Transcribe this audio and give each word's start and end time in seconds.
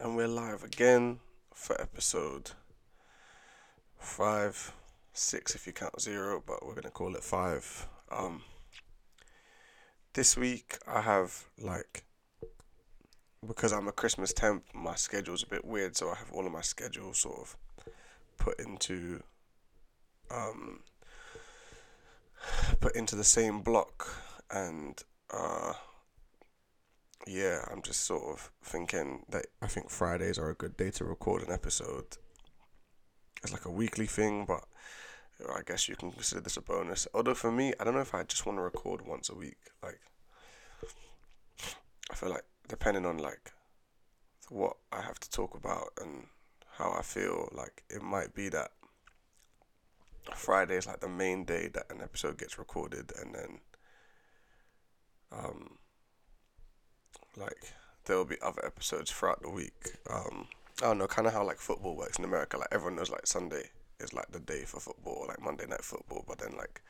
and 0.00 0.14
we're 0.14 0.28
live 0.28 0.62
again 0.62 1.18
for 1.52 1.80
episode 1.80 2.52
five, 3.98 4.72
six 5.12 5.56
if 5.56 5.66
you 5.66 5.72
count 5.72 6.00
zero, 6.00 6.40
but 6.46 6.64
we're 6.64 6.74
gonna 6.74 6.90
call 6.90 7.16
it 7.16 7.24
five. 7.24 7.88
Um, 8.12 8.42
this 10.12 10.36
week 10.36 10.78
I 10.86 11.00
have 11.00 11.46
like 11.60 12.04
because 13.44 13.72
I'm 13.72 13.88
a 13.88 13.92
Christmas 13.92 14.32
temp, 14.32 14.64
my 14.72 14.94
schedule's 14.94 15.42
a 15.42 15.48
bit 15.48 15.64
weird, 15.64 15.96
so 15.96 16.10
I 16.10 16.14
have 16.14 16.30
all 16.32 16.46
of 16.46 16.52
my 16.52 16.60
schedule 16.60 17.12
sort 17.12 17.40
of 17.40 17.56
put 18.36 18.60
into 18.60 19.22
um 20.30 20.80
put 22.80 22.94
into 22.94 23.16
the 23.16 23.24
same 23.24 23.62
block 23.62 24.08
and 24.48 25.02
uh 25.32 25.72
yeah, 27.28 27.64
I'm 27.70 27.82
just 27.82 28.06
sort 28.06 28.22
of 28.24 28.50
thinking 28.62 29.24
that 29.28 29.46
I 29.60 29.66
think 29.66 29.90
Fridays 29.90 30.38
are 30.38 30.48
a 30.48 30.54
good 30.54 30.76
day 30.76 30.90
to 30.92 31.04
record 31.04 31.42
an 31.42 31.52
episode. 31.52 32.16
It's 33.42 33.52
like 33.52 33.66
a 33.66 33.70
weekly 33.70 34.06
thing, 34.06 34.46
but 34.46 34.64
I 35.54 35.60
guess 35.66 35.88
you 35.88 35.94
can 35.94 36.10
consider 36.10 36.40
this 36.40 36.56
a 36.56 36.62
bonus. 36.62 37.06
Although 37.12 37.34
for 37.34 37.52
me, 37.52 37.74
I 37.78 37.84
don't 37.84 37.94
know 37.94 38.00
if 38.00 38.14
I 38.14 38.22
just 38.22 38.46
want 38.46 38.56
to 38.58 38.62
record 38.62 39.06
once 39.06 39.28
a 39.28 39.34
week. 39.34 39.58
Like, 39.82 40.00
I 42.10 42.14
feel 42.14 42.30
like 42.30 42.44
depending 42.66 43.04
on 43.04 43.18
like 43.18 43.52
what 44.48 44.78
I 44.90 45.02
have 45.02 45.20
to 45.20 45.30
talk 45.30 45.54
about 45.54 45.90
and 46.00 46.26
how 46.78 46.94
I 46.98 47.02
feel, 47.02 47.50
like 47.52 47.84
it 47.90 48.02
might 48.02 48.34
be 48.34 48.48
that 48.48 48.70
Friday 50.34 50.76
is 50.76 50.86
like 50.86 51.00
the 51.00 51.08
main 51.08 51.44
day 51.44 51.68
that 51.74 51.90
an 51.90 52.00
episode 52.02 52.38
gets 52.38 52.58
recorded, 52.58 53.12
and 53.20 53.34
then 53.34 53.60
um 55.30 55.78
like 57.36 57.72
there 58.04 58.16
will 58.16 58.24
be 58.24 58.40
other 58.42 58.64
episodes 58.64 59.10
throughout 59.10 59.42
the 59.42 59.50
week. 59.50 59.96
Um, 60.10 60.48
I 60.82 60.86
don't 60.86 60.98
know, 60.98 61.06
kind 61.06 61.26
of 61.26 61.34
how 61.34 61.44
like 61.44 61.58
football 61.58 61.96
works 61.96 62.18
in 62.18 62.24
America. 62.24 62.56
Like 62.56 62.68
everyone 62.72 62.96
knows 62.96 63.10
like 63.10 63.26
Sunday 63.26 63.64
is 64.00 64.12
like 64.12 64.30
the 64.30 64.40
day 64.40 64.62
for 64.64 64.80
football, 64.80 65.26
like 65.28 65.40
Monday 65.40 65.66
night 65.66 65.84
football. 65.84 66.24
But 66.26 66.38
then 66.38 66.56
like 66.56 66.80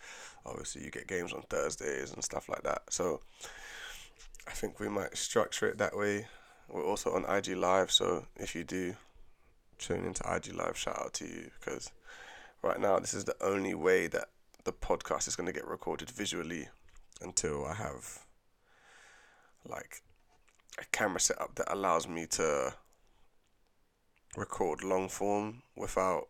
obviously 0.47 0.84
you 0.84 0.91
get 0.91 1.06
games 1.06 1.33
on 1.33 1.42
Thursdays 1.48 2.12
and 2.12 2.22
stuff 2.22 2.48
like 2.48 2.62
that. 2.62 2.83
So 2.91 3.20
I 4.47 4.53
think 4.53 4.80
we 4.80 4.89
might 4.89 5.17
structure 5.17 5.69
it 5.69 5.78
that 5.78 5.97
way. 5.97 6.27
We're 6.69 6.84
also 6.84 7.12
on 7.12 7.25
IG 7.25 7.56
Live, 7.56 7.91
so 7.91 8.27
if 8.36 8.55
you 8.55 8.62
do 8.62 8.95
tune 9.78 10.05
into 10.05 10.23
IG 10.30 10.55
Live, 10.55 10.77
shout 10.77 10.98
out 10.98 11.14
to 11.14 11.25
you 11.25 11.50
because 11.58 11.91
right 12.62 12.78
now 12.78 12.98
this 12.98 13.14
is 13.14 13.25
the 13.25 13.36
only 13.41 13.75
way 13.75 14.06
that 14.06 14.28
the 14.64 14.73
podcast 14.73 15.28
is 15.28 15.36
going 15.36 15.47
to 15.47 15.52
get 15.52 15.67
recorded 15.67 16.11
visually 16.11 16.69
until 17.23 17.64
I 17.64 17.75
have 17.75 18.20
like 19.67 20.02
a 20.79 20.84
camera 20.93 21.21
setup 21.21 21.55
that 21.57 21.73
allows 21.73 22.09
me 22.09 22.27
to 22.27 22.75
record 24.37 24.85
long 24.85 25.09
form 25.09 25.62
without 25.77 26.29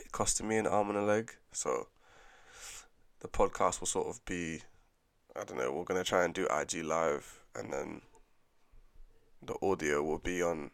it 0.00 0.12
costing 0.12 0.48
me 0.48 0.56
an 0.56 0.66
arm 0.66 0.88
and 0.88 0.98
a 0.98 1.02
leg. 1.02 1.32
So 1.52 1.88
the 3.20 3.28
podcast 3.28 3.80
will 3.80 3.86
sort 3.86 4.08
of 4.08 4.24
be 4.24 4.60
I 5.34 5.44
don't 5.44 5.58
know, 5.58 5.72
we're 5.72 5.84
gonna 5.84 6.04
try 6.04 6.24
and 6.24 6.34
do 6.34 6.46
IG 6.46 6.84
live 6.84 7.40
and 7.56 7.72
then 7.72 8.02
the 9.44 9.54
audio 9.62 10.02
will 10.02 10.18
be 10.18 10.42
on 10.42 10.70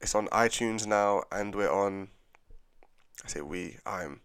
it's 0.00 0.14
on 0.14 0.28
iTunes 0.28 0.86
now 0.86 1.24
and 1.32 1.54
we're 1.54 1.72
on 1.72 2.08
I 3.24 3.28
say 3.28 3.40
we, 3.40 3.76
I'm 3.84 4.20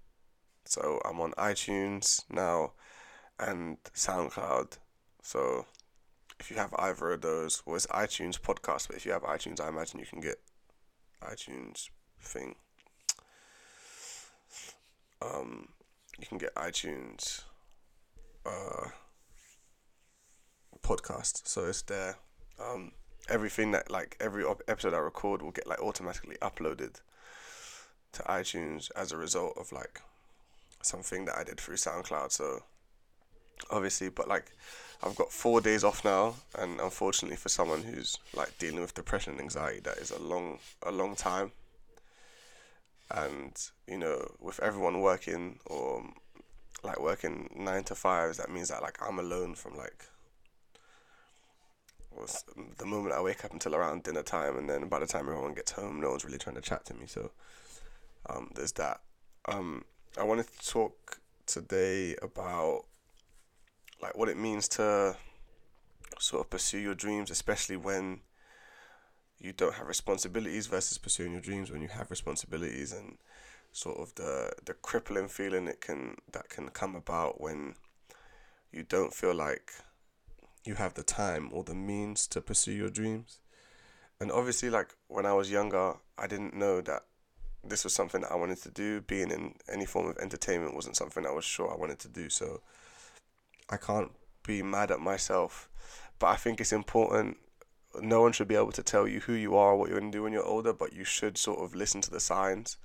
so 0.65 1.01
I'm 1.05 1.19
on 1.19 1.31
iTunes 1.33 2.23
now 2.29 2.73
and 3.39 3.77
SoundCloud. 3.93 4.77
So 5.21 5.65
if 6.39 6.51
you 6.51 6.57
have 6.57 6.73
either 6.77 7.11
of 7.11 7.21
those, 7.21 7.63
well, 7.65 7.75
it's 7.75 7.87
iTunes 7.87 8.39
podcast, 8.39 8.87
but 8.87 8.97
if 8.97 9.05
you 9.05 9.11
have 9.11 9.23
iTunes, 9.23 9.59
I 9.61 9.69
imagine 9.69 9.99
you 9.99 10.05
can 10.05 10.21
get 10.21 10.37
iTunes 11.23 11.89
thing. 12.19 12.55
Um, 15.21 15.69
you 16.19 16.27
can 16.27 16.37
get 16.37 16.53
iTunes 16.55 17.43
uh, 18.45 18.89
podcast, 20.81 21.47
so 21.47 21.65
it's 21.65 21.81
there. 21.83 22.17
Um, 22.59 22.91
everything 23.29 23.71
that 23.71 23.89
like 23.89 24.17
every 24.19 24.45
episode 24.67 24.93
I 24.93 24.97
record 24.97 25.41
will 25.41 25.51
get 25.51 25.67
like 25.67 25.81
automatically 25.81 26.37
uploaded 26.41 27.01
to 28.13 28.23
iTunes 28.23 28.91
as 28.95 29.11
a 29.11 29.17
result 29.17 29.57
of 29.57 29.71
like 29.71 30.01
something 30.81 31.25
that 31.25 31.37
I 31.37 31.43
did 31.43 31.59
through 31.59 31.75
SoundCloud. 31.75 32.31
So 32.31 32.63
obviously, 33.71 34.09
but 34.09 34.27
like 34.27 34.51
I've 35.03 35.15
got 35.15 35.31
four 35.31 35.61
days 35.61 35.83
off 35.83 36.03
now, 36.03 36.35
and 36.57 36.79
unfortunately 36.79 37.37
for 37.37 37.49
someone 37.49 37.83
who's 37.83 38.17
like 38.35 38.57
dealing 38.57 38.81
with 38.81 38.93
depression 38.93 39.33
and 39.33 39.41
anxiety, 39.41 39.79
that 39.81 39.97
is 39.97 40.11
a 40.11 40.19
long 40.19 40.59
a 40.83 40.91
long 40.91 41.15
time. 41.15 41.51
And 43.11 43.53
you 43.87 43.97
know, 43.97 44.31
with 44.39 44.59
everyone 44.61 45.01
working 45.01 45.59
or 45.65 46.03
like 46.83 46.99
working 46.99 47.49
nine 47.55 47.83
to 47.85 47.95
fives, 47.95 48.37
that 48.37 48.49
means 48.49 48.69
that 48.69 48.81
like 48.81 48.97
I'm 49.01 49.19
alone 49.19 49.55
from 49.55 49.77
like 49.77 50.05
the 52.77 52.85
moment 52.85 53.13
I 53.13 53.21
wake 53.21 53.43
up 53.43 53.53
until 53.53 53.75
around 53.75 54.03
dinner 54.03 54.23
time, 54.23 54.57
and 54.57 54.69
then 54.69 54.87
by 54.87 54.99
the 54.99 55.07
time 55.07 55.27
everyone 55.27 55.53
gets 55.53 55.71
home, 55.71 55.99
no 55.99 56.11
one's 56.11 56.25
really 56.25 56.37
trying 56.37 56.55
to 56.55 56.61
chat 56.61 56.85
to 56.85 56.93
me. 56.93 57.05
So 57.07 57.31
um, 58.29 58.51
there's 58.55 58.71
that. 58.73 59.01
Um, 59.47 59.83
I 60.17 60.23
wanted 60.23 60.47
to 60.47 60.67
talk 60.67 61.19
today 61.45 62.15
about 62.21 62.85
like 64.01 64.17
what 64.17 64.29
it 64.29 64.37
means 64.37 64.67
to 64.69 65.15
sort 66.19 66.41
of 66.41 66.49
pursue 66.49 66.79
your 66.79 66.95
dreams, 66.95 67.31
especially 67.31 67.77
when 67.77 68.21
you 69.39 69.53
don't 69.53 69.75
have 69.75 69.87
responsibilities 69.87 70.67
versus 70.67 70.97
pursuing 70.97 71.33
your 71.33 71.41
dreams 71.41 71.69
when 71.69 71.81
you 71.81 71.89
have 71.89 72.09
responsibilities 72.09 72.93
and 72.93 73.17
sort 73.71 73.97
of 73.97 74.15
the 74.15 74.53
the 74.63 74.73
crippling 74.73 75.27
feeling 75.27 75.67
it 75.67 75.81
can 75.81 76.15
that 76.31 76.47
can 76.47 76.69
come 76.69 76.95
about 76.95 77.41
when 77.41 77.75
you 78.71 78.83
don't 78.83 79.13
feel 79.13 79.35
like 79.35 79.73
you 80.63 80.75
have 80.75 80.93
the 80.93 81.03
time 81.03 81.49
or 81.51 81.63
the 81.63 81.75
means 81.75 82.27
to 82.27 82.41
pursue 82.41 82.71
your 82.71 82.89
dreams. 82.89 83.39
And 84.19 84.31
obviously 84.31 84.69
like 84.69 84.95
when 85.07 85.25
I 85.25 85.33
was 85.33 85.51
younger, 85.51 85.93
I 86.17 86.27
didn't 86.27 86.55
know 86.55 86.81
that 86.81 87.03
this 87.63 87.83
was 87.83 87.93
something 87.93 88.21
that 88.21 88.31
I 88.31 88.35
wanted 88.35 88.61
to 88.63 88.71
do. 88.71 89.01
Being 89.01 89.31
in 89.31 89.55
any 89.71 89.85
form 89.85 90.07
of 90.07 90.17
entertainment 90.17 90.75
wasn't 90.75 90.95
something 90.95 91.25
I 91.25 91.31
was 91.31 91.45
sure 91.45 91.71
I 91.71 91.77
wanted 91.77 91.99
to 91.99 92.07
do. 92.07 92.29
So 92.29 92.61
I 93.69 93.77
can't 93.77 94.11
be 94.45 94.61
mad 94.61 94.91
at 94.91 94.99
myself. 94.99 95.69
But 96.19 96.27
I 96.27 96.35
think 96.35 96.61
it's 96.61 96.73
important. 96.73 97.37
No 98.01 98.21
one 98.21 98.31
should 98.31 98.47
be 98.47 98.55
able 98.55 98.71
to 98.73 98.83
tell 98.83 99.07
you 99.07 99.21
who 99.21 99.33
you 99.33 99.55
are, 99.55 99.75
what 99.75 99.89
you're 99.89 99.99
going 99.99 100.11
to 100.11 100.17
do 100.17 100.23
when 100.23 100.33
you're 100.33 100.45
older, 100.45 100.73
but 100.73 100.93
you 100.93 101.03
should 101.03 101.37
sort 101.37 101.59
of 101.59 101.75
listen 101.75 102.01
to 102.01 102.11
the 102.11 102.19
signs 102.19 102.77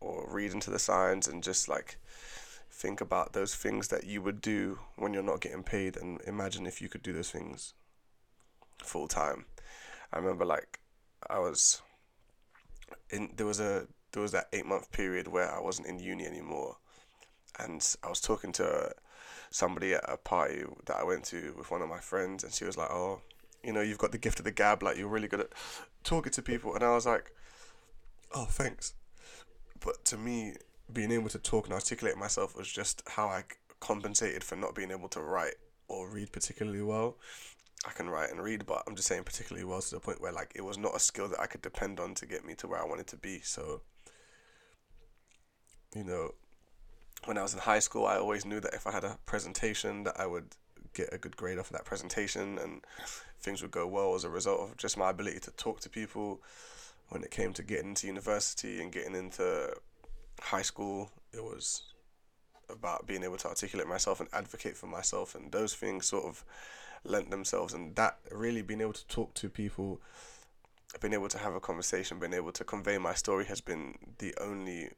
or 0.00 0.28
read 0.28 0.52
into 0.52 0.70
the 0.70 0.78
signs 0.78 1.28
and 1.28 1.42
just 1.42 1.68
like 1.68 1.96
think 2.70 3.00
about 3.00 3.32
those 3.32 3.54
things 3.54 3.88
that 3.88 4.04
you 4.04 4.20
would 4.22 4.40
do 4.40 4.78
when 4.96 5.14
you're 5.14 5.22
not 5.22 5.40
getting 5.40 5.62
paid 5.62 5.96
and 5.96 6.20
imagine 6.26 6.66
if 6.66 6.82
you 6.82 6.88
could 6.88 7.02
do 7.02 7.12
those 7.12 7.30
things 7.30 7.74
full 8.82 9.06
time. 9.06 9.44
I 10.12 10.18
remember 10.18 10.44
like 10.44 10.80
I 11.30 11.38
was 11.38 11.80
in 13.10 13.30
there 13.36 13.46
was 13.46 13.60
a 13.60 13.86
there 14.12 14.22
was 14.22 14.32
that 14.32 14.48
8 14.52 14.66
month 14.66 14.90
period 14.90 15.28
where 15.28 15.50
I 15.50 15.60
wasn't 15.60 15.88
in 15.88 16.00
uni 16.00 16.26
anymore 16.26 16.78
and 17.58 17.96
I 18.02 18.08
was 18.08 18.20
talking 18.20 18.52
to 18.52 18.92
somebody 19.50 19.94
at 19.94 20.04
a 20.08 20.16
party 20.16 20.64
that 20.86 20.96
I 20.96 21.04
went 21.04 21.24
to 21.26 21.54
with 21.56 21.70
one 21.70 21.82
of 21.82 21.88
my 21.88 22.00
friends, 22.00 22.44
and 22.44 22.52
she 22.52 22.64
was 22.64 22.76
like, 22.76 22.90
"Oh, 22.90 23.20
you 23.62 23.72
know, 23.72 23.80
you've 23.80 23.98
got 23.98 24.12
the 24.12 24.18
gift 24.18 24.38
of 24.38 24.44
the 24.44 24.50
gab. 24.52 24.82
Like, 24.82 24.96
you're 24.96 25.08
really 25.08 25.28
good 25.28 25.40
at 25.40 25.52
talking 26.04 26.32
to 26.32 26.42
people." 26.42 26.74
And 26.74 26.84
I 26.84 26.94
was 26.94 27.06
like, 27.06 27.32
"Oh, 28.32 28.46
thanks." 28.46 28.94
But 29.80 30.04
to 30.06 30.16
me, 30.16 30.54
being 30.92 31.12
able 31.12 31.28
to 31.30 31.38
talk 31.38 31.66
and 31.66 31.74
articulate 31.74 32.16
myself 32.16 32.56
was 32.56 32.70
just 32.70 33.02
how 33.08 33.28
I 33.28 33.44
compensated 33.80 34.44
for 34.44 34.56
not 34.56 34.74
being 34.74 34.90
able 34.90 35.08
to 35.08 35.20
write 35.20 35.54
or 35.88 36.08
read 36.08 36.32
particularly 36.32 36.82
well. 36.82 37.18
I 37.84 37.90
can 37.90 38.08
write 38.08 38.30
and 38.30 38.40
read, 38.40 38.64
but 38.64 38.84
I'm 38.86 38.94
just 38.94 39.08
saying 39.08 39.24
particularly 39.24 39.64
well 39.64 39.80
to 39.82 39.90
the 39.90 40.00
point 40.00 40.20
where 40.20 40.32
like 40.32 40.52
it 40.54 40.64
was 40.64 40.78
not 40.78 40.94
a 40.94 41.00
skill 41.00 41.28
that 41.28 41.40
I 41.40 41.46
could 41.46 41.62
depend 41.62 41.98
on 41.98 42.14
to 42.14 42.26
get 42.26 42.44
me 42.44 42.54
to 42.56 42.68
where 42.68 42.80
I 42.80 42.86
wanted 42.86 43.08
to 43.08 43.16
be. 43.16 43.40
So, 43.40 43.82
you 45.94 46.04
know, 46.04 46.34
when 47.24 47.38
I 47.38 47.42
was 47.42 47.54
in 47.54 47.60
high 47.60 47.78
school, 47.78 48.06
I 48.06 48.16
always 48.16 48.44
knew 48.44 48.60
that 48.60 48.74
if 48.74 48.86
I 48.86 48.92
had 48.92 49.04
a 49.04 49.18
presentation, 49.26 50.04
that 50.04 50.18
I 50.18 50.26
would 50.26 50.56
get 50.94 51.12
a 51.12 51.18
good 51.18 51.36
grade 51.36 51.58
off 51.58 51.70
of 51.70 51.76
that 51.76 51.84
presentation, 51.84 52.58
and 52.58 52.84
things 53.40 53.62
would 53.62 53.70
go 53.70 53.86
well 53.86 54.14
as 54.14 54.24
a 54.24 54.30
result 54.30 54.60
of 54.60 54.76
just 54.76 54.96
my 54.96 55.10
ability 55.10 55.40
to 55.40 55.50
talk 55.52 55.80
to 55.80 55.88
people. 55.88 56.40
When 57.08 57.22
it 57.22 57.30
came 57.30 57.52
to 57.54 57.62
getting 57.62 57.90
into 57.90 58.06
university 58.06 58.80
and 58.80 58.90
getting 58.90 59.14
into 59.14 59.74
high 60.40 60.62
school, 60.62 61.10
it 61.32 61.44
was 61.44 61.82
about 62.70 63.06
being 63.06 63.22
able 63.22 63.36
to 63.36 63.48
articulate 63.48 63.86
myself 63.86 64.20
and 64.20 64.28
advocate 64.32 64.76
for 64.76 64.86
myself, 64.86 65.34
and 65.34 65.52
those 65.52 65.74
things 65.74 66.06
sort 66.06 66.24
of 66.24 66.44
lent 67.04 67.30
themselves, 67.30 67.74
and 67.74 67.94
that 67.96 68.18
really 68.30 68.62
being 68.62 68.80
able 68.80 68.92
to 68.92 69.06
talk 69.08 69.34
to 69.34 69.48
people, 69.48 70.00
being 71.00 71.14
able 71.14 71.28
to 71.28 71.38
have 71.38 71.54
a 71.54 71.60
conversation, 71.60 72.18
being 72.18 72.34
able 72.34 72.52
to 72.52 72.64
convey 72.64 72.98
my 72.98 73.14
story 73.14 73.44
has 73.44 73.60
been 73.60 73.98
the 74.18 74.34
only 74.40 74.90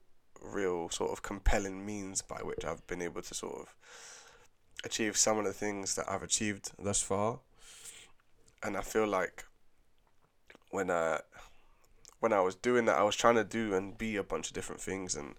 real 0.45 0.89
sort 0.91 1.11
of 1.11 1.23
compelling 1.23 1.85
means 1.85 2.23
by 2.23 2.37
which 2.37 2.65
I've 2.65 2.87
been 2.87 3.03
able 3.03 3.23
to 3.23 3.35
sort 3.35 3.61
of 3.61 3.75
achieve 4.85 5.17
some 5.17 5.39
of 5.39 5.45
the 5.45 5.53
things 5.53 5.95
that 5.95 6.09
I've 6.09 6.23
achieved 6.23 6.73
thus 6.79 7.03
far. 7.03 7.41
And 8.63 8.77
I 8.77 8.81
feel 8.81 9.07
like 9.07 9.45
when 10.71 10.91
I 10.91 11.21
when 12.21 12.33
I 12.33 12.41
was 12.41 12.55
doing 12.55 12.87
that, 12.87 12.99
I 12.99 13.03
was 13.03 13.17
trying 13.17 13.35
to 13.35 13.45
do 13.45 13.75
and 13.75 13.99
be 13.99 14.17
a 14.17 14.23
bunch 14.23 14.49
of 14.49 14.55
different 14.55 14.81
things, 14.81 15.15
and 15.15 15.35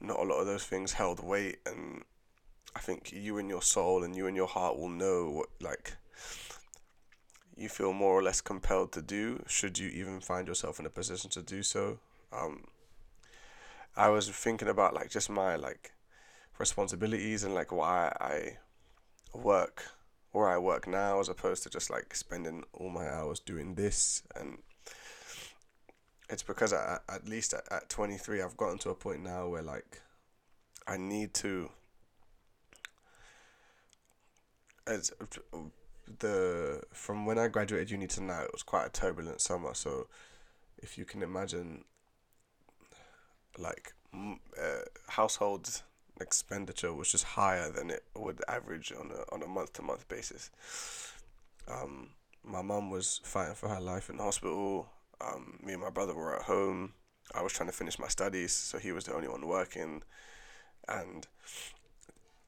not 0.00 0.18
a 0.18 0.22
lot 0.22 0.40
of 0.40 0.46
those 0.46 0.64
things 0.64 0.94
held 0.94 1.22
weight. 1.22 1.58
And 1.64 2.02
I 2.74 2.80
think 2.80 3.12
you 3.12 3.38
and 3.38 3.48
your 3.48 3.62
soul 3.62 4.02
and 4.02 4.16
you 4.16 4.26
and 4.26 4.36
your 4.36 4.48
heart 4.48 4.76
will 4.76 4.88
know 4.88 5.30
what 5.30 5.48
like 5.60 5.96
you 7.56 7.68
feel 7.68 7.92
more 7.92 8.12
or 8.12 8.22
less 8.22 8.40
compelled 8.40 8.92
to 8.92 9.02
do, 9.02 9.42
should 9.46 9.78
you 9.78 9.88
even 9.88 10.20
find 10.20 10.46
yourself 10.46 10.78
in 10.78 10.86
a 10.86 10.90
position 10.90 11.28
to 11.30 11.42
do 11.42 11.62
so. 11.62 11.98
Um, 12.32 12.64
I 13.98 14.08
was 14.10 14.30
thinking 14.30 14.68
about 14.68 14.94
like 14.94 15.10
just 15.10 15.28
my 15.28 15.56
like 15.56 15.90
responsibilities 16.56 17.42
and 17.42 17.52
like 17.52 17.72
why 17.72 18.12
I 18.20 18.58
work 19.36 19.82
where 20.30 20.48
I 20.48 20.56
work 20.58 20.86
now 20.86 21.18
as 21.18 21.28
opposed 21.28 21.64
to 21.64 21.70
just 21.70 21.90
like 21.90 22.14
spending 22.14 22.62
all 22.72 22.90
my 22.90 23.08
hours 23.08 23.40
doing 23.40 23.74
this. 23.74 24.22
And 24.36 24.58
it's 26.30 26.44
because 26.44 26.72
I, 26.72 26.98
at 27.08 27.28
least 27.28 27.52
at, 27.54 27.64
at 27.72 27.88
23 27.88 28.40
I've 28.40 28.56
gotten 28.56 28.78
to 28.78 28.90
a 28.90 28.94
point 28.94 29.24
now 29.24 29.48
where 29.48 29.62
like 29.62 30.00
I 30.86 30.96
need 30.96 31.34
to 31.34 31.68
as 34.86 35.12
the 36.20 36.82
from 36.92 37.26
when 37.26 37.38
I 37.38 37.48
graduated 37.48 37.90
uni 37.90 38.06
to 38.06 38.22
now 38.22 38.42
it 38.42 38.52
was 38.52 38.62
quite 38.62 38.86
a 38.86 38.90
turbulent 38.90 39.40
summer. 39.40 39.74
So 39.74 40.06
if 40.80 40.96
you 40.96 41.04
can 41.04 41.20
imagine 41.20 41.84
like 43.58 43.92
uh, 44.14 44.84
household 45.08 45.82
expenditure 46.20 46.92
was 46.92 47.10
just 47.10 47.24
higher 47.24 47.70
than 47.70 47.90
it 47.90 48.04
would 48.16 48.40
average 48.48 48.92
on 48.92 49.10
a 49.10 49.34
on 49.34 49.42
a 49.42 49.46
month 49.46 49.74
to 49.74 49.82
month 49.82 50.08
basis. 50.08 50.50
Um, 51.68 52.10
my 52.44 52.62
mum 52.62 52.90
was 52.90 53.20
fighting 53.24 53.54
for 53.54 53.68
her 53.68 53.80
life 53.80 54.08
in 54.08 54.16
the 54.16 54.22
hospital. 54.22 54.88
Um, 55.20 55.58
me 55.62 55.72
and 55.72 55.82
my 55.82 55.90
brother 55.90 56.14
were 56.14 56.36
at 56.36 56.42
home. 56.42 56.92
I 57.34 57.42
was 57.42 57.52
trying 57.52 57.68
to 57.68 57.74
finish 57.74 57.98
my 57.98 58.08
studies, 58.08 58.52
so 58.52 58.78
he 58.78 58.92
was 58.92 59.04
the 59.04 59.14
only 59.14 59.28
one 59.28 59.46
working, 59.46 60.02
and 60.88 61.26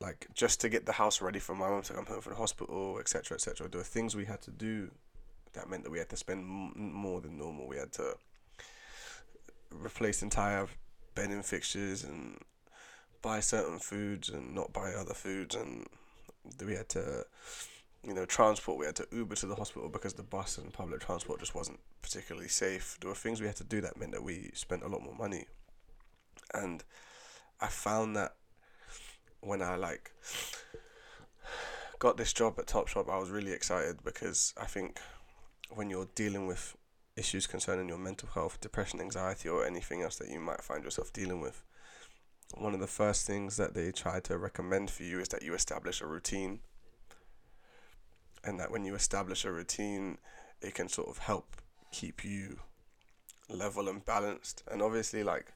like 0.00 0.28
just 0.34 0.60
to 0.62 0.68
get 0.70 0.86
the 0.86 0.92
house 0.92 1.20
ready 1.20 1.38
for 1.38 1.54
my 1.54 1.68
mum 1.68 1.82
to 1.82 1.92
come 1.92 2.06
home 2.06 2.22
from 2.22 2.32
the 2.32 2.38
hospital, 2.38 2.98
etc., 2.98 3.34
etc. 3.34 3.68
There 3.68 3.78
were 3.78 3.84
things 3.84 4.16
we 4.16 4.24
had 4.24 4.40
to 4.42 4.50
do 4.50 4.90
that 5.52 5.68
meant 5.68 5.84
that 5.84 5.90
we 5.90 5.98
had 5.98 6.08
to 6.10 6.16
spend 6.16 6.40
m- 6.40 6.92
more 6.92 7.20
than 7.20 7.36
normal. 7.36 7.68
We 7.68 7.76
had 7.76 7.92
to 7.92 8.16
replace 9.70 10.22
entire 10.22 10.68
bedding 11.14 11.42
fixtures 11.42 12.04
and 12.04 12.38
buy 13.22 13.40
certain 13.40 13.78
foods 13.78 14.28
and 14.28 14.54
not 14.54 14.72
buy 14.72 14.92
other 14.92 15.14
foods. 15.14 15.54
And 15.54 15.86
we 16.64 16.74
had 16.74 16.88
to 16.90 17.24
you 18.02 18.14
know 18.14 18.24
transport 18.24 18.78
we 18.78 18.86
had 18.86 18.96
to 18.96 19.06
uber 19.12 19.34
to 19.36 19.46
the 19.46 19.54
hospital 19.54 19.90
because 19.90 20.14
the 20.14 20.22
bus 20.22 20.56
and 20.56 20.72
public 20.72 21.00
transport 21.00 21.40
just 21.40 21.54
wasn't 21.54 21.78
particularly 22.02 22.48
safe. 22.48 22.96
There 23.00 23.10
were 23.10 23.14
things 23.14 23.40
we 23.40 23.46
had 23.46 23.56
to 23.56 23.64
do 23.64 23.80
that 23.82 23.98
meant 23.98 24.12
that 24.12 24.22
we 24.22 24.50
spent 24.54 24.82
a 24.82 24.88
lot 24.88 25.02
more 25.02 25.14
money. 25.14 25.46
And 26.54 26.82
i 27.60 27.66
found 27.66 28.16
that 28.16 28.34
when 29.40 29.62
i 29.62 29.76
like 29.76 30.10
got 31.98 32.16
this 32.16 32.32
job 32.32 32.54
at 32.58 32.66
topshop 32.66 33.10
i 33.10 33.18
was 33.18 33.30
really 33.30 33.52
excited 33.52 33.98
because 34.02 34.54
i 34.60 34.64
think 34.64 34.98
when 35.70 35.90
you're 35.90 36.08
dealing 36.14 36.46
with 36.46 36.76
issues 37.20 37.46
concerning 37.46 37.88
your 37.88 37.98
mental 37.98 38.28
health 38.34 38.60
depression 38.60 39.00
anxiety 39.00 39.48
or 39.48 39.64
anything 39.64 40.02
else 40.02 40.16
that 40.16 40.28
you 40.28 40.40
might 40.40 40.62
find 40.62 40.82
yourself 40.82 41.12
dealing 41.12 41.40
with 41.40 41.62
one 42.54 42.74
of 42.74 42.80
the 42.80 42.86
first 42.86 43.26
things 43.26 43.56
that 43.56 43.74
they 43.74 43.92
try 43.92 44.20
to 44.20 44.36
recommend 44.36 44.90
for 44.90 45.04
you 45.04 45.20
is 45.20 45.28
that 45.28 45.42
you 45.42 45.54
establish 45.54 46.00
a 46.00 46.06
routine. 46.06 46.60
And 48.42 48.58
that 48.58 48.70
when 48.70 48.84
you 48.84 48.94
establish 48.94 49.44
a 49.44 49.52
routine, 49.52 50.18
it 50.60 50.74
can 50.74 50.88
sort 50.88 51.08
of 51.08 51.18
help 51.18 51.56
keep 51.92 52.24
you 52.24 52.58
level 53.48 53.88
and 53.88 54.04
balanced. 54.04 54.62
And 54.70 54.82
obviously, 54.82 55.22
like, 55.22 55.52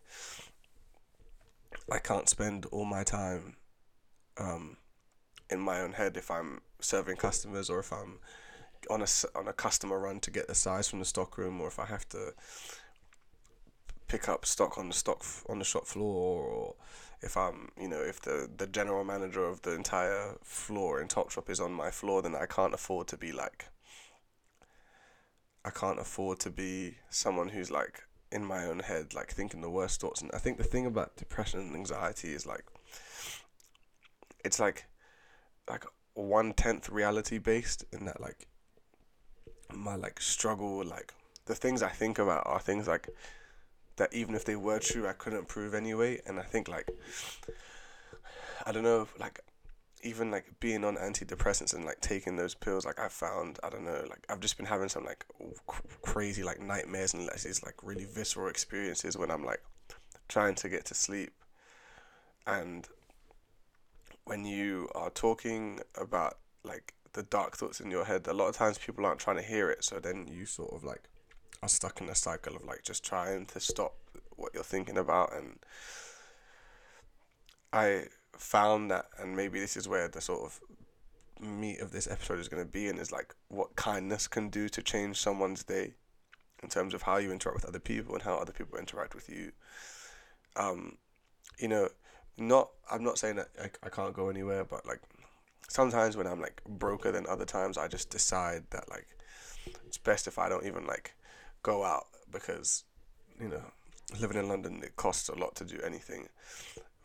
I 1.90 1.98
can't 1.98 2.28
spend 2.28 2.66
all 2.66 2.84
my 2.84 3.02
time 3.02 3.56
um, 4.36 4.76
in 5.50 5.60
my 5.60 5.80
own 5.80 5.92
head 5.92 6.16
if 6.16 6.30
I'm 6.30 6.60
serving 6.80 7.16
customers 7.16 7.70
or 7.70 7.80
if 7.80 7.92
I'm 7.92 8.18
on 8.90 9.02
a, 9.02 9.06
on 9.34 9.48
a 9.48 9.52
customer 9.52 9.98
run 9.98 10.20
to 10.20 10.30
get 10.30 10.48
the 10.48 10.54
size 10.54 10.88
from 10.88 10.98
the 10.98 11.04
stockroom 11.04 11.60
or 11.60 11.68
if 11.68 11.78
I 11.78 11.86
have 11.86 12.08
to 12.10 12.32
pick 14.08 14.28
up 14.28 14.44
stock 14.46 14.78
on 14.78 14.88
the 14.88 14.94
stock 14.94 15.24
on 15.48 15.58
the 15.58 15.64
shop 15.64 15.86
floor 15.86 16.44
or 16.44 16.74
if 17.22 17.36
I'm 17.36 17.70
you 17.80 17.88
know 17.88 18.00
if 18.00 18.20
the 18.20 18.48
the 18.54 18.66
general 18.66 19.04
manager 19.04 19.44
of 19.44 19.62
the 19.62 19.74
entire 19.74 20.36
floor 20.42 21.00
in 21.00 21.08
Topshop 21.08 21.48
is 21.48 21.58
on 21.58 21.72
my 21.72 21.90
floor 21.90 22.20
then 22.20 22.34
I 22.34 22.46
can't 22.46 22.74
afford 22.74 23.08
to 23.08 23.16
be 23.16 23.32
like 23.32 23.66
I 25.64 25.70
can't 25.70 25.98
afford 25.98 26.40
to 26.40 26.50
be 26.50 26.98
someone 27.08 27.48
who's 27.48 27.70
like 27.70 28.02
in 28.30 28.44
my 28.44 28.66
own 28.66 28.80
head 28.80 29.14
like 29.14 29.30
thinking 29.30 29.62
the 29.62 29.70
worst 29.70 30.00
thoughts. 30.00 30.20
And 30.20 30.30
I 30.34 30.38
think 30.38 30.58
the 30.58 30.64
thing 30.64 30.84
about 30.84 31.16
depression 31.16 31.60
and 31.60 31.74
anxiety 31.74 32.34
is 32.34 32.44
like 32.44 32.64
it's 34.44 34.60
like 34.60 34.84
like 35.68 35.84
one 36.12 36.52
tenth 36.52 36.90
reality 36.90 37.38
based 37.38 37.84
in 37.92 38.04
that 38.04 38.20
like 38.20 38.46
my 39.76 39.96
like 39.96 40.20
struggle 40.20 40.84
like 40.84 41.12
the 41.46 41.54
things 41.54 41.82
I 41.82 41.88
think 41.88 42.18
about 42.18 42.46
are 42.46 42.60
things 42.60 42.88
like 42.88 43.08
that 43.96 44.12
even 44.12 44.34
if 44.34 44.44
they 44.44 44.56
were 44.56 44.78
true, 44.78 45.06
I 45.06 45.12
couldn't 45.12 45.46
prove 45.46 45.74
anyway. 45.74 46.20
And 46.26 46.38
I 46.38 46.42
think 46.42 46.68
like 46.68 46.90
I 48.66 48.72
don't 48.72 48.82
know, 48.82 49.08
like 49.18 49.40
even 50.02 50.30
like 50.30 50.46
being 50.60 50.84
on 50.84 50.96
antidepressants 50.96 51.74
and 51.74 51.84
like 51.84 52.00
taking 52.00 52.36
those 52.36 52.54
pills, 52.54 52.84
like 52.84 52.98
I 52.98 53.08
found 53.08 53.58
I 53.62 53.70
don't 53.70 53.84
know, 53.84 54.04
like 54.08 54.24
I've 54.28 54.40
just 54.40 54.56
been 54.56 54.66
having 54.66 54.88
some 54.88 55.04
like 55.04 55.24
crazy 56.02 56.42
like 56.42 56.60
nightmares 56.60 57.14
and 57.14 57.26
like 57.26 57.40
these 57.40 57.62
like 57.62 57.76
really 57.82 58.04
visceral 58.04 58.48
experiences 58.48 59.16
when 59.16 59.30
I'm 59.30 59.44
like 59.44 59.62
trying 60.28 60.54
to 60.56 60.68
get 60.68 60.86
to 60.86 60.94
sleep, 60.94 61.32
and 62.46 62.88
when 64.24 64.44
you 64.44 64.88
are 64.94 65.10
talking 65.10 65.80
about 65.96 66.38
like 66.64 66.94
the 67.14 67.22
dark 67.22 67.56
thoughts 67.56 67.80
in 67.80 67.90
your 67.90 68.04
head, 68.04 68.26
a 68.26 68.34
lot 68.34 68.48
of 68.48 68.56
times 68.56 68.78
people 68.78 69.06
aren't 69.06 69.20
trying 69.20 69.36
to 69.36 69.42
hear 69.42 69.70
it, 69.70 69.82
so 69.82 69.98
then 69.98 70.28
you 70.30 70.46
sort 70.46 70.72
of 70.72 70.84
like 70.84 71.08
are 71.62 71.68
stuck 71.68 72.00
in 72.00 72.08
a 72.08 72.14
cycle 72.14 72.54
of 72.54 72.64
like 72.64 72.82
just 72.82 73.04
trying 73.04 73.46
to 73.46 73.58
stop 73.58 73.94
what 74.36 74.52
you're 74.52 74.62
thinking 74.62 74.98
about 74.98 75.34
and 75.34 75.58
I 77.72 78.04
found 78.36 78.90
that 78.90 79.06
and 79.18 79.34
maybe 79.34 79.60
this 79.60 79.76
is 79.76 79.88
where 79.88 80.08
the 80.08 80.20
sort 80.20 80.42
of 80.42 80.60
meat 81.40 81.80
of 81.80 81.90
this 81.90 82.06
episode 82.06 82.38
is 82.38 82.48
going 82.48 82.62
to 82.62 82.70
be 82.70 82.88
and 82.88 82.98
is 82.98 83.10
like 83.10 83.34
what 83.48 83.74
kindness 83.76 84.28
can 84.28 84.50
do 84.50 84.68
to 84.68 84.82
change 84.82 85.18
someone's 85.18 85.62
day 85.62 85.94
in 86.62 86.68
terms 86.68 86.92
of 86.92 87.02
how 87.02 87.16
you 87.16 87.32
interact 87.32 87.56
with 87.56 87.64
other 87.64 87.78
people 87.78 88.14
and 88.14 88.22
how 88.22 88.34
other 88.34 88.52
people 88.52 88.78
interact 88.78 89.14
with 89.14 89.28
you. 89.28 89.52
Um 90.56 90.98
you 91.58 91.68
know 91.68 91.88
not 92.36 92.70
i'm 92.90 93.04
not 93.04 93.18
saying 93.18 93.36
that 93.36 93.48
I, 93.60 93.70
I 93.84 93.88
can't 93.88 94.12
go 94.12 94.28
anywhere 94.28 94.64
but 94.64 94.84
like 94.86 95.00
sometimes 95.68 96.16
when 96.16 96.26
i'm 96.26 96.40
like 96.40 96.62
broker 96.68 97.10
than 97.12 97.26
other 97.26 97.44
times 97.44 97.78
i 97.78 97.88
just 97.88 98.10
decide 98.10 98.64
that 98.70 98.88
like 98.90 99.06
it's 99.86 99.98
best 99.98 100.26
if 100.26 100.38
i 100.38 100.48
don't 100.48 100.66
even 100.66 100.86
like 100.86 101.14
go 101.62 101.84
out 101.84 102.06
because 102.30 102.84
you 103.40 103.48
know 103.48 103.62
living 104.20 104.38
in 104.38 104.48
London 104.48 104.80
it 104.82 104.96
costs 104.96 105.28
a 105.28 105.34
lot 105.34 105.54
to 105.56 105.64
do 105.64 105.80
anything. 105.84 106.28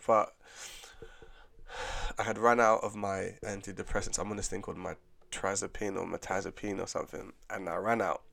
But 0.05 0.33
I 2.17 2.23
had 2.23 2.37
run 2.37 2.59
out 2.59 2.83
of 2.83 2.95
my 2.95 3.35
antidepressants. 3.43 4.19
I'm 4.19 4.31
on 4.31 4.37
this 4.37 4.47
thing 4.47 4.61
called 4.61 4.77
my 4.77 4.95
trazepine 5.31 5.95
or 5.95 6.05
metazapine 6.05 6.81
or 6.81 6.87
something, 6.87 7.31
and 7.49 7.69
I 7.69 7.75
ran 7.75 8.01
out. 8.01 8.23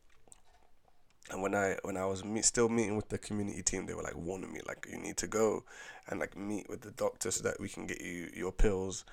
And 1.31 1.43
when 1.43 1.55
I 1.55 1.77
when 1.83 1.97
I 1.97 2.07
was 2.07 2.25
meet, 2.25 2.45
still 2.45 2.69
meeting 2.69 2.97
with 2.97 3.09
the 3.09 3.19
community 3.19 3.63
team, 3.63 3.87
they 3.87 3.95
were 3.95 4.03
like 4.03 4.17
warning 4.17 4.53
me 4.53 4.61
like 4.67 4.87
you 4.91 4.99
need 4.99 5.17
to 5.19 5.27
go 5.27 5.65
and 6.09 6.21
like 6.21 6.37
meet 6.37 6.69
with 6.69 6.83
the 6.83 6.93
doctor 6.93 7.31
so 7.31 7.43
that 7.43 7.61
we 7.61 7.69
can 7.69 7.87
get 7.87 8.01
you 8.01 8.31
your 8.35 8.53
pills 8.53 9.05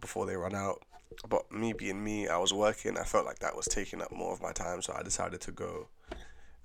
before 0.00 0.26
they 0.26 0.36
run 0.36 0.54
out 0.54 0.82
but 1.28 1.50
me 1.50 1.72
being 1.72 2.02
me, 2.02 2.28
I 2.28 2.36
was 2.38 2.52
working. 2.52 2.98
I 2.98 3.04
felt 3.04 3.26
like 3.26 3.40
that 3.40 3.56
was 3.56 3.66
taking 3.66 4.02
up 4.02 4.12
more 4.12 4.32
of 4.32 4.42
my 4.42 4.52
time, 4.52 4.82
so 4.82 4.94
I 4.96 5.02
decided 5.02 5.40
to 5.42 5.52
go 5.52 5.88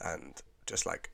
and 0.02 0.34
just 0.66 0.86
like 0.86 1.12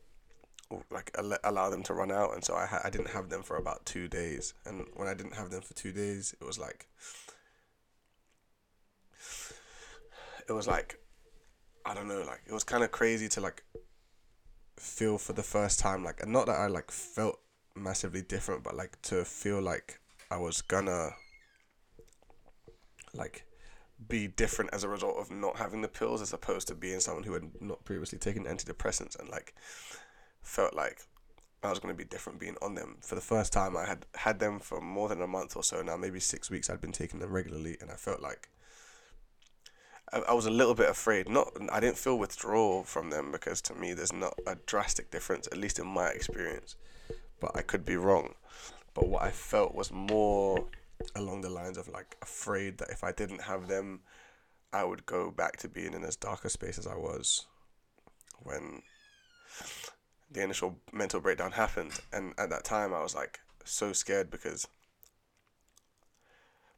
like 0.91 1.15
allow 1.43 1.69
them 1.69 1.83
to 1.83 1.93
run 1.93 2.12
out. 2.12 2.33
And 2.33 2.43
so 2.43 2.55
I 2.55 2.81
I 2.83 2.89
didn't 2.89 3.09
have 3.09 3.29
them 3.29 3.43
for 3.43 3.57
about 3.57 3.86
two 3.86 4.07
days. 4.07 4.53
And 4.65 4.86
when 4.95 5.07
I 5.07 5.13
didn't 5.13 5.36
have 5.36 5.51
them 5.51 5.62
for 5.62 5.74
two 5.74 5.91
days, 5.91 6.36
it 6.39 6.45
was 6.45 6.59
like 6.59 6.88
it 10.48 10.53
was 10.53 10.67
like 10.67 11.00
I 11.86 11.93
don't 11.93 12.07
know, 12.07 12.24
like 12.24 12.41
it 12.48 12.53
was 12.53 12.63
kind 12.63 12.83
of 12.83 12.91
crazy 12.91 13.29
to 13.29 13.41
like 13.41 13.63
feel 14.77 15.17
for 15.17 15.33
the 15.33 15.43
first 15.43 15.79
time, 15.79 16.03
like 16.03 16.21
and 16.21 16.31
not 16.31 16.48
that 16.48 16.59
I 16.59 16.67
like 16.67 16.91
felt 16.91 17.39
massively 17.75 18.21
different, 18.21 18.63
but 18.63 18.75
like 18.75 19.01
to 19.03 19.24
feel 19.24 19.62
like 19.62 20.00
I 20.31 20.38
was 20.38 20.62
gonna 20.62 21.12
like 23.13 23.46
be 24.08 24.28
different 24.28 24.74
as 24.74 24.84
a 24.84 24.89
result 24.89 25.18
of 25.18 25.30
not 25.30 25.58
having 25.58 25.82
the 25.82 25.88
pills 25.88 26.22
as 26.22 26.32
opposed 26.32 26.68
to 26.68 26.75
being 26.75 27.00
someone 27.00 27.24
who 27.24 27.34
had 27.34 27.62
not 27.62 27.84
previously 27.84 28.18
taken 28.18 28.46
antidepressants 28.46 29.20
and 29.20 29.30
like 29.30 29.54
felt 30.42 30.74
like 30.74 31.01
I 31.62 31.70
was 31.70 31.80
going 31.80 31.94
to 31.94 31.98
be 31.98 32.06
different 32.06 32.39
being 32.39 32.56
on 32.62 32.75
them. 32.75 32.98
For 33.01 33.16
the 33.16 33.22
first 33.22 33.51
time, 33.51 33.75
I 33.75 33.86
had 33.86 34.06
had 34.16 34.39
them 34.39 34.60
for 34.60 34.80
more 34.80 35.10
than 35.10 35.22
a 35.22 35.28
month 35.28 35.58
or 35.58 35.63
so 35.63 35.82
now, 35.82 35.98
maybe 35.98 36.20
six 36.20 36.50
weeks. 36.50 36.70
I'd 36.70 36.80
been 36.80 36.94
taking 36.94 37.20
them 37.20 37.32
regularly, 37.32 37.78
and 37.82 37.92
I 37.92 37.96
felt 37.96 38.22
like 38.22 38.48
I, 40.13 40.20
I 40.20 40.34
was 40.34 40.46
a 40.46 40.51
little 40.51 40.75
bit 40.75 40.89
afraid. 40.89 41.28
Not 41.28 41.51
I 41.70 41.82
didn't 41.82 41.98
feel 41.98 42.18
withdrawal 42.18 42.84
from 42.84 43.10
them 43.10 43.32
because 43.32 43.62
to 43.63 43.75
me 43.75 43.94
there's 43.94 44.13
not 44.13 44.36
a 44.48 44.56
drastic 44.66 45.12
difference, 45.12 45.48
at 45.48 45.58
least 45.58 45.80
in 45.80 45.88
my 45.88 46.08
experience. 46.08 46.75
But 47.42 47.51
I 47.56 47.62
could 47.62 47.86
be 47.86 47.98
wrong. 47.98 48.36
But 48.94 49.08
what 49.08 49.24
I 49.24 49.32
felt 49.32 49.75
was 49.75 49.92
more 49.92 50.66
along 51.15 51.41
the 51.41 51.50
lines 51.50 51.77
of 51.77 51.88
like 51.88 52.18
afraid 52.22 52.77
that 52.79 52.89
if 52.89 53.03
I 53.03 53.12
didn't 53.12 53.44
have 53.44 53.68
them, 53.68 54.01
I 54.72 54.84
would 54.84 55.06
go 55.06 55.32
back 55.32 55.58
to 55.58 55.70
being 55.70 55.94
in 55.94 56.03
as 56.03 56.15
dark 56.15 56.46
a 56.46 56.50
space 56.50 56.77
as 56.77 56.88
I 56.88 56.96
was 56.96 57.46
when 58.44 58.84
the 60.32 60.44
initial 60.44 60.77
mental 60.91 61.20
breakdown 61.20 61.51
happened. 61.51 62.00
And 62.13 62.34
at 62.38 62.50
that 62.50 62.63
time, 62.63 62.94
I 62.94 63.01
was 63.01 63.15
like 63.15 63.39
so 63.63 63.94
scared 63.94 64.29
because 64.29 64.68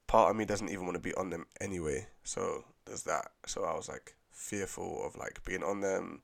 part 0.08 0.30
of 0.30 0.36
me 0.36 0.46
doesn't 0.46 0.70
even 0.70 0.86
want 0.86 0.96
to 0.96 1.02
be 1.02 1.14
on 1.16 1.30
them 1.30 1.46
anyway. 1.60 2.08
So 2.24 2.66
there's 2.86 3.04
that. 3.04 3.32
So 3.46 3.64
I 3.64 3.76
was 3.76 3.90
like 3.90 4.16
fearful 4.32 5.06
of 5.06 5.16
like 5.16 5.44
being 5.44 5.64
on 5.64 5.82
them. 5.82 6.22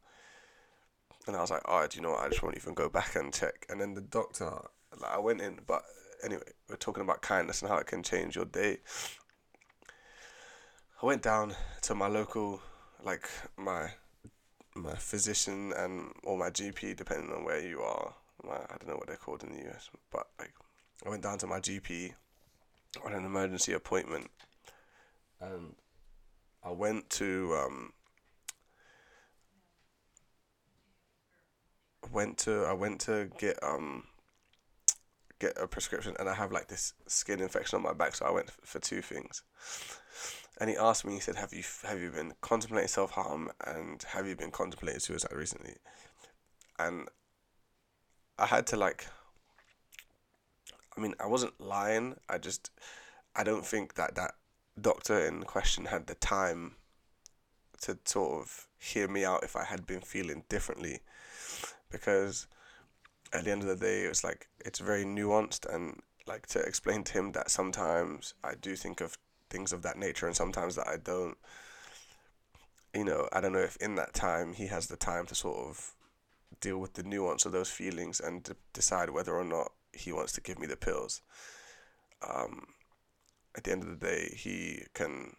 And 1.27 1.36
I 1.36 1.42
was 1.42 1.51
like, 1.51 1.63
oh, 1.66 1.86
do 1.88 1.98
you 1.98 2.01
know 2.01 2.12
what? 2.12 2.24
I 2.24 2.30
just 2.30 2.42
won't 2.42 2.56
even 2.56 2.74
go 2.74 2.88
back 2.88 3.16
and 3.16 3.34
check. 3.34 3.66
And 3.70 3.82
then 3.82 3.94
the 3.94 4.01
doctor, 4.01 4.50
like, 4.98 5.12
I 5.12 5.20
went 5.20 5.42
in, 5.42 5.60
but 5.68 5.84
anyway, 6.24 6.44
we're 6.70 6.76
talking 6.76 7.04
about 7.04 7.22
kindness 7.22 7.62
and 7.62 7.70
how 7.70 7.78
it 7.78 7.88
can 7.88 8.04
change 8.04 8.36
your 8.36 8.46
day. 8.46 8.78
I 11.02 11.06
went 11.06 11.22
down 11.22 11.56
to 11.84 11.96
my 11.96 12.08
local, 12.08 12.62
like 13.04 13.30
my 13.56 13.92
my 14.76 14.96
physician 14.96 15.74
and 15.76 16.12
or 16.24 16.38
my 16.38 16.50
GP, 16.50 16.96
depending 16.96 17.32
on 17.32 17.44
where 17.44 17.62
you 17.62 17.82
are. 17.82 18.14
My, 18.44 18.56
I 18.56 18.76
don't 18.80 18.88
know 18.88 18.96
what 18.96 19.08
they're 19.08 19.16
called 19.18 19.44
in 19.44 19.54
the 19.54 19.70
US, 19.70 19.90
but 20.12 20.28
like 20.40 20.54
I 21.06 21.10
went 21.10 21.24
down 21.24 21.38
to 21.40 21.48
my 21.48 21.60
GP 21.60 22.14
on 23.06 23.14
an 23.14 23.26
emergency 23.26 23.74
appointment, 23.74 24.30
and 25.40 25.76
I 26.64 26.72
went 26.72 27.10
to 27.12 27.56
um, 27.56 27.94
went 32.12 32.38
to 32.40 32.66
I 32.66 32.74
went 32.74 33.02
to 33.02 33.30
get 33.38 33.62
um 33.64 34.04
get 35.39 35.53
a 35.62 35.67
prescription 35.67 36.15
and 36.20 36.27
I 36.27 36.34
have 36.34 36.51
like 36.51 36.67
this 36.67 36.94
skin 37.06 37.41
infection 37.41 37.77
on 37.77 37.84
my 37.84 37.94
back 37.94 38.15
so 38.15 38.25
I 38.25 38.32
went 38.32 38.51
for 38.63 38.79
two 38.79 39.01
things. 39.01 39.44
And 40.60 40.70
he 40.70 40.75
asked 40.75 41.06
me 41.06 41.13
he 41.13 41.20
said 41.20 41.36
have 41.36 41.53
you 41.53 41.63
have 41.84 42.00
you 42.00 42.10
been 42.12 42.34
contemplating 42.41 42.88
self-harm 42.88 43.51
and 43.65 44.03
have 44.03 44.27
you 44.27 44.36
been 44.36 44.51
contemplating 44.51 45.00
suicide 45.00 45.34
recently? 45.34 45.75
And 46.79 47.08
I 48.39 48.48
had 48.48 48.67
to 48.67 48.77
like 48.77 49.08
I 50.96 51.01
mean 51.01 51.13
I 51.20 51.27
wasn't 51.27 51.60
lying 51.60 52.15
I 52.27 52.38
just 52.38 52.72
I 53.36 53.44
don't 53.44 53.65
think 53.65 53.96
that 53.96 54.15
that 54.15 54.34
doctor 54.79 55.20
in 55.20 55.44
question 55.44 55.86
had 55.86 56.08
the 56.08 56.15
time 56.15 56.75
to 57.82 57.98
sort 58.06 58.41
of 58.41 58.67
hear 58.79 59.08
me 59.08 59.25
out 59.25 59.44
if 59.44 59.56
I 59.56 59.63
had 59.63 59.86
been 59.86 60.01
feeling 60.01 60.44
differently 60.50 61.01
because 61.91 62.48
at 63.34 63.43
the 63.43 63.51
end 63.51 63.62
of 63.62 63.67
the 63.67 63.75
day 63.75 64.01
it's 64.01 64.24
like 64.24 64.48
it's 64.65 64.79
very 64.79 65.03
nuanced 65.03 65.65
and 65.74 66.01
like 66.27 66.48
to 66.48 66.60
explain 66.60 67.03
to 67.03 67.13
him 67.13 67.31
that 67.31 67.50
sometimes 67.50 68.34
I 68.43 68.53
do 68.60 68.75
think 68.75 69.01
of 69.01 69.17
things 69.50 69.72
of 69.72 69.81
that 69.84 69.98
nature 69.98 70.27
and 70.27 70.36
sometimes 70.36 70.75
that 70.75 70.88
I 70.88 70.98
don't. 70.98 71.38
You 72.93 73.05
know 73.05 73.27
I 73.31 73.41
don't 73.41 73.53
know 73.53 73.60
if 73.60 73.77
in 73.77 73.96
that 73.96 74.13
time 74.13 74.53
he 74.53 74.67
has 74.67 74.88
the 74.88 74.98
time 74.98 75.25
to 75.27 75.36
sort 75.36 75.57
of 75.57 75.93
deal 76.60 76.77
with 76.79 76.93
the 76.93 77.03
nuance 77.03 77.46
of 77.46 77.51
those 77.51 77.69
feelings 77.69 78.19
and 78.19 78.43
to 78.46 78.55
decide 78.74 79.10
whether 79.10 79.36
or 79.36 79.43
not 79.43 79.72
he 79.93 80.12
wants 80.12 80.34
to 80.34 80.41
give 80.41 80.60
me 80.60 80.67
the 80.67 80.77
pills. 80.77 81.22
Um, 82.27 82.67
at 83.55 83.63
the 83.63 83.72
end 83.72 83.84
of 83.84 83.89
the 83.89 84.05
day 84.05 84.34
he 84.36 84.84
can 84.93 85.36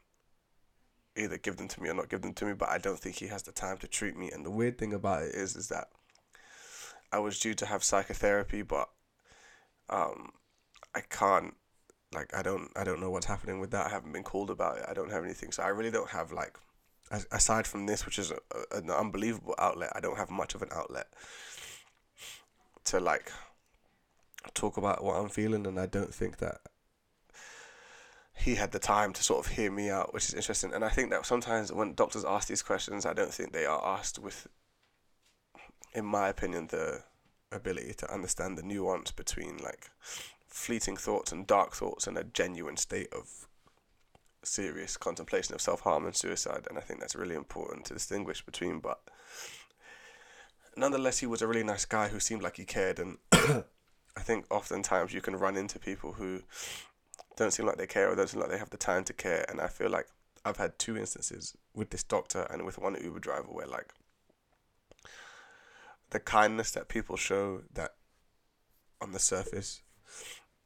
either 1.16 1.36
give 1.36 1.56
them 1.56 1.66
to 1.66 1.82
me 1.82 1.88
or 1.88 1.94
not 1.94 2.08
give 2.08 2.22
them 2.22 2.34
to 2.34 2.44
me 2.44 2.52
but 2.52 2.68
I 2.68 2.78
don't 2.78 2.98
think 2.98 3.16
he 3.16 3.26
has 3.26 3.42
the 3.42 3.52
time 3.52 3.78
to 3.78 3.88
treat 3.88 4.16
me. 4.16 4.30
And 4.30 4.46
the 4.46 4.50
weird 4.50 4.78
thing 4.78 4.92
about 4.92 5.22
it 5.22 5.34
is 5.34 5.56
is 5.56 5.68
that 5.68 5.88
I 7.12 7.18
was 7.18 7.38
due 7.38 7.54
to 7.54 7.66
have 7.66 7.82
psychotherapy, 7.82 8.62
but 8.62 8.88
um, 9.90 10.30
I 10.94 11.00
can't. 11.00 11.54
Like 12.14 12.34
I 12.34 12.42
don't, 12.42 12.70
I 12.74 12.84
don't 12.84 13.00
know 13.00 13.10
what's 13.10 13.26
happening 13.26 13.60
with 13.60 13.70
that. 13.72 13.86
I 13.86 13.90
haven't 13.90 14.12
been 14.12 14.22
called 14.22 14.50
about 14.50 14.78
it. 14.78 14.84
I 14.88 14.94
don't 14.94 15.12
have 15.12 15.24
anything, 15.24 15.52
so 15.52 15.62
I 15.62 15.68
really 15.68 15.90
don't 15.90 16.08
have 16.10 16.32
like, 16.32 16.56
aside 17.30 17.66
from 17.66 17.84
this, 17.84 18.06
which 18.06 18.18
is 18.18 18.30
a, 18.30 18.38
a, 18.72 18.78
an 18.78 18.90
unbelievable 18.90 19.54
outlet. 19.58 19.92
I 19.94 20.00
don't 20.00 20.16
have 20.16 20.30
much 20.30 20.54
of 20.54 20.62
an 20.62 20.70
outlet 20.72 21.08
to 22.84 22.98
like 22.98 23.30
talk 24.54 24.78
about 24.78 25.04
what 25.04 25.16
I'm 25.16 25.28
feeling, 25.28 25.66
and 25.66 25.78
I 25.78 25.84
don't 25.84 26.14
think 26.14 26.38
that 26.38 26.60
he 28.34 28.54
had 28.54 28.72
the 28.72 28.78
time 28.78 29.12
to 29.12 29.22
sort 29.22 29.44
of 29.44 29.52
hear 29.52 29.70
me 29.70 29.90
out, 29.90 30.14
which 30.14 30.28
is 30.28 30.34
interesting. 30.34 30.72
And 30.72 30.84
I 30.84 30.88
think 30.88 31.10
that 31.10 31.26
sometimes 31.26 31.72
when 31.72 31.94
doctors 31.94 32.24
ask 32.24 32.48
these 32.48 32.62
questions, 32.62 33.04
I 33.04 33.12
don't 33.12 33.32
think 33.32 33.52
they 33.52 33.66
are 33.66 33.84
asked 33.84 34.18
with 34.18 34.46
in 35.92 36.04
my 36.04 36.28
opinion, 36.28 36.68
the 36.68 37.02
ability 37.50 37.94
to 37.94 38.12
understand 38.12 38.58
the 38.58 38.62
nuance 38.62 39.10
between 39.10 39.56
like 39.58 39.90
fleeting 40.46 40.96
thoughts 40.96 41.32
and 41.32 41.46
dark 41.46 41.74
thoughts 41.74 42.06
and 42.06 42.18
a 42.18 42.24
genuine 42.24 42.76
state 42.76 43.12
of 43.12 43.48
serious 44.42 44.96
contemplation 44.96 45.54
of 45.54 45.60
self 45.60 45.80
harm 45.80 46.04
and 46.04 46.16
suicide. 46.16 46.66
And 46.68 46.78
I 46.78 46.80
think 46.80 47.00
that's 47.00 47.16
really 47.16 47.34
important 47.34 47.86
to 47.86 47.94
distinguish 47.94 48.44
between. 48.44 48.80
But 48.80 49.00
nonetheless, 50.76 51.18
he 51.18 51.26
was 51.26 51.42
a 51.42 51.46
really 51.46 51.64
nice 51.64 51.84
guy 51.84 52.08
who 52.08 52.20
seemed 52.20 52.42
like 52.42 52.56
he 52.56 52.64
cared. 52.64 52.98
And 52.98 53.18
I 53.32 54.20
think 54.20 54.46
oftentimes 54.50 55.12
you 55.12 55.20
can 55.20 55.36
run 55.36 55.56
into 55.56 55.78
people 55.78 56.12
who 56.12 56.42
don't 57.36 57.52
seem 57.52 57.66
like 57.66 57.76
they 57.76 57.86
care 57.86 58.10
or 58.10 58.16
don't 58.16 58.28
seem 58.28 58.40
like 58.40 58.50
they 58.50 58.58
have 58.58 58.70
the 58.70 58.76
time 58.76 59.04
to 59.04 59.12
care. 59.12 59.44
And 59.48 59.60
I 59.60 59.68
feel 59.68 59.90
like 59.90 60.08
I've 60.44 60.56
had 60.56 60.78
two 60.78 60.96
instances 60.96 61.56
with 61.74 61.90
this 61.90 62.02
doctor 62.02 62.46
and 62.50 62.64
with 62.64 62.78
one 62.78 62.96
Uber 63.02 63.20
driver 63.20 63.48
where 63.48 63.66
like 63.66 63.92
the 66.10 66.20
kindness 66.20 66.70
that 66.72 66.88
people 66.88 67.16
show 67.16 67.62
that 67.74 67.94
on 69.00 69.12
the 69.12 69.18
surface 69.18 69.82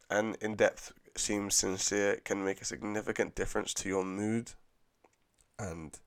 and 0.08 0.37
in 0.40 0.56
depth 0.56 0.92
seems 1.16 1.54
sincere 1.54 2.16
can 2.25 2.44
make 2.44 2.61
a 2.61 2.64
significant 2.64 3.34
difference 3.34 3.75
to 3.75 3.88
your 3.88 4.04
mood 4.04 4.52
and 5.58 5.99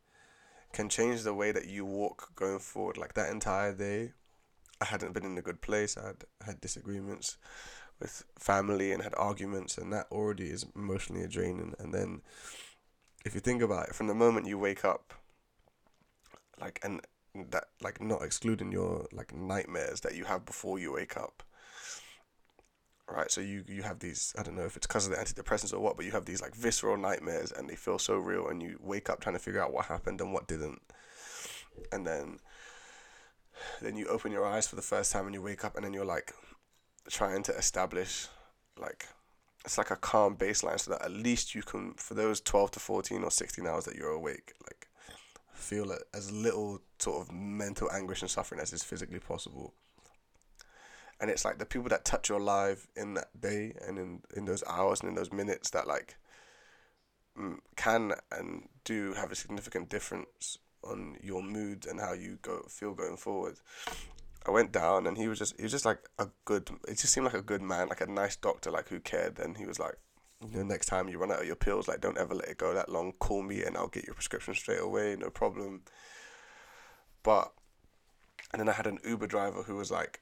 can 0.74 0.90
change 0.90 1.24
the 1.24 1.34
way 1.34 1.52
that 1.52 1.68
you 1.68 1.86
walk 1.86 2.36
going 2.36 2.60
forward. 2.60 2.98
Like 2.98 3.14
that 3.14 3.32
entire 3.32 3.74
day 3.74 4.14
i 4.82 4.86
hadn't 4.86 5.14
been 5.14 5.24
in 5.24 5.38
a 5.38 5.42
good 5.42 5.62
place. 5.62 5.98
I 5.98 6.08
had 6.08 6.24
had 6.46 6.62
disagreements 6.62 7.38
with 8.00 8.26
family 8.38 8.92
and 8.92 9.02
had 9.02 9.16
arguments 9.16 9.78
and 9.78 9.92
that 9.94 10.08
already 10.12 10.48
is 10.48 10.66
emotionally 10.76 11.28
draining 11.28 11.74
and 11.80 11.94
then 11.94 12.22
if 13.24 13.34
you 13.34 13.40
think 13.40 13.62
about 13.62 13.88
it 13.88 13.96
from 13.96 14.08
the 14.08 14.14
moment 14.14 14.48
you 14.48 14.60
wake 14.60 14.84
up 14.84 15.14
like 16.60 16.78
and 16.84 17.00
that 17.52 17.66
like 17.82 18.02
not 18.02 18.22
excluding 18.22 18.72
your 18.72 19.08
like 19.12 19.34
nightmares 19.34 20.02
that 20.02 20.16
you 20.16 20.26
have 20.26 20.46
before 20.46 20.80
you 20.80 20.94
wake 20.94 21.18
up. 21.18 21.44
Right 23.08 23.30
so 23.30 23.40
you 23.40 23.64
you 23.68 23.84
have 23.84 24.00
these 24.00 24.34
i 24.36 24.42
don't 24.42 24.56
know 24.56 24.66
if 24.66 24.76
it's 24.76 24.88
because 24.88 25.06
of 25.06 25.12
the 25.12 25.20
antidepressants 25.20 25.72
or 25.72 25.80
what 25.80 25.96
but 25.96 26.06
you 26.06 26.12
have 26.12 26.26
these 26.26 26.42
like 26.42 26.56
visceral 26.56 26.98
nightmares 26.98 27.52
and 27.52 27.70
they 27.70 27.76
feel 27.76 28.00
so 28.00 28.18
real 28.18 28.48
and 28.48 28.64
you 28.64 28.80
wake 28.82 29.12
up 29.12 29.22
trying 29.22 29.36
to 29.36 29.40
figure 29.40 29.62
out 29.64 29.72
what 29.72 29.86
happened 29.86 30.20
and 30.22 30.34
what 30.34 30.48
didn't. 30.48 30.82
And 31.92 32.06
then 32.08 32.40
then 33.82 33.96
you 33.96 34.08
open 34.08 34.32
your 34.32 34.46
eyes 34.46 34.68
for 34.68 34.76
the 34.76 34.82
first 34.82 35.12
time 35.12 35.26
and 35.26 35.36
you 35.36 35.42
wake 35.42 35.64
up 35.64 35.76
and 35.76 35.86
then 35.86 35.94
you're 35.94 36.04
like 36.06 36.34
trying 37.10 37.44
to 37.44 37.56
establish 37.56 38.28
like 38.80 39.08
it's 39.66 39.78
like 39.78 39.92
a 39.92 39.96
calm 39.96 40.36
baseline 40.36 40.80
so 40.80 40.92
that 40.92 41.02
at 41.02 41.12
least 41.12 41.56
you 41.56 41.64
can 41.64 41.94
for 41.96 42.14
those 42.14 42.40
12 42.42 42.72
to 42.72 42.80
14 42.80 43.24
or 43.24 43.32
16 43.32 43.66
hours 43.66 43.86
that 43.86 43.96
you're 43.96 44.10
awake 44.10 44.54
like 44.64 44.85
feel 45.56 45.96
as 46.14 46.32
little 46.32 46.82
sort 47.00 47.22
of 47.22 47.34
mental 47.34 47.90
anguish 47.92 48.22
and 48.22 48.30
suffering 48.30 48.62
as 48.62 48.74
is 48.74 48.84
physically 48.84 49.20
possible. 49.20 49.74
And 51.20 51.32
it's 51.32 51.46
like 51.46 51.60
the 51.60 51.66
people 51.66 51.90
that 51.90 52.04
touch 52.04 52.30
your 52.30 52.42
life 52.42 52.88
in 52.96 53.14
that 53.14 53.40
day 53.40 53.74
and 53.88 53.98
in, 53.98 54.22
in 54.36 54.46
those 54.46 54.64
hours 54.68 55.00
and 55.00 55.10
in 55.10 55.16
those 55.16 55.32
minutes 55.32 55.70
that 55.72 55.88
like 55.88 56.16
mm, 57.40 57.58
can 57.76 58.14
and 58.32 58.68
do 58.84 59.14
have 59.14 59.32
a 59.32 59.36
significant 59.36 59.90
difference 59.90 60.58
on 60.84 61.18
your 61.22 61.42
mood 61.42 61.86
and 61.90 62.00
how 62.00 62.14
you 62.14 62.38
go 62.42 62.64
feel 62.70 62.94
going 62.94 63.18
forward. 63.18 63.56
I 64.48 64.52
went 64.52 64.72
down 64.72 65.08
and 65.08 65.18
he 65.18 65.28
was 65.28 65.40
just 65.40 65.56
he 65.58 65.64
was 65.64 65.72
just 65.72 65.86
like 65.86 66.08
a 66.20 66.28
good 66.44 66.70
it 66.88 67.00
just 67.00 67.14
seemed 67.14 67.26
like 67.26 67.34
a 67.34 67.42
good 67.42 67.62
man, 67.62 67.88
like 67.88 68.02
a 68.02 68.08
nice 68.08 68.36
doctor, 68.36 68.70
like 68.70 68.90
who 68.90 69.00
cared. 69.00 69.40
And 69.40 69.58
he 69.58 69.66
was 69.66 69.80
like, 69.80 69.98
you 70.52 70.58
know, 70.58 70.64
next 70.64 70.88
time 70.88 71.08
you 71.08 71.18
run 71.18 71.32
out 71.32 71.42
of 71.42 71.48
your 71.48 71.56
pills, 71.56 71.88
like 71.88 72.02
don't 72.02 72.18
ever 72.18 72.36
let 72.36 72.50
it 72.50 72.58
go 72.58 72.74
that 72.74 72.90
long. 72.90 73.14
Call 73.20 73.44
me 73.44 73.64
and 73.64 73.78
I'll 73.78 73.88
get 73.88 74.06
your 74.06 74.14
prescription 74.14 74.54
straight 74.54 74.82
away, 74.82 75.16
no 75.20 75.30
problem. 75.30 75.82
But 77.24 77.52
and 78.52 78.60
then 78.60 78.70
I 78.70 78.74
had 78.74 78.88
an 78.88 79.00
Uber 79.04 79.28
driver 79.28 79.64
who 79.64 79.76
was 79.76 79.92
like, 79.92 80.22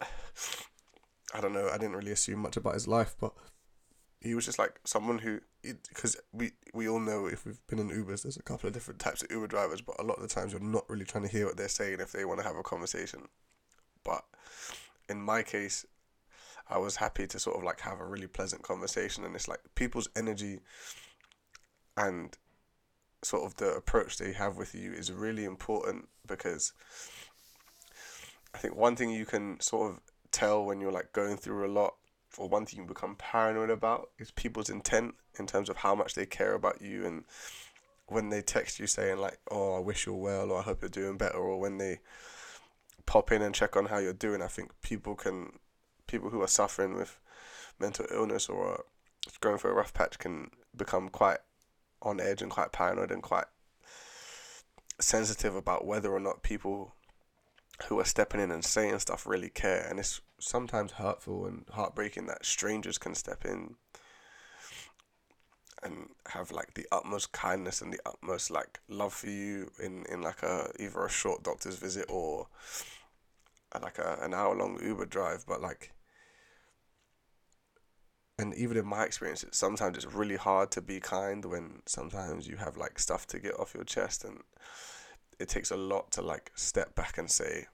I 1.34 1.40
don't 1.40 1.52
know, 1.52 1.68
I 1.68 1.78
didn't 1.78 1.96
really 1.96 2.12
assume 2.12 2.40
much 2.40 2.56
about 2.56 2.74
his 2.74 2.88
life, 2.88 3.14
but 3.20 3.32
he 4.20 4.34
was 4.34 4.44
just 4.44 4.58
like 4.58 4.80
someone 4.84 5.18
who, 5.18 5.40
because 5.62 6.16
we 6.32 6.52
we 6.74 6.88
all 6.88 7.00
know 7.00 7.26
if 7.26 7.46
we've 7.46 7.64
been 7.68 7.78
in 7.78 7.88
Ubers, 7.88 8.22
there's 8.22 8.36
a 8.36 8.42
couple 8.42 8.66
of 8.66 8.74
different 8.74 9.00
types 9.00 9.22
of 9.22 9.30
Uber 9.30 9.46
drivers, 9.46 9.80
but 9.80 9.98
a 9.98 10.04
lot 10.04 10.16
of 10.16 10.22
the 10.22 10.28
times 10.28 10.52
you're 10.52 10.60
not 10.60 10.88
really 10.88 11.04
trying 11.04 11.24
to 11.24 11.30
hear 11.30 11.46
what 11.46 11.56
they're 11.56 11.68
saying 11.68 12.00
if 12.00 12.12
they 12.12 12.24
want 12.24 12.40
to 12.40 12.46
have 12.46 12.56
a 12.56 12.62
conversation. 12.62 13.28
But 14.04 14.24
in 15.08 15.20
my 15.20 15.42
case, 15.42 15.86
I 16.70 16.78
was 16.78 16.96
happy 16.96 17.26
to 17.26 17.38
sort 17.38 17.56
of 17.56 17.64
like 17.64 17.80
have 17.80 18.00
a 18.00 18.06
really 18.06 18.26
pleasant 18.26 18.62
conversation, 18.62 19.24
and 19.24 19.34
it's 19.34 19.48
like 19.48 19.60
people's 19.74 20.08
energy 20.16 20.60
and 21.96 22.36
sort 23.22 23.44
of 23.44 23.56
the 23.56 23.74
approach 23.74 24.16
they 24.16 24.32
have 24.32 24.56
with 24.56 24.74
you 24.74 24.92
is 24.92 25.12
really 25.12 25.44
important 25.44 26.08
because 26.26 26.72
I 28.54 28.58
think 28.58 28.76
one 28.76 28.96
thing 28.96 29.10
you 29.10 29.26
can 29.26 29.60
sort 29.60 29.92
of 29.92 30.00
tell 30.32 30.64
when 30.64 30.80
you're 30.80 30.92
like 30.92 31.12
going 31.12 31.36
through 31.36 31.66
a 31.66 31.72
lot 31.72 31.94
or 32.38 32.48
one 32.48 32.64
thing 32.64 32.80
you 32.80 32.86
become 32.86 33.16
paranoid 33.16 33.70
about 33.70 34.10
is 34.18 34.30
people's 34.30 34.70
intent 34.70 35.14
in 35.38 35.46
terms 35.46 35.68
of 35.68 35.78
how 35.78 35.94
much 35.94 36.14
they 36.14 36.26
care 36.26 36.54
about 36.54 36.80
you 36.80 37.04
and 37.04 37.24
when 38.06 38.28
they 38.30 38.40
text 38.40 38.78
you 38.78 38.86
saying 38.86 39.18
like 39.18 39.38
oh 39.50 39.76
I 39.76 39.80
wish 39.80 40.06
you're 40.06 40.14
well 40.14 40.50
or 40.50 40.60
I 40.60 40.62
hope 40.62 40.82
you're 40.82 40.88
doing 40.88 41.16
better 41.16 41.38
or 41.38 41.58
when 41.60 41.78
they 41.78 42.00
pop 43.06 43.32
in 43.32 43.42
and 43.42 43.54
check 43.54 43.76
on 43.76 43.86
how 43.86 43.98
you're 43.98 44.12
doing 44.12 44.40
I 44.40 44.46
think 44.46 44.70
people 44.82 45.14
can 45.14 45.58
people 46.10 46.30
who 46.30 46.42
are 46.42 46.48
suffering 46.48 46.94
with 46.94 47.18
mental 47.78 48.06
illness 48.10 48.48
or 48.48 48.84
going 49.40 49.58
through 49.58 49.70
a 49.70 49.74
rough 49.74 49.94
patch 49.94 50.18
can 50.18 50.50
become 50.76 51.08
quite 51.08 51.38
on 52.02 52.20
edge 52.20 52.42
and 52.42 52.50
quite 52.50 52.72
paranoid 52.72 53.10
and 53.10 53.22
quite 53.22 53.44
sensitive 55.00 55.54
about 55.54 55.86
whether 55.86 56.10
or 56.10 56.20
not 56.20 56.42
people 56.42 56.94
who 57.86 57.98
are 57.98 58.04
stepping 58.04 58.40
in 58.40 58.50
and 58.50 58.64
saying 58.64 58.98
stuff 58.98 59.26
really 59.26 59.48
care. 59.48 59.86
And 59.88 59.98
it's 59.98 60.20
sometimes 60.38 60.92
hurtful 60.92 61.46
and 61.46 61.64
heartbreaking 61.70 62.26
that 62.26 62.44
strangers 62.44 62.98
can 62.98 63.14
step 63.14 63.44
in 63.44 63.76
and 65.82 66.10
have 66.26 66.50
like 66.52 66.74
the 66.74 66.86
utmost 66.92 67.32
kindness 67.32 67.80
and 67.80 67.90
the 67.90 68.00
utmost 68.04 68.50
like 68.50 68.80
love 68.88 69.14
for 69.14 69.30
you 69.30 69.70
in 69.82 70.04
in 70.10 70.20
like 70.20 70.42
a 70.42 70.70
either 70.78 71.06
a 71.06 71.08
short 71.08 71.42
doctor's 71.42 71.76
visit 71.76 72.04
or 72.10 72.48
like 73.80 73.98
a 73.98 74.18
an 74.20 74.34
hour 74.34 74.54
long 74.54 74.78
Uber 74.82 75.06
drive. 75.06 75.44
But 75.46 75.62
like 75.62 75.92
and 78.40 78.54
even 78.54 78.76
in 78.78 78.86
my 78.86 79.04
experience 79.04 79.42
it 79.42 79.54
sometimes 79.54 79.96
it's 79.96 80.14
really 80.14 80.36
hard 80.36 80.70
to 80.70 80.80
be 80.80 80.98
kind 80.98 81.44
when 81.44 81.82
sometimes 81.84 82.48
you 82.48 82.56
have 82.56 82.76
like 82.76 82.98
stuff 82.98 83.26
to 83.26 83.38
get 83.38 83.58
off 83.60 83.74
your 83.74 83.84
chest 83.84 84.24
and 84.24 84.38
it 85.38 85.48
takes 85.48 85.70
a 85.70 85.76
lot 85.76 86.10
to 86.10 86.22
like 86.22 86.50
step 86.54 86.94
back 86.94 87.18
and 87.18 87.30
say 87.30 87.66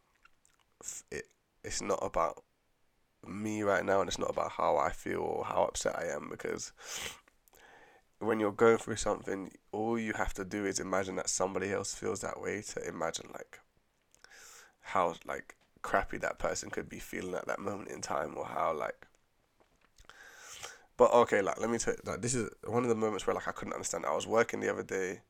it 1.11 1.27
it's 1.63 1.81
not 1.81 1.99
about 2.03 2.43
me 3.27 3.63
right 3.63 3.85
now 3.85 4.01
and 4.01 4.09
it's 4.09 4.19
not 4.19 4.31
about 4.31 4.53
how 4.53 4.77
I 4.77 4.91
feel 4.91 5.21
or 5.21 5.45
how 5.45 5.65
upset 5.65 5.97
I 5.99 6.07
am 6.07 6.29
because 6.31 6.73
when 8.19 8.41
you're 8.41 8.53
going 8.53 8.79
through 8.79 8.97
something 8.97 9.53
all 9.73 9.99
you 9.99 10.15
have 10.15 10.35
to 10.35 10.45
do 10.45 10.65
is 10.65 10.81
imagine 10.81 11.17
that 11.17 11.29
somebody 11.29 11.73
else 11.73 11.95
feels 11.95 12.21
that 12.21 12.41
way 12.41 12.63
to 12.63 12.89
imagine 12.89 13.27
like 13.33 13.61
how 14.81 15.15
like 15.25 15.55
crappy 15.83 16.19
that 16.19 16.39
person 16.39 16.71
could 16.71 16.89
be 16.89 16.99
feeling 16.99 17.35
at 17.35 17.47
that 17.47 17.61
moment 17.61 17.89
in 17.89 18.01
time 18.01 18.35
or 18.37 18.47
how 18.47 18.73
like 18.73 19.07
but 20.97 21.13
okay 21.13 21.43
like 21.43 21.61
let 21.61 21.71
me 21.71 21.79
tell 21.79 21.95
you 21.95 22.01
like 22.05 22.23
this 22.23 22.35
is 22.35 22.49
one 22.65 22.83
of 22.83 22.89
the 22.89 22.95
moments 22.95 23.27
where 23.27 23.35
like 23.35 23.49
I 23.49 23.53
couldn't 23.53 23.75
understand 23.75 24.07
I 24.07 24.15
was 24.15 24.27
working 24.27 24.61
the 24.61 24.71
other 24.71 24.83
day 24.83 25.21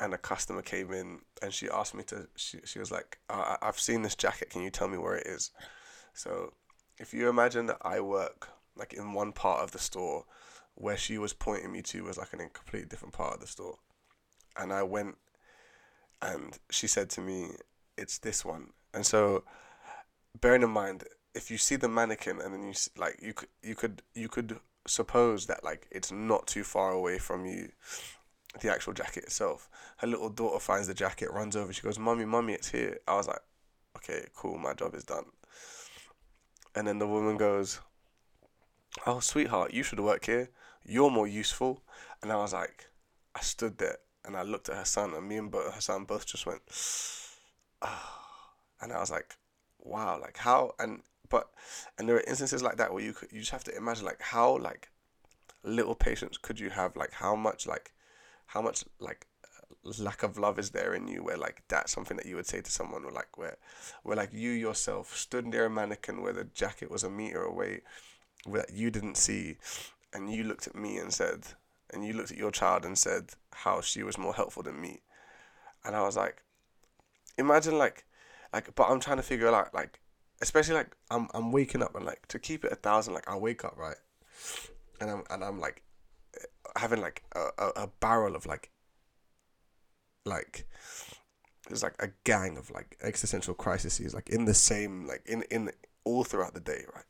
and 0.00 0.14
a 0.14 0.18
customer 0.18 0.62
came 0.62 0.92
in 0.92 1.20
and 1.42 1.52
she 1.52 1.68
asked 1.68 1.94
me 1.94 2.02
to 2.04 2.28
she, 2.36 2.58
she 2.64 2.78
was 2.78 2.90
like 2.90 3.18
uh, 3.30 3.56
i've 3.62 3.78
seen 3.78 4.02
this 4.02 4.14
jacket. 4.14 4.50
Can 4.50 4.62
you 4.62 4.70
tell 4.70 4.88
me 4.88 4.98
where 4.98 5.16
it 5.16 5.26
is? 5.26 5.50
So 6.14 6.52
if 6.98 7.12
you 7.12 7.28
imagine 7.28 7.66
that 7.66 7.78
i 7.82 8.00
work 8.00 8.48
like 8.76 8.92
in 8.92 9.12
one 9.12 9.32
part 9.32 9.62
of 9.62 9.72
the 9.72 9.78
store 9.78 10.24
where 10.74 10.96
she 10.96 11.18
was 11.18 11.32
pointing 11.32 11.72
me 11.72 11.82
to 11.82 12.04
was 12.04 12.18
like 12.18 12.32
in 12.32 12.40
a 12.40 12.48
completely 12.48 12.88
different 12.88 13.14
part 13.14 13.34
of 13.34 13.40
the 13.40 13.46
store. 13.46 13.78
And 14.56 14.72
i 14.72 14.82
went 14.82 15.16
and 16.22 16.58
she 16.70 16.86
said 16.86 17.10
to 17.10 17.20
me 17.20 17.50
it's 17.96 18.18
this 18.18 18.44
one. 18.44 18.68
And 18.94 19.04
so 19.04 19.44
bearing 20.40 20.62
in 20.62 20.70
mind 20.70 21.04
if 21.34 21.50
you 21.50 21.58
see 21.58 21.76
the 21.76 21.88
mannequin 21.88 22.40
and 22.40 22.54
then 22.54 22.62
you 22.62 22.74
see, 22.74 22.90
like 22.96 23.18
you 23.20 23.34
could 23.34 23.48
you 23.62 23.74
could 23.74 24.02
you 24.14 24.28
could 24.28 24.58
suppose 24.88 25.46
that 25.46 25.64
like 25.64 25.86
it's 25.90 26.10
not 26.10 26.46
too 26.46 26.64
far 26.64 26.92
away 26.92 27.18
from 27.18 27.46
you 27.46 27.70
the 28.60 28.72
actual 28.72 28.92
jacket 28.92 29.24
itself. 29.24 29.68
Her 29.98 30.06
little 30.06 30.30
daughter 30.30 30.58
finds 30.58 30.88
the 30.88 30.94
jacket, 30.94 31.30
runs 31.30 31.54
over. 31.54 31.72
She 31.72 31.82
goes, 31.82 31.98
"Mummy, 31.98 32.24
mummy, 32.24 32.54
it's 32.54 32.70
here." 32.70 32.98
I 33.06 33.14
was 33.14 33.28
like, 33.28 33.42
"Okay, 33.96 34.26
cool. 34.34 34.58
My 34.58 34.74
job 34.74 34.94
is 34.94 35.04
done." 35.04 35.26
And 36.74 36.86
then 36.86 36.98
the 36.98 37.06
woman 37.06 37.36
goes, 37.36 37.80
"Oh, 39.06 39.20
sweetheart, 39.20 39.72
you 39.72 39.82
should 39.82 40.00
work 40.00 40.24
here. 40.26 40.50
You're 40.84 41.10
more 41.10 41.28
useful." 41.28 41.82
And 42.22 42.32
I 42.32 42.36
was 42.36 42.52
like, 42.52 42.88
I 43.34 43.40
stood 43.40 43.78
there 43.78 43.98
and 44.24 44.36
I 44.36 44.42
looked 44.42 44.68
at 44.68 44.76
her 44.76 44.84
son, 44.84 45.14
and 45.14 45.28
me 45.28 45.36
and 45.36 45.52
her 45.52 45.80
son 45.80 46.04
both 46.04 46.26
just 46.26 46.46
went, 46.46 46.62
"Ah," 47.82 48.52
and 48.80 48.92
I 48.92 48.98
was 48.98 49.10
like, 49.10 49.36
"Wow, 49.78 50.20
like 50.20 50.38
how?" 50.38 50.74
And 50.78 51.02
but 51.28 51.50
and 51.98 52.08
there 52.08 52.16
are 52.16 52.24
instances 52.26 52.62
like 52.62 52.76
that 52.76 52.92
where 52.92 53.02
you 53.02 53.12
could, 53.12 53.30
you 53.32 53.40
just 53.40 53.52
have 53.52 53.64
to 53.64 53.76
imagine 53.76 54.04
like 54.04 54.20
how 54.20 54.58
like 54.58 54.90
little 55.62 55.94
patience 55.94 56.36
could 56.36 56.60
you 56.60 56.70
have? 56.70 56.96
Like 56.96 57.12
how 57.12 57.34
much 57.34 57.66
like 57.66 57.92
how 58.46 58.62
much 58.62 58.84
like 58.98 59.26
lack 59.98 60.22
of 60.22 60.38
love 60.38 60.58
is 60.58 60.70
there 60.70 60.94
in 60.94 61.06
you 61.06 61.22
where 61.22 61.36
like 61.36 61.62
that's 61.68 61.92
something 61.92 62.16
that 62.16 62.26
you 62.26 62.36
would 62.36 62.46
say 62.46 62.60
to 62.60 62.70
someone 62.70 63.04
or 63.04 63.10
like 63.10 63.38
where 63.38 63.56
where 64.02 64.16
like 64.16 64.32
you 64.32 64.50
yourself 64.50 65.16
stood 65.16 65.46
near 65.46 65.66
a 65.66 65.70
mannequin 65.70 66.22
where 66.22 66.32
the 66.32 66.44
jacket 66.44 66.90
was 66.90 67.04
a 67.04 67.10
meter 67.10 67.42
away 67.42 67.80
that 68.46 68.72
you 68.72 68.90
didn't 68.90 69.16
see 69.16 69.56
and 70.12 70.32
you 70.32 70.44
looked 70.44 70.66
at 70.66 70.74
me 70.74 70.98
and 70.98 71.12
said 71.12 71.46
and 71.90 72.04
you 72.04 72.12
looked 72.12 72.30
at 72.30 72.36
your 72.36 72.50
child 72.50 72.84
and 72.84 72.98
said 72.98 73.30
how 73.52 73.80
she 73.80 74.02
was 74.02 74.18
more 74.18 74.34
helpful 74.34 74.62
than 74.62 74.80
me. 74.80 75.00
And 75.84 75.96
i 75.96 76.02
was 76.02 76.16
like 76.16 76.42
imagine 77.38 77.78
like 77.78 78.04
like 78.52 78.74
but 78.74 78.90
i'm 78.90 79.00
trying 79.00 79.16
to 79.18 79.22
figure 79.22 79.48
out 79.48 79.72
like 79.72 80.00
especially 80.40 80.74
like 80.74 80.96
i'm 81.10 81.28
i'm 81.34 81.52
waking 81.52 81.82
up 81.82 81.94
and 81.94 82.04
like 82.06 82.26
to 82.28 82.38
keep 82.38 82.64
it 82.64 82.72
a 82.72 82.76
thousand 82.76 83.14
like 83.14 83.28
i 83.28 83.36
wake 83.36 83.64
up 83.64 83.76
right? 83.76 83.96
And 85.00 85.10
i'm 85.10 85.22
and 85.30 85.44
i'm 85.44 85.60
like 85.60 85.82
having 86.76 87.00
like 87.00 87.22
a, 87.34 87.46
a, 87.58 87.68
a 87.82 87.86
barrel 88.00 88.36
of 88.36 88.46
like 88.46 88.70
like 90.24 90.66
there's 91.68 91.82
like 91.82 91.96
a 92.00 92.08
gang 92.24 92.56
of 92.56 92.70
like 92.70 92.96
existential 93.02 93.54
crises 93.54 94.14
like 94.14 94.28
in 94.28 94.44
the 94.44 94.54
same 94.54 95.06
like 95.06 95.22
in 95.26 95.42
in 95.50 95.70
all 96.04 96.24
throughout 96.24 96.54
the 96.54 96.60
day 96.60 96.84
right? 96.94 97.04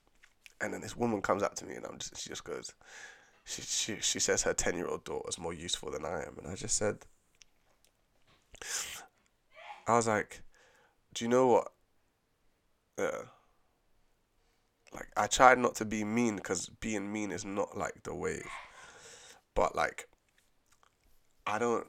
And 0.61 0.75
then 0.75 0.81
this 0.81 0.97
woman 0.97 1.23
comes 1.23 1.43
up 1.43 1.55
to 1.57 1.67
me 1.67 1.75
and 1.75 1.85
i'm 1.87 1.99
just 1.99 2.17
she 2.17 2.29
just 2.29 2.45
goes 2.45 2.73
she 3.45 3.63
she, 3.63 3.97
she 4.01 4.19
says 4.19 4.43
her 4.43 4.55
10 4.55 4.77
year 4.77 4.89
old 4.89 5.05
daughter 5.05 5.29
is 5.29 5.39
more 5.39 5.55
useful 5.55 5.91
than 5.91 6.05
i 6.05 6.23
am. 6.23 6.37
And 6.39 6.49
i 6.49 6.55
just 6.55 6.77
said 6.77 6.99
i 9.87 9.95
was 9.95 10.07
like 10.07 10.43
do 11.15 11.25
you 11.25 11.29
know 11.29 11.47
what 11.47 11.73
yeah. 12.99 13.23
Like 14.93 15.09
i 15.19 15.27
tried 15.27 15.59
not 15.59 15.75
to 15.77 15.85
be 15.85 16.03
mean 16.03 16.37
because 16.37 16.71
being 16.81 17.13
mean 17.13 17.31
is 17.31 17.45
not 17.45 17.77
like 17.77 18.03
the 18.05 18.15
wave 18.15 18.49
but 19.55 19.75
like 19.75 20.09
I 21.45 21.59
don't 21.59 21.89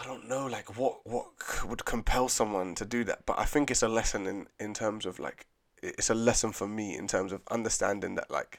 I 0.00 0.04
don't 0.04 0.28
know 0.28 0.46
like 0.46 0.76
what 0.76 1.06
what 1.06 1.26
would 1.64 1.84
compel 1.84 2.28
someone 2.28 2.74
to 2.74 2.84
do 2.84 3.04
that. 3.04 3.24
But 3.24 3.38
I 3.38 3.44
think 3.44 3.70
it's 3.70 3.82
a 3.82 3.88
lesson 3.88 4.26
in 4.26 4.46
in 4.58 4.74
terms 4.74 5.06
of 5.06 5.20
like 5.20 5.46
it's 5.80 6.10
a 6.10 6.14
lesson 6.14 6.50
for 6.52 6.66
me 6.66 6.96
in 6.96 7.06
terms 7.06 7.32
of 7.32 7.42
understanding 7.50 8.16
that 8.16 8.30
like 8.30 8.58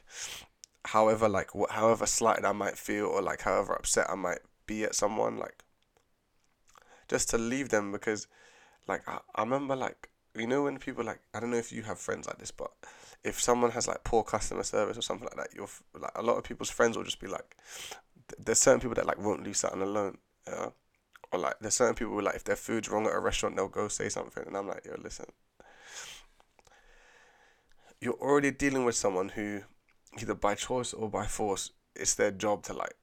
however 0.85 1.27
like 1.27 1.53
what 1.53 1.71
however 1.71 2.05
slighted 2.05 2.45
I 2.45 2.53
might 2.53 2.77
feel 2.77 3.07
or 3.07 3.21
like 3.21 3.41
however 3.41 3.73
upset 3.73 4.09
I 4.09 4.15
might 4.15 4.39
be 4.65 4.85
at 4.85 4.95
someone 4.95 5.37
like 5.37 5.63
just 7.09 7.29
to 7.31 7.37
leave 7.37 7.69
them 7.69 7.91
because 7.91 8.27
like 8.87 9.01
I, 9.05 9.19
I 9.35 9.41
remember 9.41 9.75
like 9.75 10.09
you 10.39 10.47
know 10.47 10.63
when 10.63 10.77
people 10.77 11.03
like 11.03 11.19
I 11.33 11.39
don't 11.39 11.51
know 11.51 11.57
if 11.57 11.71
you 11.71 11.83
have 11.83 11.99
friends 11.99 12.27
like 12.27 12.37
this 12.37 12.51
but 12.51 12.71
if 13.23 13.39
someone 13.39 13.71
has 13.71 13.87
like 13.87 14.03
poor 14.03 14.23
customer 14.23 14.63
service 14.63 14.97
or 14.97 15.01
something 15.01 15.27
like 15.27 15.35
that, 15.35 15.55
you're 15.55 15.67
like 15.99 16.11
a 16.15 16.21
lot 16.21 16.37
of 16.37 16.43
people's 16.43 16.69
friends 16.69 16.95
will 16.95 17.03
just 17.03 17.19
be 17.19 17.27
like, 17.27 17.55
there's 18.37 18.59
certain 18.59 18.79
people 18.79 18.95
that 18.95 19.05
like 19.05 19.19
won't 19.19 19.43
leave 19.43 19.57
something 19.57 19.81
alone, 19.81 20.17
yeah, 20.47 20.69
or 21.31 21.39
like 21.39 21.55
there's 21.59 21.73
certain 21.73 21.95
people 21.95 22.13
who 22.13 22.21
like 22.21 22.35
if 22.35 22.43
their 22.43 22.55
food's 22.55 22.89
wrong 22.89 23.05
at 23.05 23.13
a 23.13 23.19
restaurant 23.19 23.55
they'll 23.55 23.67
go 23.67 23.87
say 23.87 24.09
something, 24.09 24.43
and 24.47 24.55
I'm 24.55 24.67
like, 24.67 24.85
yo, 24.85 24.95
listen, 25.01 25.25
you're 27.99 28.13
already 28.13 28.51
dealing 28.51 28.85
with 28.85 28.95
someone 28.95 29.29
who 29.29 29.61
either 30.19 30.35
by 30.35 30.55
choice 30.55 30.93
or 30.93 31.09
by 31.09 31.25
force 31.25 31.71
it's 31.95 32.15
their 32.15 32.31
job 32.31 32.63
to 32.63 32.73
like 32.73 32.95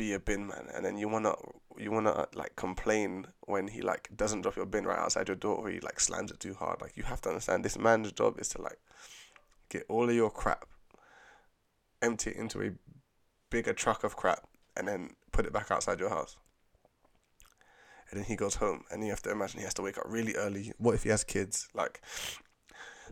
be 0.00 0.14
a 0.14 0.18
bin 0.18 0.46
man 0.46 0.66
and 0.74 0.82
then 0.82 0.96
you 0.96 1.06
wanna 1.10 1.34
you 1.76 1.90
wanna 1.90 2.10
uh, 2.10 2.24
like 2.34 2.56
complain 2.56 3.26
when 3.42 3.68
he 3.68 3.82
like 3.82 4.08
doesn't 4.16 4.40
drop 4.40 4.56
your 4.56 4.64
bin 4.64 4.86
right 4.86 4.98
outside 4.98 5.28
your 5.28 5.36
door 5.36 5.56
or 5.56 5.68
he 5.68 5.78
like 5.80 6.00
slams 6.00 6.30
it 6.30 6.40
too 6.40 6.54
hard. 6.54 6.80
Like 6.80 6.96
you 6.96 7.02
have 7.02 7.20
to 7.22 7.28
understand 7.28 7.62
this 7.62 7.78
man's 7.78 8.10
job 8.12 8.40
is 8.40 8.48
to 8.50 8.62
like 8.62 8.78
get 9.68 9.84
all 9.90 10.08
of 10.08 10.14
your 10.14 10.30
crap 10.30 10.64
empty 12.00 12.30
it 12.30 12.36
into 12.36 12.62
a 12.62 12.70
bigger 13.50 13.74
truck 13.74 14.02
of 14.02 14.16
crap 14.16 14.48
and 14.74 14.88
then 14.88 15.10
put 15.32 15.44
it 15.44 15.52
back 15.52 15.70
outside 15.70 16.00
your 16.00 16.08
house. 16.08 16.38
And 18.10 18.18
then 18.18 18.24
he 18.24 18.36
goes 18.36 18.54
home 18.54 18.84
and 18.90 19.04
you 19.04 19.10
have 19.10 19.22
to 19.24 19.30
imagine 19.30 19.58
he 19.58 19.64
has 19.64 19.74
to 19.74 19.82
wake 19.82 19.98
up 19.98 20.06
really 20.08 20.34
early. 20.34 20.72
What 20.78 20.94
if 20.94 21.02
he 21.02 21.10
has 21.10 21.24
kids? 21.24 21.68
Like 21.74 22.00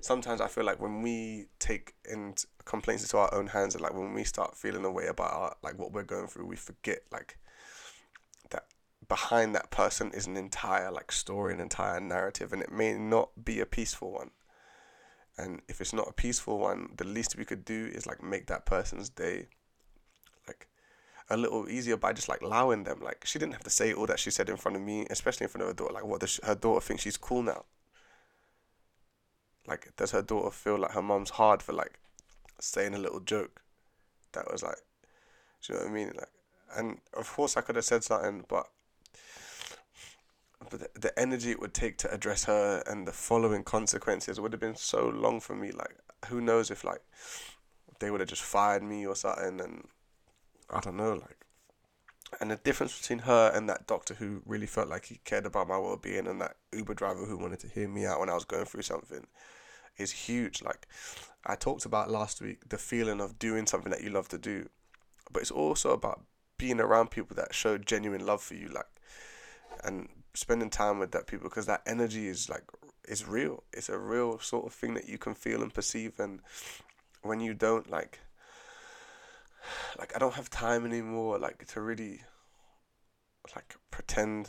sometimes 0.04 0.40
I 0.40 0.48
feel 0.48 0.64
like 0.64 0.80
when 0.80 1.02
we 1.02 1.46
take 1.58 1.94
in 2.08 2.34
complaints 2.64 3.02
into 3.02 3.16
our 3.16 3.32
own 3.32 3.48
hands 3.48 3.74
and 3.74 3.82
like 3.82 3.94
when 3.94 4.12
we 4.12 4.24
start 4.24 4.56
feeling 4.56 4.84
a 4.84 4.90
way 4.90 5.06
about 5.06 5.32
our, 5.32 5.56
like 5.62 5.78
what 5.78 5.92
we're 5.92 6.02
going 6.02 6.26
through, 6.26 6.46
we 6.46 6.56
forget 6.56 7.00
like 7.10 7.38
that 8.50 8.64
behind 9.08 9.54
that 9.54 9.70
person 9.70 10.10
is 10.12 10.26
an 10.26 10.36
entire 10.36 10.90
like 10.90 11.12
story, 11.12 11.54
an 11.54 11.60
entire 11.60 12.00
narrative, 12.00 12.52
and 12.52 12.62
it 12.62 12.72
may 12.72 12.92
not 12.94 13.30
be 13.44 13.60
a 13.60 13.66
peaceful 13.66 14.12
one. 14.12 14.30
And 15.36 15.62
if 15.68 15.80
it's 15.80 15.92
not 15.92 16.08
a 16.08 16.12
peaceful 16.12 16.58
one, 16.58 16.90
the 16.96 17.04
least 17.04 17.36
we 17.36 17.44
could 17.44 17.64
do 17.64 17.90
is 17.92 18.06
like 18.06 18.22
make 18.22 18.46
that 18.48 18.66
person's 18.66 19.08
day. 19.08 19.46
Like, 20.46 20.66
a 21.30 21.36
little 21.36 21.68
easier 21.68 21.96
by 21.96 22.12
just 22.12 22.28
like 22.28 22.40
allowing 22.40 22.84
them. 22.84 23.00
Like 23.00 23.24
she 23.24 23.38
didn't 23.38 23.52
have 23.52 23.64
to 23.64 23.70
say 23.70 23.92
all 23.92 24.06
that 24.06 24.18
she 24.18 24.30
said 24.30 24.48
in 24.48 24.56
front 24.56 24.76
of 24.76 24.82
me, 24.82 25.06
especially 25.10 25.44
in 25.44 25.50
front 25.50 25.62
of 25.62 25.68
her 25.68 25.74
daughter. 25.74 25.94
Like, 25.94 26.06
what 26.06 26.20
does 26.20 26.40
her 26.42 26.54
daughter 26.54 26.80
think 26.80 27.00
she's 27.00 27.16
cool 27.16 27.42
now? 27.42 27.64
Like, 29.68 29.94
does 29.96 30.12
her 30.12 30.22
daughter 30.22 30.50
feel 30.50 30.78
like 30.78 30.92
her 30.92 31.02
mom's 31.02 31.30
hard 31.30 31.62
for 31.62 31.74
like 31.74 31.98
saying 32.58 32.94
a 32.94 32.98
little 32.98 33.20
joke 33.20 33.60
that 34.32 34.50
was 34.50 34.62
like, 34.62 34.78
do 35.62 35.72
you 35.72 35.78
know 35.78 35.84
what 35.84 35.90
I 35.90 35.94
mean? 35.94 36.12
Like, 36.14 36.30
and 36.74 36.98
of 37.14 37.30
course 37.30 37.56
I 37.56 37.60
could 37.60 37.76
have 37.76 37.84
said 37.84 38.02
something, 38.02 38.44
but 38.48 38.66
but 40.70 40.80
the, 40.80 41.00
the 41.00 41.18
energy 41.18 41.50
it 41.50 41.60
would 41.60 41.74
take 41.74 41.98
to 41.98 42.12
address 42.12 42.44
her 42.44 42.82
and 42.86 43.06
the 43.06 43.12
following 43.12 43.62
consequences 43.62 44.40
would 44.40 44.52
have 44.52 44.60
been 44.60 44.74
so 44.74 45.08
long 45.08 45.40
for 45.40 45.54
me. 45.54 45.70
Like, 45.70 45.96
who 46.28 46.40
knows 46.40 46.70
if 46.70 46.82
like 46.82 47.02
they 48.00 48.10
would 48.10 48.20
have 48.20 48.28
just 48.28 48.42
fired 48.42 48.82
me 48.82 49.06
or 49.06 49.16
something, 49.16 49.60
and 49.60 49.86
I 50.70 50.80
don't 50.80 50.96
know, 50.96 51.12
like. 51.12 51.44
And 52.40 52.50
the 52.50 52.56
difference 52.56 52.98
between 52.98 53.20
her 53.20 53.50
and 53.54 53.68
that 53.70 53.86
doctor 53.86 54.14
who 54.14 54.42
really 54.44 54.66
felt 54.66 54.88
like 54.88 55.06
he 55.06 55.20
cared 55.24 55.46
about 55.46 55.68
my 55.68 55.78
well 55.78 55.96
being 55.96 56.26
and 56.26 56.40
that 56.42 56.56
Uber 56.72 56.92
driver 56.92 57.24
who 57.24 57.38
wanted 57.38 57.60
to 57.60 57.68
hear 57.68 57.88
me 57.88 58.04
out 58.04 58.20
when 58.20 58.28
I 58.28 58.34
was 58.34 58.44
going 58.44 58.66
through 58.66 58.82
something 58.82 59.26
is 59.98 60.12
huge. 60.12 60.62
Like 60.62 60.86
I 61.44 61.54
talked 61.54 61.84
about 61.84 62.10
last 62.10 62.40
week, 62.40 62.68
the 62.68 62.78
feeling 62.78 63.20
of 63.20 63.38
doing 63.38 63.66
something 63.66 63.90
that 63.90 64.02
you 64.02 64.10
love 64.10 64.28
to 64.28 64.38
do. 64.38 64.68
But 65.30 65.42
it's 65.42 65.50
also 65.50 65.92
about 65.92 66.22
being 66.56 66.80
around 66.80 67.10
people 67.10 67.36
that 67.36 67.54
show 67.54 67.78
genuine 67.78 68.24
love 68.24 68.42
for 68.42 68.54
you, 68.54 68.68
like 68.68 68.86
and 69.84 70.08
spending 70.34 70.70
time 70.70 70.98
with 70.98 71.12
that 71.12 71.26
people 71.26 71.48
because 71.48 71.66
that 71.66 71.82
energy 71.86 72.28
is 72.28 72.48
like 72.48 72.64
is 73.06 73.26
real. 73.26 73.62
It's 73.72 73.88
a 73.88 73.98
real 73.98 74.38
sort 74.38 74.66
of 74.66 74.72
thing 74.72 74.94
that 74.94 75.08
you 75.08 75.18
can 75.18 75.34
feel 75.34 75.62
and 75.62 75.72
perceive 75.72 76.18
and 76.18 76.40
when 77.22 77.40
you 77.40 77.54
don't 77.54 77.90
like 77.90 78.20
like 79.98 80.14
I 80.14 80.18
don't 80.18 80.34
have 80.34 80.50
time 80.50 80.86
anymore 80.86 81.38
like 81.38 81.66
to 81.68 81.80
really 81.80 82.22
like 83.54 83.76
pretend 83.90 84.48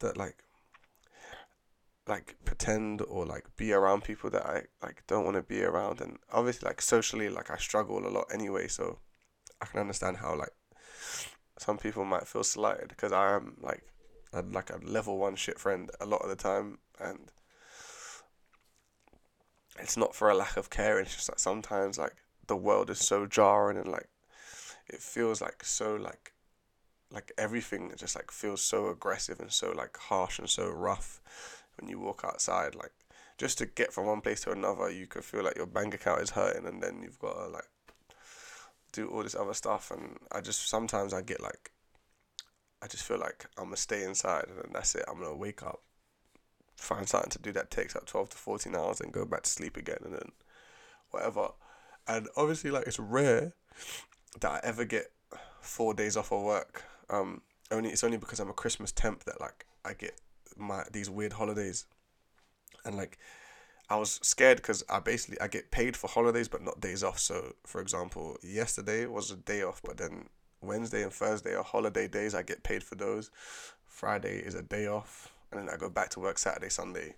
that 0.00 0.16
like 0.16 0.44
like 2.10 2.34
pretend 2.44 3.00
or 3.02 3.24
like 3.24 3.44
be 3.56 3.72
around 3.72 4.02
people 4.02 4.28
that 4.30 4.44
I 4.44 4.64
like 4.82 5.04
don't 5.06 5.24
want 5.24 5.36
to 5.36 5.42
be 5.42 5.62
around. 5.62 6.00
And 6.00 6.18
obviously 6.32 6.66
like 6.66 6.82
socially 6.82 7.30
like 7.30 7.50
I 7.50 7.56
struggle 7.56 8.06
a 8.06 8.10
lot 8.10 8.26
anyway 8.34 8.66
so 8.66 8.98
I 9.62 9.66
can 9.66 9.80
understand 9.80 10.18
how 10.18 10.36
like 10.36 10.52
some 11.56 11.78
people 11.78 12.04
might 12.04 12.26
feel 12.26 12.44
slighted. 12.44 12.88
Because 12.88 13.12
I 13.12 13.36
am 13.36 13.56
like 13.62 13.84
a, 14.32 14.42
like 14.42 14.70
a 14.70 14.78
level 14.84 15.18
one 15.18 15.36
shit 15.36 15.58
friend 15.58 15.90
a 16.00 16.04
lot 16.04 16.22
of 16.22 16.28
the 16.28 16.36
time. 16.36 16.78
And 16.98 17.30
it's 19.78 19.96
not 19.96 20.14
for 20.14 20.28
a 20.28 20.34
lack 20.34 20.56
of 20.56 20.68
care. 20.68 20.98
It's 20.98 21.14
just 21.14 21.28
that 21.28 21.40
sometimes 21.40 21.96
like 21.96 22.16
the 22.48 22.56
world 22.56 22.90
is 22.90 22.98
so 22.98 23.24
jarring 23.24 23.78
and 23.78 23.88
like 23.88 24.08
it 24.88 25.00
feels 25.00 25.40
like 25.40 25.64
so 25.64 25.94
like 25.94 26.32
like 27.12 27.32
everything 27.38 27.92
just 27.96 28.16
like 28.16 28.30
feels 28.30 28.60
so 28.60 28.88
aggressive 28.88 29.38
and 29.40 29.52
so 29.52 29.70
like 29.70 29.96
harsh 29.96 30.38
and 30.38 30.48
so 30.48 30.68
rough 30.68 31.20
when 31.80 31.90
you 31.90 31.98
walk 31.98 32.22
outside 32.24 32.74
like 32.74 32.92
just 33.38 33.58
to 33.58 33.66
get 33.66 33.92
from 33.92 34.06
one 34.06 34.20
place 34.20 34.40
to 34.42 34.50
another 34.50 34.90
you 34.90 35.06
could 35.06 35.24
feel 35.24 35.42
like 35.42 35.56
your 35.56 35.66
bank 35.66 35.94
account 35.94 36.20
is 36.20 36.30
hurting 36.30 36.66
and 36.66 36.82
then 36.82 37.00
you've 37.02 37.18
got 37.18 37.34
to 37.34 37.46
like 37.48 37.68
do 38.92 39.08
all 39.08 39.22
this 39.22 39.34
other 39.34 39.54
stuff 39.54 39.90
and 39.90 40.18
I 40.32 40.40
just 40.40 40.68
sometimes 40.68 41.14
I 41.14 41.22
get 41.22 41.40
like 41.40 41.70
I 42.82 42.86
just 42.86 43.04
feel 43.04 43.18
like 43.18 43.46
I'm 43.58 43.64
gonna 43.64 43.76
stay 43.76 44.04
inside 44.04 44.46
and 44.64 44.74
that's 44.74 44.94
it. 44.94 45.04
I'm 45.06 45.18
gonna 45.18 45.36
wake 45.36 45.62
up, 45.62 45.82
find 46.76 47.06
something 47.06 47.30
to 47.30 47.38
do 47.38 47.52
that 47.52 47.70
takes 47.70 47.94
up 47.94 48.06
twelve 48.06 48.30
to 48.30 48.36
fourteen 48.36 48.74
hours 48.74 49.00
and 49.00 49.12
go 49.12 49.24
back 49.24 49.42
to 49.42 49.50
sleep 49.50 49.76
again 49.76 49.98
and 50.04 50.14
then 50.14 50.32
whatever. 51.10 51.50
And 52.08 52.28
obviously 52.36 52.70
like 52.70 52.86
it's 52.86 52.98
rare 52.98 53.52
that 54.40 54.50
I 54.50 54.60
ever 54.62 54.84
get 54.84 55.12
four 55.60 55.92
days 55.92 56.16
off 56.16 56.32
of 56.32 56.42
work. 56.42 56.84
Um, 57.10 57.42
only 57.70 57.90
it's 57.90 58.04
only 58.04 58.16
because 58.16 58.40
I'm 58.40 58.50
a 58.50 58.54
Christmas 58.54 58.92
temp 58.92 59.24
that 59.24 59.40
like 59.40 59.66
I 59.84 59.92
get 59.92 60.18
my 60.60 60.84
these 60.92 61.10
weird 61.10 61.32
holidays, 61.34 61.86
and 62.84 62.96
like 62.96 63.18
I 63.88 63.96
was 63.96 64.20
scared 64.22 64.58
because 64.58 64.84
I 64.88 65.00
basically 65.00 65.40
I 65.40 65.48
get 65.48 65.70
paid 65.70 65.96
for 65.96 66.08
holidays 66.08 66.48
but 66.48 66.62
not 66.62 66.80
days 66.80 67.02
off. 67.02 67.18
So 67.18 67.54
for 67.66 67.80
example, 67.80 68.36
yesterday 68.42 69.06
was 69.06 69.30
a 69.30 69.36
day 69.36 69.62
off, 69.62 69.80
but 69.82 69.96
then 69.96 70.28
Wednesday 70.62 71.02
and 71.02 71.12
Thursday 71.12 71.54
are 71.54 71.64
holiday 71.64 72.06
days. 72.06 72.34
I 72.34 72.42
get 72.42 72.62
paid 72.62 72.82
for 72.82 72.94
those. 72.94 73.30
Friday 73.86 74.38
is 74.38 74.54
a 74.54 74.62
day 74.62 74.86
off, 74.86 75.32
and 75.50 75.60
then 75.60 75.68
I 75.72 75.76
go 75.76 75.90
back 75.90 76.10
to 76.10 76.20
work 76.20 76.38
Saturday, 76.38 76.68
Sunday, 76.68 77.16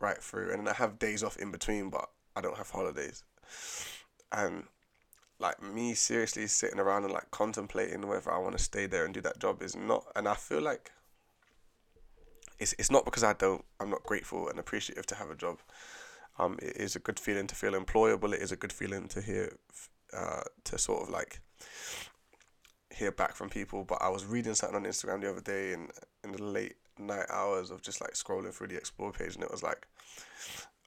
right 0.00 0.22
through, 0.22 0.50
and 0.52 0.60
then 0.60 0.68
I 0.68 0.76
have 0.76 0.98
days 0.98 1.22
off 1.22 1.36
in 1.36 1.50
between, 1.50 1.90
but 1.90 2.08
I 2.36 2.40
don't 2.40 2.56
have 2.56 2.70
holidays. 2.70 3.24
And 4.32 4.64
like 5.40 5.62
me 5.62 5.94
seriously 5.94 6.46
sitting 6.46 6.78
around 6.78 7.04
and 7.04 7.12
like 7.12 7.30
contemplating 7.30 8.06
whether 8.06 8.30
I 8.30 8.38
want 8.38 8.56
to 8.56 8.62
stay 8.62 8.86
there 8.86 9.04
and 9.04 9.14
do 9.14 9.22
that 9.22 9.40
job 9.40 9.62
is 9.62 9.74
not 9.74 10.04
and 10.14 10.28
I 10.28 10.34
feel 10.34 10.60
like 10.60 10.92
it's 12.60 12.74
it's 12.78 12.90
not 12.90 13.04
because 13.04 13.24
I 13.24 13.32
don't 13.32 13.64
I'm 13.80 13.90
not 13.90 14.04
grateful 14.04 14.48
and 14.48 14.58
appreciative 14.58 15.06
to 15.06 15.14
have 15.16 15.30
a 15.30 15.34
job. 15.34 15.58
Um, 16.38 16.58
it 16.62 16.76
is 16.76 16.94
a 16.94 17.00
good 17.00 17.18
feeling 17.18 17.46
to 17.48 17.54
feel 17.54 17.72
employable. 17.72 18.32
It 18.32 18.40
is 18.40 18.52
a 18.52 18.56
good 18.56 18.72
feeling 18.72 19.08
to 19.08 19.20
hear, 19.20 19.56
uh, 20.16 20.42
to 20.64 20.78
sort 20.78 21.02
of 21.02 21.10
like 21.10 21.40
hear 22.94 23.10
back 23.10 23.34
from 23.34 23.50
people. 23.50 23.84
But 23.84 24.00
I 24.00 24.08
was 24.08 24.24
reading 24.24 24.54
something 24.54 24.76
on 24.76 24.84
Instagram 24.84 25.20
the 25.22 25.30
other 25.30 25.40
day 25.40 25.72
in 25.72 25.88
in 26.22 26.32
the 26.32 26.42
late 26.42 26.76
night 26.98 27.26
hours 27.30 27.70
of 27.70 27.82
just 27.82 28.00
like 28.00 28.12
scrolling 28.12 28.54
through 28.54 28.68
the 28.68 28.76
explore 28.76 29.12
page, 29.12 29.34
and 29.34 29.42
it 29.42 29.50
was 29.50 29.62
like 29.62 29.86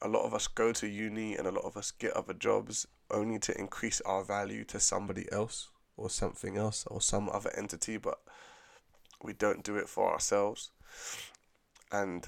a 0.02 0.08
lot 0.08 0.26
of 0.26 0.34
us 0.34 0.48
go 0.48 0.72
to 0.74 0.88
uni 0.88 1.36
and 1.36 1.48
a 1.48 1.52
lot 1.52 1.66
of 1.66 1.78
us 1.78 1.92
get 1.92 2.14
other 2.14 2.34
jobs 2.34 2.86
only 3.10 3.40
to 3.40 3.58
increase 3.58 4.02
our 4.02 4.24
value 4.24 4.64
to 4.66 4.80
somebody 4.80 5.32
else 5.32 5.70
or 5.96 6.10
something 6.10 6.58
else 6.58 6.86
or 6.88 7.02
some 7.02 7.30
other 7.30 7.52
entity, 7.56 7.98
but 7.98 8.20
we 9.24 9.34
don't 9.34 9.64
do 9.64 9.78
it 9.78 9.88
for 9.88 10.12
ourselves. 10.12 10.72
And 11.93 12.27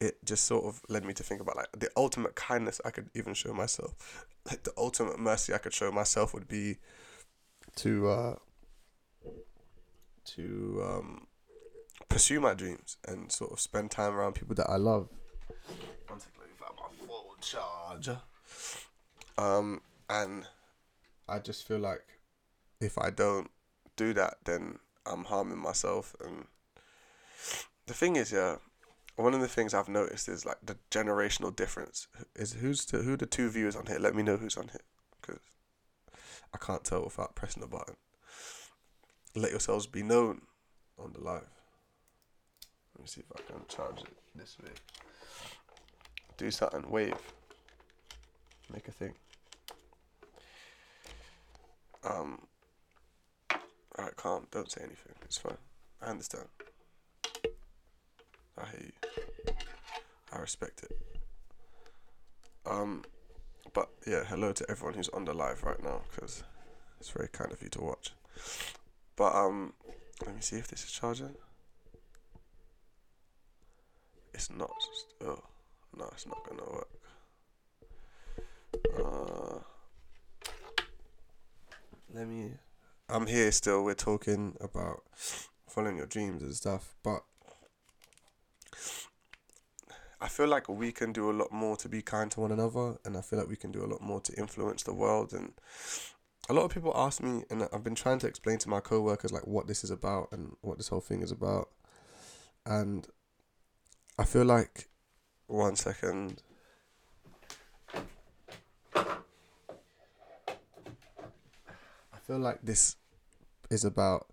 it 0.00 0.18
just 0.24 0.44
sort 0.44 0.66
of 0.66 0.82
led 0.88 1.04
me 1.04 1.14
to 1.14 1.22
think 1.22 1.40
about 1.40 1.56
like 1.56 1.72
the 1.72 1.88
ultimate 1.96 2.34
kindness 2.34 2.80
I 2.84 2.90
could 2.90 3.08
even 3.14 3.32
show 3.32 3.54
myself. 3.54 4.26
Like 4.44 4.64
the 4.64 4.72
ultimate 4.76 5.18
mercy 5.18 5.54
I 5.54 5.58
could 5.58 5.72
show 5.72 5.90
myself 5.90 6.34
would 6.34 6.46
be 6.46 6.76
to 7.76 8.08
uh 8.08 8.34
to 10.36 10.82
um 10.84 11.26
pursue 12.08 12.40
my 12.40 12.54
dreams 12.54 12.98
and 13.08 13.32
sort 13.32 13.52
of 13.52 13.60
spend 13.60 13.90
time 13.90 14.12
around 14.12 14.34
people 14.34 14.54
that 14.56 14.68
I 14.68 14.76
love. 14.76 15.08
One 16.08 16.20
second, 16.20 16.40
let 16.40 16.48
me 16.48 16.54
find 16.58 16.74
my 16.76 16.84
charger. 17.40 18.20
Um, 19.36 19.80
and 20.08 20.46
I 21.28 21.38
just 21.38 21.66
feel 21.66 21.78
like 21.78 22.04
if 22.80 22.98
I 22.98 23.10
don't 23.10 23.50
do 23.96 24.12
that, 24.14 24.36
then 24.44 24.78
I'm 25.06 25.24
harming 25.24 25.58
myself. 25.58 26.14
And 26.24 26.46
the 27.86 27.94
thing 27.94 28.16
is, 28.16 28.32
yeah, 28.32 28.56
one 29.16 29.34
of 29.34 29.40
the 29.40 29.48
things 29.48 29.74
I've 29.74 29.88
noticed 29.88 30.28
is 30.28 30.44
like 30.44 30.58
the 30.62 30.76
generational 30.90 31.54
difference. 31.54 32.08
Is 32.34 32.54
who's 32.54 32.84
the, 32.86 32.98
who 32.98 33.16
the 33.16 33.26
two 33.26 33.50
viewers 33.50 33.76
on 33.76 33.86
here? 33.86 33.98
Let 33.98 34.14
me 34.14 34.22
know 34.22 34.36
who's 34.36 34.56
on 34.56 34.68
here, 34.68 34.80
because 35.20 35.40
I 36.52 36.58
can't 36.58 36.84
tell 36.84 37.04
without 37.04 37.34
pressing 37.34 37.60
the 37.60 37.68
button. 37.68 37.96
Let 39.34 39.50
yourselves 39.50 39.86
be 39.86 40.02
known 40.02 40.42
on 40.98 41.12
the 41.12 41.20
live. 41.20 41.42
Let 42.94 43.02
me 43.02 43.06
see 43.06 43.20
if 43.20 43.32
I 43.36 43.52
can 43.52 43.66
charge 43.68 44.00
it 44.00 44.16
this 44.34 44.56
way. 44.62 44.70
Do 46.36 46.50
something. 46.50 46.88
Wave. 46.90 47.14
Make 48.72 48.88
a 48.88 48.92
thing. 48.92 49.14
Um. 52.04 52.42
Alright, 53.96 54.16
calm. 54.16 54.46
Don't 54.50 54.70
say 54.70 54.82
anything. 54.82 55.14
It's 55.24 55.38
fine. 55.38 55.58
I 56.02 56.10
understand. 56.10 56.46
I 58.58 58.66
hear 58.66 58.86
you. 58.86 59.54
I 60.32 60.38
respect 60.38 60.84
it. 60.84 60.96
Um, 62.66 63.04
but 63.72 63.90
yeah, 64.06 64.24
hello 64.24 64.52
to 64.52 64.64
everyone 64.70 64.94
who's 64.94 65.08
on 65.10 65.24
the 65.24 65.34
live 65.34 65.62
right 65.64 65.82
now 65.82 66.02
because 66.10 66.44
it's 67.00 67.10
very 67.10 67.28
kind 67.28 67.52
of 67.52 67.62
you 67.62 67.68
to 67.70 67.80
watch. 67.80 68.12
But 69.16 69.34
um, 69.34 69.74
let 70.24 70.34
me 70.34 70.40
see 70.40 70.56
if 70.56 70.68
this 70.68 70.84
is 70.84 70.92
charging. 70.92 71.34
It's 74.32 74.50
not. 74.50 74.70
Oh, 75.24 75.42
no, 75.96 76.08
it's 76.12 76.26
not 76.26 76.38
gonna 76.48 76.70
work. 76.72 76.88
Uh, 78.98 79.58
let 82.12 82.28
me. 82.28 82.52
I'm 83.08 83.26
here 83.26 83.52
still. 83.52 83.84
We're 83.84 83.94
talking 83.94 84.56
about 84.60 85.02
following 85.66 85.98
your 85.98 86.06
dreams 86.06 86.42
and 86.42 86.54
stuff, 86.54 86.94
but 87.02 87.22
I 90.24 90.28
feel 90.28 90.48
like 90.48 90.70
we 90.70 90.90
can 90.90 91.12
do 91.12 91.30
a 91.30 91.36
lot 91.36 91.52
more 91.52 91.76
to 91.76 91.86
be 91.86 92.00
kind 92.00 92.30
to 92.30 92.40
one 92.40 92.50
another, 92.50 92.96
and 93.04 93.14
I 93.14 93.20
feel 93.20 93.38
like 93.38 93.48
we 93.48 93.56
can 93.56 93.70
do 93.70 93.84
a 93.84 93.90
lot 93.92 94.00
more 94.00 94.22
to 94.22 94.32
influence 94.38 94.82
the 94.82 94.94
world. 94.94 95.34
And 95.34 95.52
a 96.48 96.54
lot 96.54 96.64
of 96.64 96.72
people 96.72 96.94
ask 96.96 97.22
me, 97.22 97.42
and 97.50 97.68
I've 97.70 97.84
been 97.84 97.94
trying 97.94 98.20
to 98.20 98.26
explain 98.26 98.56
to 98.60 98.70
my 98.70 98.80
co-workers 98.80 99.32
like 99.32 99.46
what 99.46 99.66
this 99.66 99.84
is 99.84 99.90
about 99.90 100.28
and 100.32 100.56
what 100.62 100.78
this 100.78 100.88
whole 100.88 101.02
thing 101.02 101.20
is 101.20 101.30
about, 101.30 101.68
and 102.64 103.06
I 104.18 104.24
feel 104.24 104.46
like 104.46 104.88
one 105.46 105.76
second. 105.76 106.40
I 108.96 109.02
feel 112.26 112.38
like 112.38 112.60
this 112.62 112.96
is 113.68 113.84
about 113.84 114.30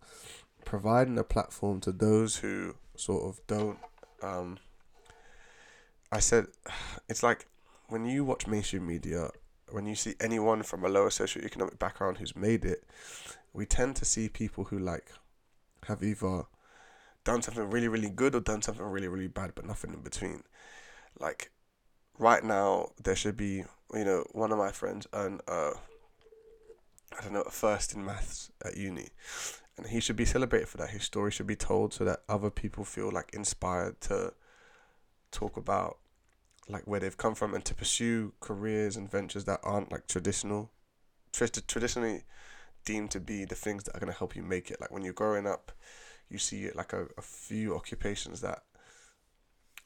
providing 0.64 1.18
a 1.18 1.26
platform 1.26 1.82
to 1.82 1.92
those 1.92 2.38
who 2.38 2.76
sort 2.96 3.24
of 3.24 3.46
don't. 3.46 3.78
Um, 4.24 4.58
I 6.12 6.20
said, 6.20 6.48
it's 7.10 7.24
like 7.24 7.48
when 7.88 8.06
you 8.06 8.24
watch 8.24 8.48
mainstream 8.48 8.88
media, 8.88 9.30
when 9.70 9.86
you 9.86 9.96
see 9.96 10.16
anyone 10.20 10.64
from 10.64 10.84
a 10.84 10.90
lower 10.90 11.10
socioeconomic 11.10 11.80
background 11.80 12.18
who's 12.18 12.36
made 12.36 12.66
it, 12.66 12.84
we 13.54 13.66
tend 13.66 13.96
to 13.98 14.06
see 14.06 14.30
people 14.30 14.66
who 14.66 14.80
like 14.80 15.12
have 15.88 16.04
either 16.04 16.44
done 17.24 17.42
something 17.42 17.70
really 17.70 17.88
really 17.88 18.10
good 18.10 18.34
or 18.34 18.40
done 18.40 18.62
something 18.62 18.86
really 18.86 19.08
really 19.08 19.28
bad, 19.28 19.54
but 19.56 19.66
nothing 19.66 19.94
in 19.94 20.02
between. 20.02 20.44
Like 21.20 21.52
right 22.18 22.44
now, 22.44 22.92
there 23.02 23.16
should 23.16 23.38
be 23.38 23.64
you 23.94 24.06
know 24.06 24.26
one 24.32 24.52
of 24.52 24.58
my 24.58 24.72
friends 24.72 25.08
earned 25.14 25.42
I 27.18 27.24
don't 27.24 27.34
know 27.34 27.42
a 27.42 27.52
first 27.52 27.94
in 27.94 28.06
maths 28.06 28.52
at 28.64 28.78
uni, 28.78 29.10
and 29.78 29.88
he 29.88 30.00
should 30.00 30.16
be 30.16 30.26
celebrated 30.26 30.70
for 30.70 30.78
that. 30.78 30.92
His 30.92 31.04
story 31.04 31.32
should 31.32 31.48
be 31.48 31.56
told 31.56 31.94
so 31.94 32.06
that 32.06 32.22
other 32.30 32.50
people 32.50 32.86
feel 32.86 33.12
like 33.12 33.34
inspired 33.34 34.00
to 34.02 34.34
talk 35.32 35.58
about 35.58 35.98
like 36.70 36.84
where 36.86 37.00
they've 37.00 37.18
come 37.18 37.36
from 37.36 37.54
and 37.54 37.66
to 37.66 37.76
pursue 37.76 38.34
careers 38.40 38.96
and 38.96 39.10
ventures 39.10 39.46
that 39.46 39.60
aren't 39.64 39.92
like 39.92 40.08
traditional, 40.08 40.72
traditionally 41.32 42.24
deemed 42.86 43.12
to 43.12 43.20
be 43.20 43.46
the 43.46 43.56
things 43.56 43.84
that 43.84 43.96
are 43.96 44.00
going 44.00 44.12
to 44.12 44.18
help 44.18 44.36
you 44.36 44.44
make 44.44 44.72
it. 44.72 44.80
Like 44.80 44.92
when 44.92 45.04
you're 45.04 45.14
growing 45.14 45.48
up, 45.48 45.72
you 46.30 46.38
see 46.38 46.70
like 46.72 46.94
a, 46.94 47.08
a 47.18 47.22
few 47.22 47.76
occupations 47.76 48.42
that 48.42 48.64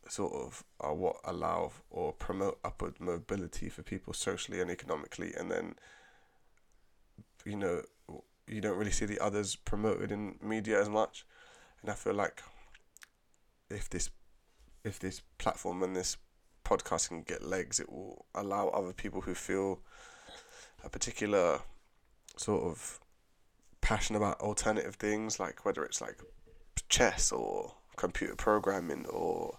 sort 0.07 0.33
of 0.33 0.63
are 0.79 0.93
what 0.93 1.17
allow 1.25 1.71
or 1.89 2.13
promote 2.13 2.59
upward 2.63 2.99
mobility 2.99 3.69
for 3.69 3.81
people 3.81 4.13
socially 4.13 4.61
and 4.61 4.69
economically, 4.69 5.33
and 5.33 5.49
then 5.49 5.75
you 7.43 7.55
know 7.55 7.81
you 8.47 8.61
don't 8.61 8.77
really 8.77 8.91
see 8.91 9.05
the 9.05 9.19
others 9.19 9.55
promoted 9.55 10.11
in 10.11 10.35
media 10.41 10.79
as 10.79 10.89
much, 10.89 11.25
and 11.81 11.89
I 11.89 11.95
feel 11.95 12.13
like 12.13 12.43
if 13.69 13.89
this 13.89 14.11
if 14.85 14.99
this 14.99 15.21
platform 15.37 15.83
and 15.83 15.95
this 15.95 16.17
podcast 16.63 17.09
can 17.09 17.23
get 17.23 17.43
legs, 17.43 17.79
it 17.79 17.91
will 17.91 18.25
allow 18.33 18.69
other 18.69 18.93
people 18.93 19.21
who 19.21 19.33
feel 19.33 19.79
a 20.83 20.89
particular 20.89 21.59
sort 22.37 22.63
of 22.63 22.99
passion 23.81 24.15
about 24.15 24.39
alternative 24.39 24.95
things, 24.95 25.39
like 25.39 25.65
whether 25.65 25.83
it's 25.83 26.01
like 26.01 26.19
chess 26.89 27.31
or 27.31 27.73
computer 27.95 28.35
programming 28.35 29.05
or 29.07 29.57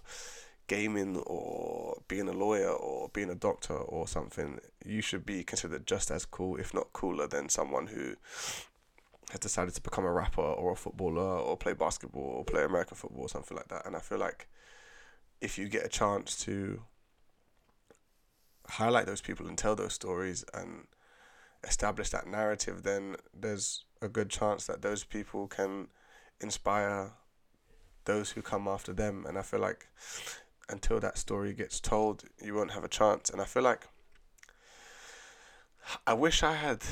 gaming 0.67 1.17
or 1.25 2.01
being 2.07 2.27
a 2.27 2.33
lawyer 2.33 2.69
or 2.69 3.09
being 3.09 3.29
a 3.29 3.35
doctor 3.35 3.73
or 3.73 4.07
something, 4.07 4.59
you 4.85 5.01
should 5.01 5.25
be 5.25 5.43
considered 5.43 5.87
just 5.87 6.11
as 6.11 6.25
cool, 6.25 6.57
if 6.57 6.73
not 6.73 6.91
cooler, 6.93 7.27
than 7.27 7.49
someone 7.49 7.87
who 7.87 8.15
has 9.31 9.39
decided 9.39 9.73
to 9.73 9.81
become 9.81 10.05
a 10.05 10.11
rapper 10.11 10.41
or 10.41 10.73
a 10.73 10.75
footballer 10.75 11.39
or 11.39 11.57
play 11.57 11.73
basketball 11.73 12.21
or 12.21 12.45
play 12.45 12.63
American 12.63 12.95
football 12.95 13.23
or 13.23 13.29
something 13.29 13.57
like 13.57 13.67
that. 13.69 13.85
And 13.85 13.95
I 13.95 13.99
feel 13.99 14.19
like 14.19 14.47
if 15.41 15.57
you 15.57 15.69
get 15.69 15.85
a 15.85 15.89
chance 15.89 16.37
to 16.45 16.81
highlight 18.67 19.05
those 19.05 19.21
people 19.21 19.47
and 19.47 19.57
tell 19.57 19.75
those 19.75 19.93
stories 19.93 20.43
and 20.53 20.87
establish 21.63 22.09
that 22.09 22.27
narrative, 22.27 22.83
then 22.83 23.15
there's 23.33 23.85
a 24.01 24.07
good 24.07 24.29
chance 24.29 24.65
that 24.67 24.81
those 24.81 25.03
people 25.03 25.47
can 25.47 25.87
inspire 26.39 27.11
those 28.05 28.31
who 28.31 28.41
come 28.41 28.67
after 28.67 28.93
them. 28.93 29.25
And 29.27 29.37
I 29.37 29.41
feel 29.41 29.59
like 29.59 29.87
until 30.69 30.99
that 30.99 31.17
story 31.17 31.53
gets 31.53 31.79
told, 31.79 32.23
you 32.43 32.53
won't 32.55 32.71
have 32.71 32.83
a 32.83 32.89
chance. 32.89 33.29
And 33.29 33.41
I 33.41 33.45
feel 33.45 33.63
like 33.63 33.87
I 36.05 36.13
wish 36.13 36.43
I 36.43 36.55
had, 36.55 36.83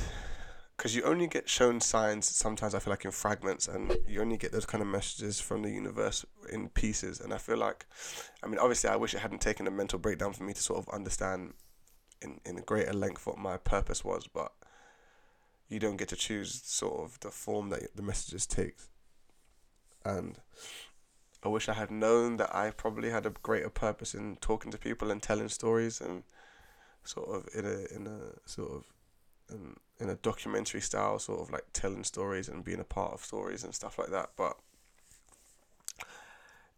because 0.76 0.94
you 0.94 1.02
only 1.04 1.26
get 1.26 1.48
shown 1.48 1.80
signs 1.80 2.28
sometimes, 2.28 2.74
I 2.74 2.80
feel 2.80 2.92
like 2.92 3.04
in 3.04 3.10
fragments, 3.10 3.66
and 3.66 3.96
you 4.06 4.20
only 4.20 4.36
get 4.36 4.52
those 4.52 4.66
kind 4.66 4.82
of 4.82 4.88
messages 4.88 5.40
from 5.40 5.62
the 5.62 5.70
universe 5.70 6.24
in 6.52 6.68
pieces. 6.68 7.18
And 7.20 7.32
I 7.32 7.38
feel 7.38 7.56
like, 7.56 7.86
I 8.42 8.46
mean, 8.46 8.58
obviously, 8.58 8.90
I 8.90 8.96
wish 8.96 9.14
it 9.14 9.20
hadn't 9.20 9.40
taken 9.40 9.66
a 9.66 9.70
mental 9.70 9.98
breakdown 9.98 10.34
for 10.34 10.44
me 10.44 10.52
to 10.52 10.62
sort 10.62 10.78
of 10.78 10.94
understand 10.94 11.54
in, 12.20 12.40
in 12.44 12.56
greater 12.56 12.92
length 12.92 13.26
what 13.26 13.38
my 13.38 13.56
purpose 13.56 14.04
was, 14.04 14.26
but 14.26 14.52
you 15.68 15.78
don't 15.78 15.96
get 15.96 16.08
to 16.08 16.16
choose 16.16 16.60
sort 16.64 17.00
of 17.00 17.18
the 17.20 17.30
form 17.30 17.70
that 17.70 17.96
the 17.96 18.02
messages 18.02 18.46
take. 18.46 18.76
And 20.04 20.38
I 21.42 21.48
wish 21.48 21.68
I 21.68 21.74
had 21.74 21.90
known 21.90 22.36
that 22.36 22.54
I 22.54 22.70
probably 22.70 23.10
had 23.10 23.24
a 23.24 23.30
greater 23.30 23.70
purpose 23.70 24.14
in 24.14 24.36
talking 24.36 24.70
to 24.72 24.78
people 24.78 25.10
and 25.10 25.22
telling 25.22 25.48
stories 25.48 26.00
and 26.00 26.22
sort 27.04 27.28
of 27.28 27.48
in 27.54 27.64
a 27.64 27.94
in 27.94 28.06
a 28.06 28.48
sort 28.48 28.72
of 28.72 28.84
in, 29.50 29.76
in 29.98 30.08
a 30.08 30.16
documentary 30.16 30.80
style, 30.80 31.18
sort 31.18 31.40
of 31.40 31.50
like 31.50 31.64
telling 31.72 32.04
stories 32.04 32.48
and 32.48 32.64
being 32.64 32.80
a 32.80 32.84
part 32.84 33.12
of 33.12 33.24
stories 33.24 33.64
and 33.64 33.74
stuff 33.74 33.98
like 33.98 34.10
that. 34.10 34.30
But 34.36 34.56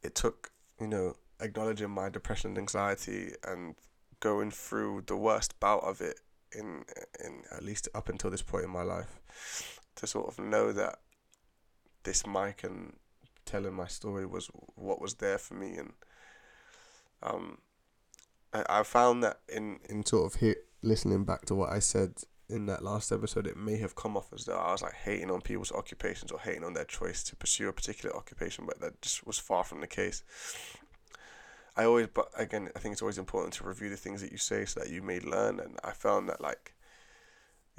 it 0.03 0.15
took, 0.15 0.51
you 0.81 0.87
know, 0.87 1.15
acknowledging 1.41 1.91
my 1.91 2.09
depression 2.09 2.51
and 2.51 2.59
anxiety 2.59 3.33
and 3.47 3.75
going 4.21 4.51
through 4.51 5.05
the 5.07 5.17
worst 5.17 5.59
bout 5.61 5.83
of 5.85 6.01
it 6.01 6.21
in 6.53 6.85
in 7.25 7.43
at 7.55 7.63
least 7.63 7.89
up 7.95 8.09
until 8.09 8.31
this 8.31 8.43
point 8.43 8.65
in 8.65 8.71
my 8.71 8.83
life 8.83 9.81
to 9.95 10.07
sort 10.07 10.27
of 10.27 10.39
know 10.39 10.73
that 10.73 10.99
this 12.05 12.27
mic 12.27 12.65
and 12.65 12.95
telling 13.45 13.75
my 13.75 13.87
story 13.87 14.27
was 14.27 14.51
what 14.75 15.01
was 15.01 15.15
there 15.15 15.39
for 15.39 15.55
me 15.55 15.77
and 15.77 15.93
um 17.23 17.59
I, 18.53 18.65
I 18.69 18.83
found 18.83 19.23
that 19.25 19.41
in 19.49 19.79
in 19.89 20.05
sort 20.05 20.33
of 20.33 20.41
hit 20.41 20.59
listening 20.83 21.25
back 21.25 21.45
to 21.47 21.55
what 21.55 21.71
I 21.71 21.81
said 21.81 22.15
in 22.49 22.67
that 22.67 22.83
last 22.83 23.13
episode 23.13 23.47
it 23.47 23.57
may 23.57 23.77
have 23.77 23.95
come 23.95 24.17
off 24.17 24.33
as 24.33 24.45
though 24.45 24.57
I 24.57 24.73
was 24.73 24.83
like 24.83 24.95
hating 24.95 25.31
on 25.31 25.41
people's 25.41 25.73
occupations 25.73 26.33
or 26.33 26.41
hating 26.41 26.65
on 26.65 26.73
their 26.73 26.85
choice 26.85 27.23
to 27.25 27.37
pursue 27.37 27.69
a 27.69 27.73
particular 27.73 28.17
occupation 28.17 28.65
but 28.67 28.81
that 28.81 29.03
just 29.03 29.27
was 29.27 29.39
far 29.39 29.65
from 29.65 29.81
the 29.81 29.87
case 29.87 30.23
I 31.79 31.85
always, 31.85 32.09
but 32.13 32.29
again, 32.37 32.71
I 32.75 32.81
think 32.81 32.93
it's 32.93 33.03
always 33.03 33.19
important 33.19 33.55
to 33.55 33.65
review 33.65 33.89
the 33.89 33.97
things 33.97 34.21
that 34.21 34.33
you 34.33 34.39
say 34.39 34.65
so 34.65 34.81
that 34.81 34.91
you 34.91 35.01
may 35.01 35.21
learn. 35.21 35.61
And 35.61 35.79
I 35.85 35.93
found 35.93 36.29
that 36.29 36.41
like, 36.41 36.75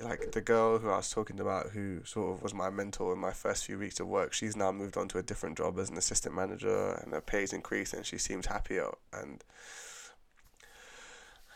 like 0.02 0.32
the 0.32 0.40
girl 0.40 0.80
who 0.80 0.90
I 0.90 0.96
was 0.96 1.10
talking 1.10 1.42
about, 1.42 1.72
who 1.72 2.06
sort 2.06 2.34
of 2.34 2.42
was 2.42 2.54
my 2.54 2.70
mentor 2.70 3.12
in 3.12 3.20
my 3.20 3.32
first 3.32 3.66
few 3.66 3.78
weeks 3.78 4.00
of 4.00 4.08
work, 4.08 4.32
she's 4.32 4.56
now 4.56 4.72
moved 4.72 4.96
on 4.96 5.10
to 5.10 5.18
a 5.18 5.24
different 5.24 5.58
job 5.58 5.78
as 5.78 5.90
an 5.90 5.98
assistant 5.98 6.34
manager, 6.34 6.94
and 7.04 7.12
her 7.12 7.20
pay's 7.20 7.52
increased, 7.52 7.94
and 7.94 8.06
she 8.06 8.18
seems 8.18 8.46
happier. 8.46 8.90
And 9.12 9.44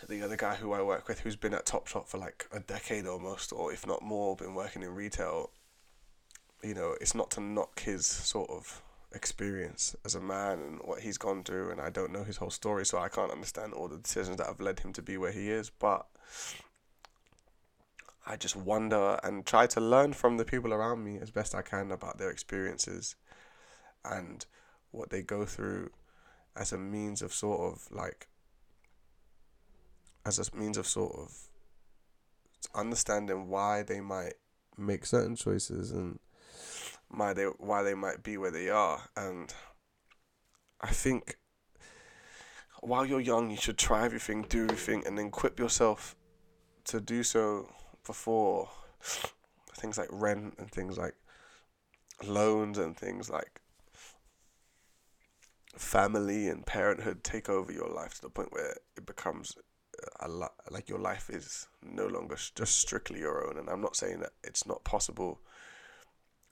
the 0.07 0.21
other 0.21 0.37
guy 0.37 0.55
who 0.55 0.73
I 0.73 0.81
work 0.81 1.07
with, 1.07 1.19
who's 1.19 1.35
been 1.35 1.53
at 1.53 1.65
Topshop 1.65 2.07
for 2.07 2.17
like 2.17 2.47
a 2.51 2.59
decade 2.59 3.07
almost, 3.07 3.51
or 3.53 3.73
if 3.73 3.85
not 3.87 4.01
more, 4.01 4.35
been 4.35 4.55
working 4.55 4.83
in 4.83 4.93
retail. 4.93 5.51
You 6.63 6.73
know, 6.73 6.95
it's 7.01 7.15
not 7.15 7.31
to 7.31 7.41
knock 7.41 7.81
his 7.81 8.05
sort 8.05 8.49
of 8.49 8.81
experience 9.13 9.95
as 10.05 10.15
a 10.15 10.19
man 10.19 10.59
and 10.59 10.79
what 10.83 11.01
he's 11.01 11.17
gone 11.17 11.43
through 11.43 11.69
and 11.71 11.79
I 11.79 11.89
don't 11.89 12.11
know 12.11 12.23
his 12.23 12.37
whole 12.37 12.49
story 12.49 12.85
so 12.85 12.97
I 12.97 13.09
can't 13.09 13.31
understand 13.31 13.73
all 13.73 13.87
the 13.87 13.97
decisions 13.97 14.37
that 14.37 14.47
have 14.47 14.59
led 14.59 14.79
him 14.79 14.91
to 14.93 15.01
be 15.01 15.17
where 15.17 15.31
he 15.31 15.49
is 15.49 15.69
but 15.69 16.07
I 18.25 18.37
just 18.37 18.55
wonder 18.55 19.19
and 19.23 19.45
try 19.45 19.67
to 19.67 19.81
learn 19.81 20.13
from 20.13 20.37
the 20.37 20.45
people 20.45 20.73
around 20.73 21.03
me 21.03 21.19
as 21.21 21.29
best 21.29 21.53
I 21.53 21.61
can 21.61 21.91
about 21.91 22.17
their 22.17 22.31
experiences 22.31 23.15
and 24.03 24.45
what 24.91 25.09
they 25.09 25.21
go 25.21 25.45
through 25.45 25.91
as 26.55 26.71
a 26.71 26.77
means 26.77 27.21
of 27.21 27.33
sort 27.33 27.71
of 27.71 27.87
like 27.91 28.27
as 30.25 30.39
a 30.39 30.55
means 30.55 30.77
of 30.77 30.87
sort 30.87 31.15
of 31.15 31.33
understanding 32.75 33.49
why 33.49 33.83
they 33.83 33.99
might 33.99 34.33
make 34.77 35.05
certain 35.05 35.35
choices 35.35 35.91
and 35.91 36.19
why 37.09 37.33
they 37.33 37.43
why 37.43 37.83
they 37.83 37.93
might 37.93 38.23
be 38.23 38.37
where 38.37 38.51
they 38.51 38.69
are. 38.69 39.01
And 39.15 39.53
I 40.81 40.91
think 40.91 41.37
while 42.81 43.05
you're 43.05 43.19
young 43.19 43.49
you 43.49 43.57
should 43.57 43.77
try 43.77 44.03
everything 44.03 44.45
do 44.49 44.63
everything 44.63 45.03
and 45.05 45.17
then 45.17 45.27
equip 45.27 45.57
yourself 45.57 46.15
to 46.83 46.99
do 46.99 47.23
so 47.23 47.69
before 48.05 48.69
things 49.77 49.97
like 49.97 50.09
rent 50.11 50.55
and 50.57 50.69
things 50.69 50.97
like 50.97 51.15
loans 52.25 52.77
and 52.77 52.97
things 52.97 53.29
like 53.29 53.61
family 55.77 56.47
and 56.49 56.65
parenthood 56.65 57.23
take 57.23 57.49
over 57.49 57.71
your 57.71 57.89
life 57.89 58.15
to 58.15 58.21
the 58.21 58.29
point 58.29 58.51
where 58.51 58.75
it 58.97 59.05
becomes 59.05 59.55
lot 60.27 60.53
like 60.69 60.89
your 60.89 60.99
life 60.99 61.29
is 61.29 61.67
no 61.81 62.07
longer 62.07 62.37
just 62.55 62.79
strictly 62.79 63.19
your 63.19 63.47
own 63.47 63.57
and 63.57 63.69
I'm 63.69 63.81
not 63.81 63.95
saying 63.95 64.19
that 64.19 64.31
it's 64.43 64.65
not 64.65 64.83
possible 64.83 65.39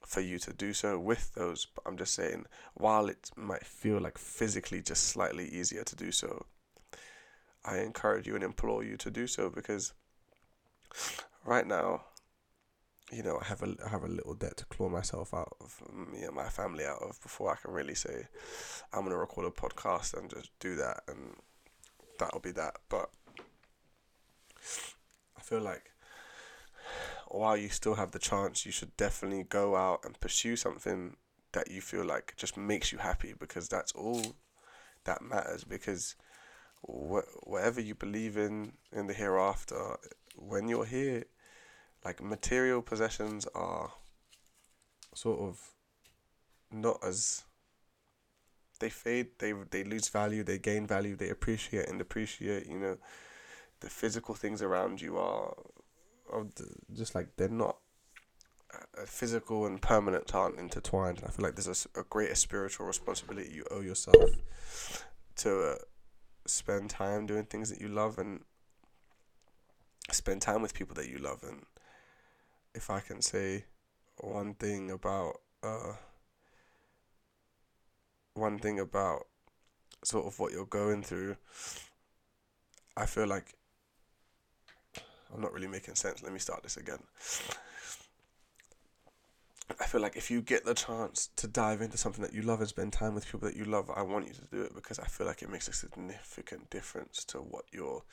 for 0.05 0.21
you 0.21 0.39
to 0.39 0.53
do 0.53 0.73
so 0.73 0.99
with 0.99 1.33
those. 1.35 1.65
But 1.65 1.83
I'm 1.85 1.97
just 1.97 2.13
saying, 2.13 2.45
while 2.73 3.07
it 3.07 3.31
might 3.35 3.65
feel 3.65 3.99
like 3.99 4.17
physically 4.17 4.81
just 4.81 5.03
slightly 5.03 5.47
easier 5.47 5.83
to 5.83 5.95
do 5.95 6.11
so, 6.11 6.45
I 7.63 7.79
encourage 7.79 8.27
you 8.27 8.35
and 8.35 8.43
implore 8.43 8.83
you 8.83 8.97
to 8.97 9.11
do 9.11 9.27
so 9.27 9.49
because 9.49 9.93
right 11.45 11.65
now, 11.65 12.03
you 13.11 13.23
know, 13.23 13.39
I 13.39 13.45
have 13.45 13.61
a 13.61 13.75
I 13.85 13.89
have 13.89 14.03
a 14.03 14.07
little 14.07 14.33
debt 14.33 14.57
to 14.57 14.65
claw 14.65 14.89
myself 14.89 15.33
out 15.33 15.55
of 15.59 15.81
me 16.11 16.23
and 16.23 16.35
my 16.35 16.49
family 16.49 16.85
out 16.85 17.01
of 17.01 17.21
before 17.21 17.51
I 17.51 17.55
can 17.55 17.71
really 17.71 17.95
say 17.95 18.27
I'm 18.93 19.03
gonna 19.03 19.17
record 19.17 19.45
a 19.45 19.51
podcast 19.51 20.17
and 20.17 20.29
just 20.29 20.49
do 20.59 20.75
that 20.75 21.03
and 21.07 21.35
that'll 22.19 22.39
be 22.39 22.51
that. 22.53 22.77
But 22.89 23.09
I 25.37 25.41
feel 25.41 25.61
like 25.61 25.91
while 27.27 27.55
you 27.57 27.69
still 27.69 27.95
have 27.95 28.11
the 28.11 28.19
chance, 28.19 28.65
you 28.65 28.71
should 28.71 28.95
definitely 28.97 29.43
go 29.43 29.75
out 29.75 30.05
and 30.05 30.19
pursue 30.19 30.55
something 30.55 31.15
that 31.53 31.69
you 31.71 31.81
feel 31.81 32.05
like 32.05 32.33
just 32.37 32.57
makes 32.57 32.91
you 32.91 32.97
happy 32.97 33.33
because 33.37 33.67
that's 33.67 33.91
all 33.93 34.21
that 35.05 35.21
matters. 35.21 35.63
Because 35.63 36.15
wh- 36.81 37.27
whatever 37.43 37.81
you 37.81 37.95
believe 37.95 38.37
in 38.37 38.73
in 38.91 39.07
the 39.07 39.13
hereafter, 39.13 39.97
when 40.35 40.67
you're 40.67 40.85
here, 40.85 41.23
like 42.03 42.21
material 42.21 42.81
possessions 42.81 43.47
are 43.55 43.91
sort 45.13 45.39
of 45.39 45.59
not 46.71 46.97
as 47.03 47.43
they 48.79 48.89
fade 48.89 49.27
they 49.39 49.53
they 49.69 49.83
lose 49.83 50.07
value 50.09 50.43
they 50.43 50.57
gain 50.57 50.87
value 50.87 51.15
they 51.15 51.29
appreciate 51.29 51.87
and 51.87 51.99
depreciate 51.99 52.65
you 52.65 52.79
know 52.79 52.97
the 53.81 53.89
physical 53.89 54.33
things 54.35 54.61
around 54.61 55.01
you 55.01 55.17
are, 55.17 55.53
are 56.31 56.45
just 56.93 57.13
like 57.13 57.35
they're 57.35 57.49
not 57.49 57.77
uh, 58.73 59.05
physical 59.05 59.65
and 59.65 59.81
permanent 59.81 60.33
aren't 60.33 60.57
intertwined. 60.59 61.17
And 61.17 61.27
i 61.27 61.31
feel 61.31 61.43
like 61.43 61.55
there's 61.55 61.87
a, 61.95 61.99
a 61.99 62.03
greater 62.03 62.35
spiritual 62.35 62.85
responsibility 62.85 63.51
you 63.53 63.65
owe 63.69 63.81
yourself 63.81 64.29
to 65.37 65.71
uh, 65.71 65.75
spend 66.45 66.89
time 66.89 67.25
doing 67.25 67.45
things 67.45 67.69
that 67.69 67.81
you 67.81 67.87
love 67.89 68.17
and 68.17 68.41
spend 70.11 70.41
time 70.41 70.61
with 70.61 70.73
people 70.73 70.95
that 70.95 71.09
you 71.09 71.17
love. 71.17 71.43
And 71.43 71.63
if 72.73 72.89
i 72.89 72.99
can 73.01 73.21
say 73.21 73.65
one 74.17 74.53
thing 74.53 74.91
about 74.91 75.41
uh 75.63 75.93
one 78.33 78.59
thing 78.59 78.79
about 78.79 79.27
sort 80.03 80.25
of 80.25 80.39
what 80.39 80.51
you're 80.51 80.65
going 80.65 81.03
through, 81.03 81.35
I 82.95 83.05
feel 83.05 83.27
like 83.27 83.55
I'm 85.33 85.41
not 85.41 85.53
really 85.53 85.67
making 85.67 85.95
sense. 85.95 86.21
Let 86.21 86.33
me 86.33 86.39
start 86.39 86.63
this 86.63 86.77
again. 86.77 86.99
I 89.79 89.85
feel 89.85 90.01
like 90.01 90.17
if 90.17 90.29
you 90.29 90.41
get 90.41 90.65
the 90.65 90.73
chance 90.73 91.29
to 91.37 91.47
dive 91.47 91.81
into 91.81 91.97
something 91.97 92.21
that 92.23 92.33
you 92.33 92.41
love 92.41 92.59
and 92.59 92.67
spend 92.67 92.93
time 92.93 93.15
with 93.15 93.25
people 93.25 93.47
that 93.47 93.55
you 93.55 93.65
love, 93.65 93.89
I 93.95 94.01
want 94.01 94.27
you 94.27 94.33
to 94.33 94.45
do 94.51 94.61
it 94.63 94.75
because 94.75 94.99
I 94.99 95.05
feel 95.05 95.27
like 95.27 95.41
it 95.41 95.49
makes 95.49 95.67
a 95.67 95.73
significant 95.73 96.69
difference 96.69 97.23
to 97.25 97.37
what 97.37 97.65
your 97.71 98.03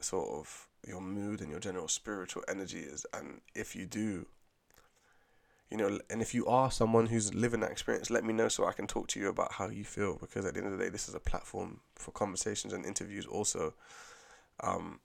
sort 0.00 0.28
of 0.28 0.68
your 0.86 1.00
mood 1.00 1.40
and 1.40 1.50
your 1.50 1.60
general 1.60 1.88
spiritual 1.88 2.44
energy 2.48 2.80
is. 2.80 3.06
And 3.14 3.40
if 3.54 3.74
you 3.74 3.86
do, 3.86 4.26
you 5.70 5.76
know, 5.76 5.98
and 6.10 6.22
if 6.22 6.34
you 6.34 6.46
are 6.46 6.70
someone 6.70 7.06
who's 7.06 7.34
living 7.34 7.60
that 7.60 7.72
experience, 7.72 8.10
let 8.10 8.24
me 8.24 8.32
know 8.32 8.48
so 8.48 8.66
I 8.66 8.72
can 8.72 8.86
talk 8.86 9.08
to 9.08 9.20
you 9.20 9.28
about 9.28 9.52
how 9.52 9.68
you 9.68 9.84
feel. 9.84 10.18
Because 10.20 10.44
at 10.44 10.54
the 10.54 10.60
end 10.60 10.72
of 10.72 10.78
the 10.78 10.84
day, 10.84 10.90
this 10.90 11.08
is 11.08 11.14
a 11.14 11.20
platform 11.20 11.80
for 11.94 12.12
conversations 12.12 12.72
and 12.72 12.84
interviews. 12.84 13.26
Also, 13.26 13.74
um, 14.60 15.00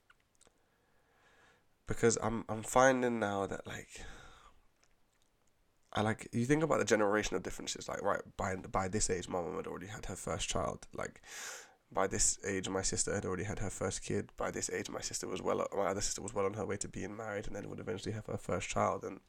because 1.94 2.18
I'm 2.22 2.46
I'm 2.50 2.64
finding 2.64 3.20
now 3.20 3.46
that 3.46 3.68
like. 3.68 4.02
I 5.94 6.02
like 6.04 6.30
you 6.32 6.46
think 6.46 6.64
about 6.64 6.80
the 6.80 6.86
generational 6.86 7.44
differences. 7.44 7.90
Like 7.90 8.02
right 8.02 8.22
by 8.38 8.56
by 8.56 8.88
this 8.88 9.10
age, 9.10 9.28
my 9.28 9.42
mom 9.42 9.58
had 9.58 9.68
already 9.68 9.88
had 9.88 10.06
her 10.06 10.16
first 10.16 10.48
child. 10.48 10.88
Like 10.94 11.22
by 11.92 12.08
this 12.08 12.40
age, 12.48 12.70
my 12.70 12.82
sister 12.82 13.14
had 13.14 13.26
already 13.26 13.44
had 13.44 13.60
her 13.60 13.70
first 13.70 14.02
kid. 14.02 14.32
By 14.38 14.52
this 14.52 14.70
age, 14.70 14.90
my 14.90 15.02
sister 15.02 15.28
was 15.28 15.42
well. 15.42 15.68
My 15.76 15.88
other 15.88 16.00
sister 16.00 16.22
was 16.22 16.34
well 16.34 16.46
on 16.46 16.54
her 16.54 16.66
way 16.66 16.78
to 16.78 16.88
being 16.88 17.18
married, 17.18 17.48
and 17.48 17.56
then 17.56 17.70
would 17.70 17.82
eventually 17.82 18.14
have 18.14 18.28
her 18.28 18.38
first 18.38 18.70
child. 18.70 19.04
And 19.04 19.20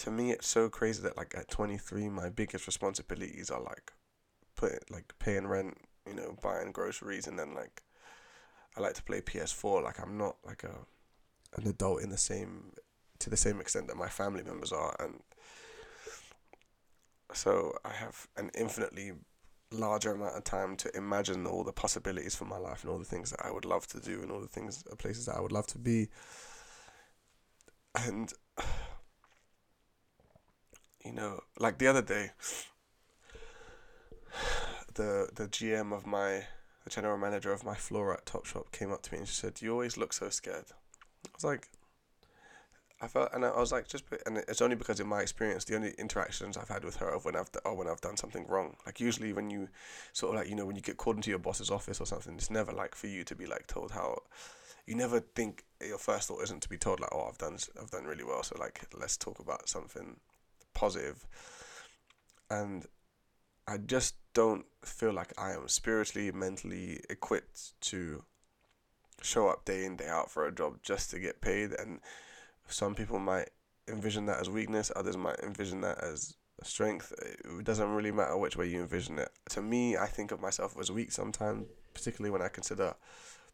to 0.00 0.10
me 0.10 0.30
it's 0.30 0.48
so 0.48 0.70
crazy 0.70 1.02
that 1.02 1.16
like 1.16 1.34
at 1.36 1.50
23 1.50 2.08
my 2.08 2.30
biggest 2.30 2.66
responsibilities 2.66 3.50
are 3.50 3.60
like 3.60 3.92
put 4.56 4.90
like 4.90 5.12
paying 5.18 5.46
rent 5.46 5.76
you 6.06 6.14
know 6.14 6.34
buying 6.42 6.72
groceries 6.72 7.26
and 7.26 7.38
then 7.38 7.54
like 7.54 7.82
i 8.76 8.80
like 8.80 8.94
to 8.94 9.02
play 9.02 9.20
ps4 9.20 9.82
like 9.82 10.00
i'm 10.00 10.16
not 10.16 10.36
like 10.44 10.64
a 10.64 10.74
an 11.56 11.66
adult 11.66 12.02
in 12.02 12.10
the 12.10 12.18
same 12.18 12.72
to 13.18 13.28
the 13.28 13.36
same 13.36 13.60
extent 13.60 13.88
that 13.88 13.96
my 13.96 14.08
family 14.08 14.42
members 14.42 14.72
are 14.72 14.94
and 15.00 15.20
so 17.32 17.72
i 17.84 17.92
have 17.92 18.28
an 18.36 18.50
infinitely 18.56 19.12
larger 19.72 20.12
amount 20.12 20.36
of 20.36 20.42
time 20.42 20.76
to 20.76 20.94
imagine 20.96 21.46
all 21.46 21.62
the 21.62 21.72
possibilities 21.72 22.34
for 22.34 22.44
my 22.44 22.58
life 22.58 22.82
and 22.82 22.90
all 22.90 22.98
the 22.98 23.04
things 23.04 23.30
that 23.30 23.44
i 23.44 23.50
would 23.50 23.64
love 23.64 23.86
to 23.86 24.00
do 24.00 24.20
and 24.22 24.30
all 24.30 24.40
the 24.40 24.48
things 24.48 24.82
places 24.98 25.26
that 25.26 25.36
i 25.36 25.40
would 25.40 25.52
love 25.52 25.66
to 25.66 25.78
be. 25.78 26.08
And 27.94 28.32
you 31.04 31.12
know, 31.12 31.40
like 31.58 31.78
the 31.78 31.86
other 31.86 32.02
day, 32.02 32.30
the 34.94 35.28
the 35.34 35.48
GM 35.48 35.92
of 35.92 36.06
my, 36.06 36.44
the 36.84 36.90
general 36.90 37.18
manager 37.18 37.52
of 37.52 37.64
my 37.64 37.74
floor 37.74 38.12
at 38.12 38.24
Topshop 38.24 38.72
came 38.72 38.92
up 38.92 39.02
to 39.02 39.12
me 39.12 39.18
and 39.18 39.28
she 39.28 39.34
said, 39.34 39.60
"You 39.60 39.72
always 39.72 39.96
look 39.96 40.12
so 40.12 40.30
scared." 40.30 40.66
I 41.26 41.30
was 41.34 41.44
like, 41.44 41.68
I 43.02 43.08
felt, 43.08 43.30
and 43.32 43.46
I 43.46 43.58
was 43.58 43.72
like, 43.72 43.88
just, 43.88 44.04
and 44.26 44.36
it's 44.36 44.60
only 44.60 44.76
because 44.76 45.00
in 45.00 45.06
my 45.06 45.22
experience, 45.22 45.64
the 45.64 45.74
only 45.74 45.92
interactions 45.98 46.58
I've 46.58 46.68
had 46.68 46.84
with 46.84 46.96
her 46.96 47.08
of 47.08 47.24
when 47.24 47.34
I've, 47.34 47.48
or 47.64 47.74
when 47.74 47.88
I've 47.88 48.00
done 48.02 48.18
something 48.18 48.46
wrong. 48.46 48.76
Like 48.84 49.00
usually 49.00 49.32
when 49.32 49.48
you, 49.48 49.68
sort 50.12 50.34
of 50.34 50.40
like 50.40 50.50
you 50.50 50.54
know 50.54 50.66
when 50.66 50.76
you 50.76 50.82
get 50.82 50.98
called 50.98 51.16
into 51.16 51.30
your 51.30 51.38
boss's 51.38 51.70
office 51.70 52.00
or 52.00 52.06
something, 52.06 52.34
it's 52.34 52.50
never 52.50 52.72
like 52.72 52.94
for 52.94 53.06
you 53.06 53.24
to 53.24 53.34
be 53.34 53.46
like 53.46 53.66
told 53.66 53.92
how, 53.92 54.18
you 54.86 54.94
never 54.94 55.20
think 55.20 55.64
your 55.80 55.96
first 55.96 56.28
thought 56.28 56.42
isn't 56.42 56.60
to 56.62 56.68
be 56.68 56.76
told 56.76 57.00
like, 57.00 57.10
oh, 57.12 57.26
I've 57.26 57.38
done, 57.38 57.56
I've 57.80 57.90
done 57.90 58.04
really 58.04 58.24
well, 58.24 58.42
so 58.42 58.56
like 58.58 58.82
let's 58.98 59.16
talk 59.16 59.38
about 59.38 59.66
something 59.68 60.16
positive. 60.74 61.26
And 62.50 62.84
I 63.70 63.76
just 63.76 64.16
don't 64.34 64.66
feel 64.84 65.12
like 65.12 65.32
I 65.38 65.52
am 65.52 65.68
spiritually, 65.68 66.32
mentally 66.32 66.98
equipped 67.08 67.80
to 67.82 68.24
show 69.22 69.46
up 69.46 69.64
day 69.64 69.84
in, 69.84 69.94
day 69.94 70.08
out 70.08 70.28
for 70.28 70.44
a 70.44 70.52
job 70.52 70.78
just 70.82 71.10
to 71.10 71.20
get 71.20 71.40
paid. 71.40 71.74
And 71.78 72.00
some 72.66 72.96
people 72.96 73.20
might 73.20 73.50
envision 73.86 74.26
that 74.26 74.40
as 74.40 74.50
weakness, 74.50 74.90
others 74.96 75.16
might 75.16 75.38
envision 75.38 75.82
that 75.82 76.02
as 76.02 76.34
strength. 76.64 77.12
It 77.22 77.64
doesn't 77.64 77.94
really 77.94 78.10
matter 78.10 78.36
which 78.36 78.56
way 78.56 78.66
you 78.66 78.80
envision 78.80 79.20
it. 79.20 79.30
To 79.50 79.62
me, 79.62 79.96
I 79.96 80.06
think 80.06 80.32
of 80.32 80.40
myself 80.40 80.76
as 80.76 80.90
weak 80.90 81.12
sometimes, 81.12 81.68
particularly 81.94 82.32
when 82.32 82.42
I 82.42 82.48
consider 82.48 82.94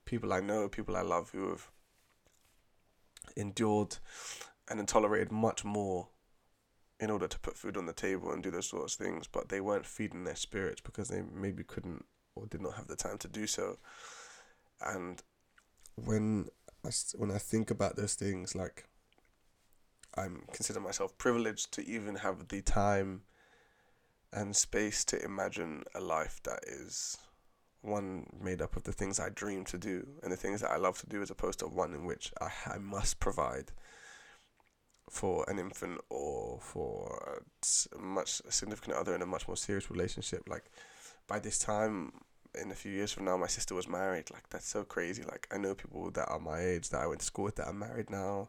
people 0.07 0.33
I 0.33 0.41
know, 0.41 0.67
people 0.67 0.97
I 0.97 1.03
love 1.03 1.29
who 1.29 1.51
have 1.51 1.69
endured 3.37 3.99
and 4.71 4.89
tolerated 4.89 5.31
much 5.31 5.63
more 5.63 6.09
in 6.99 7.11
order 7.11 7.29
to 7.29 7.39
put 7.41 7.59
food 7.59 7.77
on 7.77 7.87
the 7.87 7.93
table 7.93 8.33
and 8.33 8.43
do 8.43 8.51
those 8.51 8.69
sorts 8.69 8.95
of 8.95 9.05
things, 9.05 9.27
but 9.27 9.49
they 9.49 9.61
weren't 9.61 9.87
feeding 9.87 10.25
their 10.25 10.37
spirits 10.37 10.81
because 10.81 11.09
they 11.09 11.23
maybe 11.35 11.63
couldn't 11.63 12.05
or 12.35 12.47
did 12.47 12.63
not 12.63 12.75
have 12.75 12.87
the 12.87 12.97
time 12.97 13.19
to 13.19 13.29
do 13.29 13.47
so. 13.47 13.79
And 14.81 15.23
when 15.95 16.47
I, 16.85 16.91
when 17.17 17.31
I 17.31 17.39
think 17.39 17.71
about 17.71 17.97
those 17.97 18.15
things, 18.15 18.55
like 18.55 18.89
I'm 20.17 20.45
consider 20.53 20.81
myself 20.81 21.17
privileged 21.19 21.73
to 21.73 21.87
even 21.87 22.17
have 22.17 22.49
the 22.49 22.63
time 22.63 23.23
and 24.33 24.57
space 24.57 25.05
to 25.07 25.23
imagine 25.23 25.85
a 25.95 26.01
life 26.01 26.41
that 26.45 26.61
is 26.67 27.19
one 27.83 28.27
made 28.43 28.61
up 28.61 28.77
of 28.77 28.83
the 28.83 28.93
things 28.93 29.21
I 29.21 29.29
dream 29.29 29.65
to 29.67 29.79
do 29.79 30.07
and 30.23 30.33
the 30.33 30.37
things 30.37 30.61
that 30.61 30.71
I 30.71 30.77
love 30.77 30.99
to 31.01 31.07
do, 31.07 31.23
as 31.23 31.31
opposed 31.31 31.61
to 31.61 31.67
one 31.67 31.95
in 31.95 32.05
which 32.05 32.33
I, 32.41 32.51
I 32.67 32.79
must 32.79 33.21
provide 33.21 33.73
for 35.09 35.49
an 35.49 35.59
infant 35.59 36.01
or 36.11 36.59
for 36.61 37.43
a 37.95 37.99
much 37.99 38.43
significant 38.49 38.97
other 38.97 39.15
in 39.15 39.23
a 39.23 39.27
much 39.27 39.47
more 39.47 39.57
serious 39.57 39.91
relationship. 39.91 40.49
Like 40.49 40.65
by 41.29 41.39
this 41.39 41.59
time, 41.59 42.13
in 42.61 42.71
a 42.71 42.75
few 42.75 42.93
years 42.93 43.13
from 43.13 43.25
now, 43.27 43.37
my 43.37 43.47
sister 43.47 43.75
was 43.75 43.89
married. 43.89 44.31
Like 44.33 44.49
that's 44.51 44.69
so 44.69 44.85
crazy. 44.85 45.23
Like 45.23 45.47
I 45.53 45.59
know 45.59 45.75
people 45.75 46.11
that 46.13 46.29
are 46.29 46.39
my 46.39 46.61
age 46.61 46.89
that 46.91 47.03
I 47.03 47.07
went 47.07 47.21
to 47.21 47.27
school 47.27 47.45
with 47.45 47.57
that 47.57 47.69
are 47.69 47.73
married 47.73 48.11
now. 48.11 48.49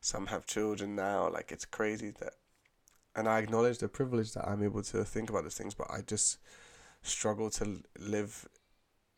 Some 0.00 0.26
have 0.26 0.46
children 0.46 0.94
now. 0.94 1.28
Like 1.28 1.52
it's 1.52 1.64
crazy 1.64 2.12
that, 2.20 2.34
and 3.14 3.28
I 3.28 3.38
acknowledge 3.38 3.78
the 3.78 3.88
privilege 3.88 4.32
that 4.32 4.48
I'm 4.48 4.62
able 4.62 4.82
to 4.82 5.04
think 5.04 5.30
about 5.30 5.44
these 5.44 5.56
things, 5.56 5.74
but 5.74 5.90
I 5.90 6.02
just 6.02 6.38
struggle 7.02 7.50
to 7.50 7.82
live. 7.98 8.48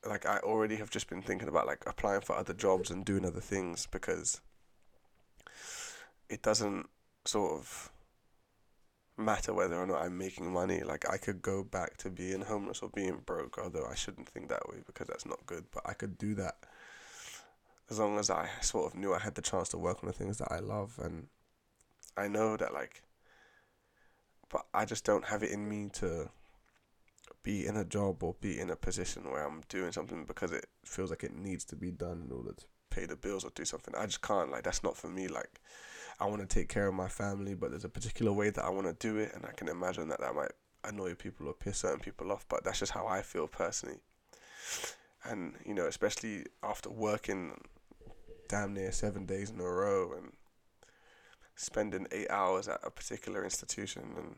Like 0.07 0.27
I 0.27 0.39
already 0.39 0.77
have 0.77 0.91
just 0.91 1.09
been 1.09 1.23
thinking 1.23 1.49
about 1.49 1.67
like 1.67 1.85
applying 1.87 2.23
for 2.23 2.37
other 2.37 2.55
jobs 2.55 2.91
and 2.91 3.05
doing 3.05 3.25
other 3.25 3.41
things 3.41 3.87
because 3.91 4.41
it 6.29 6.43
doesn't 6.43 6.89
sort 7.25 7.53
of 7.53 7.93
matter 9.17 9.53
whether 9.53 9.77
or 9.77 9.87
not 9.87 10.03
I'm 10.03 10.17
making 10.17 10.53
money. 10.53 10.81
Like 10.81 11.09
I 11.11 11.17
could 11.17 11.43
go 11.43 11.65
back 11.65 11.97
to 11.99 12.11
being 12.11 12.43
homeless 12.43 12.81
or 12.81 12.91
being 12.91 13.23
broke, 13.27 13.59
although 13.59 13.87
I 13.91 13.95
shouldn't 13.95 14.29
think 14.29 14.49
that 14.49 14.69
way 14.69 14.79
because 14.87 15.09
that's 15.09 15.27
not 15.27 15.45
good. 15.47 15.65
But 15.73 15.83
I 15.87 15.93
could 15.93 16.17
do 16.19 16.35
that 16.37 16.57
as 17.91 17.99
long 17.99 18.19
as 18.19 18.31
I 18.31 18.49
sort 18.61 18.93
of 18.93 18.99
knew 18.99 19.15
I 19.15 19.19
had 19.19 19.35
the 19.35 19.43
chance 19.43 19.69
to 19.71 19.79
work 19.79 19.99
on 20.03 20.07
the 20.07 20.13
things 20.13 20.39
that 20.39 20.53
I 20.53 20.59
love, 20.59 20.99
and 21.03 21.29
I 22.17 22.29
know 22.29 22.57
that 22.57 22.73
like, 22.73 23.03
but 24.51 24.67
I 24.75 24.85
just 24.85 25.05
don't 25.05 25.25
have 25.25 25.43
it 25.43 25.51
in 25.51 25.69
me 25.69 25.89
to 25.95 26.31
be 27.43 27.67
in 27.67 27.77
a 27.77 27.85
job 27.85 28.23
or 28.23 28.35
be 28.41 28.59
in 28.59 28.71
a 28.71 28.77
position 28.77 29.31
where 29.31 29.47
I'm 29.47 29.63
doing 29.69 29.93
something 29.93 30.25
because 30.25 30.53
it 30.53 30.67
feels 30.85 31.11
like 31.11 31.25
it 31.25 31.35
needs 31.35 31.65
to 31.67 31.77
be 31.77 31.91
done 31.91 32.25
in 32.27 32.37
order 32.37 32.53
to 32.53 32.65
pay 32.91 33.07
the 33.07 33.17
bills 33.17 33.45
or 33.45 33.51
do 33.55 33.65
something. 33.65 33.95
I 33.97 34.07
just 34.07 34.23
can't. 34.23 34.51
Like 34.51 34.65
that's 34.65 34.83
not 34.83 34.97
for 34.97 35.09
me. 35.09 35.29
Like 35.29 35.61
I 36.21 36.27
want 36.27 36.41
to 36.41 36.47
take 36.47 36.69
care 36.69 36.89
of 36.89 36.95
my 36.95 37.09
family, 37.09 37.55
but 37.55 37.71
there's 37.71 37.85
a 37.85 37.89
particular 37.89 38.33
way 38.33 38.51
that 38.51 38.65
I 38.65 38.71
want 38.71 38.87
to 38.87 38.95
do 38.95 39.19
it, 39.19 39.33
and 39.35 39.47
I 39.47 39.53
can 39.53 39.69
imagine 39.69 40.09
that 40.09 40.21
that 40.21 40.35
might 40.35 40.51
annoy 40.85 41.15
people 41.15 41.47
or 41.49 41.55
piss 41.55 41.79
certain 41.79 42.01
people 42.01 42.33
off, 42.33 42.47
but 42.49 42.65
that's 42.65 42.81
just 42.81 42.93
how 42.93 43.07
I 43.07 43.23
feel 43.23 43.47
personally. 43.47 43.99
And 45.25 45.55
you 45.65 45.75
know, 45.75 45.87
especially 45.87 46.47
after 46.63 46.91
working 46.91 47.61
damn 48.49 48.75
near 48.75 48.93
seven 48.93 49.27
days 49.27 49.51
in 49.51 49.61
a 49.61 49.65
row 49.65 50.13
and 50.17 50.33
spending 51.55 52.07
eight 52.13 52.31
hours 52.31 52.69
at 52.69 52.81
a 52.83 52.91
particular 52.91 53.45
institution 53.45 54.15
and 54.17 54.37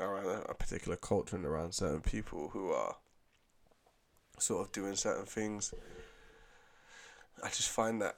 around 0.00 0.44
a, 0.48 0.54
particular 0.54 0.96
culture 0.96 1.36
and 1.36 1.44
around 1.44 1.72
certain 1.72 2.00
people 2.00 2.48
who 2.48 2.70
are 2.70 2.96
sort 4.38 4.66
of 4.66 4.72
doing 4.72 4.94
certain 4.94 5.26
things. 5.26 5.74
I 7.42 7.48
just 7.48 7.68
find 7.68 8.00
that 8.02 8.16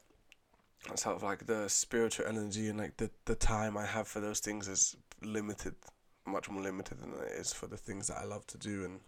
sort 0.94 1.16
of 1.16 1.22
like 1.22 1.46
the 1.46 1.68
spiritual 1.68 2.26
energy 2.26 2.68
and 2.68 2.78
like 2.78 2.96
the, 2.96 3.10
the 3.26 3.34
time 3.34 3.76
I 3.76 3.86
have 3.86 4.08
for 4.08 4.20
those 4.20 4.40
things 4.40 4.68
is 4.68 4.96
limited, 5.22 5.74
much 6.26 6.50
more 6.50 6.62
limited 6.62 7.00
than 7.00 7.12
it 7.12 7.32
is 7.38 7.52
for 7.52 7.66
the 7.66 7.76
things 7.76 8.08
that 8.08 8.18
I 8.18 8.24
love 8.24 8.46
to 8.48 8.58
do. 8.58 8.84
And 8.84 9.00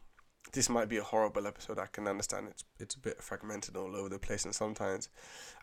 this 0.53 0.69
might 0.69 0.89
be 0.89 0.99
a 0.99 1.03
horrible 1.03 1.47
episode. 1.47 1.79
I 1.79 1.87
can 1.87 2.07
understand 2.07 2.49
it's 2.49 2.65
it's 2.79 2.95
a 2.95 3.01
bit 3.01 3.23
fragmented 3.23 3.77
all 3.77 3.97
over 3.97 4.09
the 4.09 4.19
place, 4.19 4.45
and 4.45 4.55
sometimes 4.55 5.09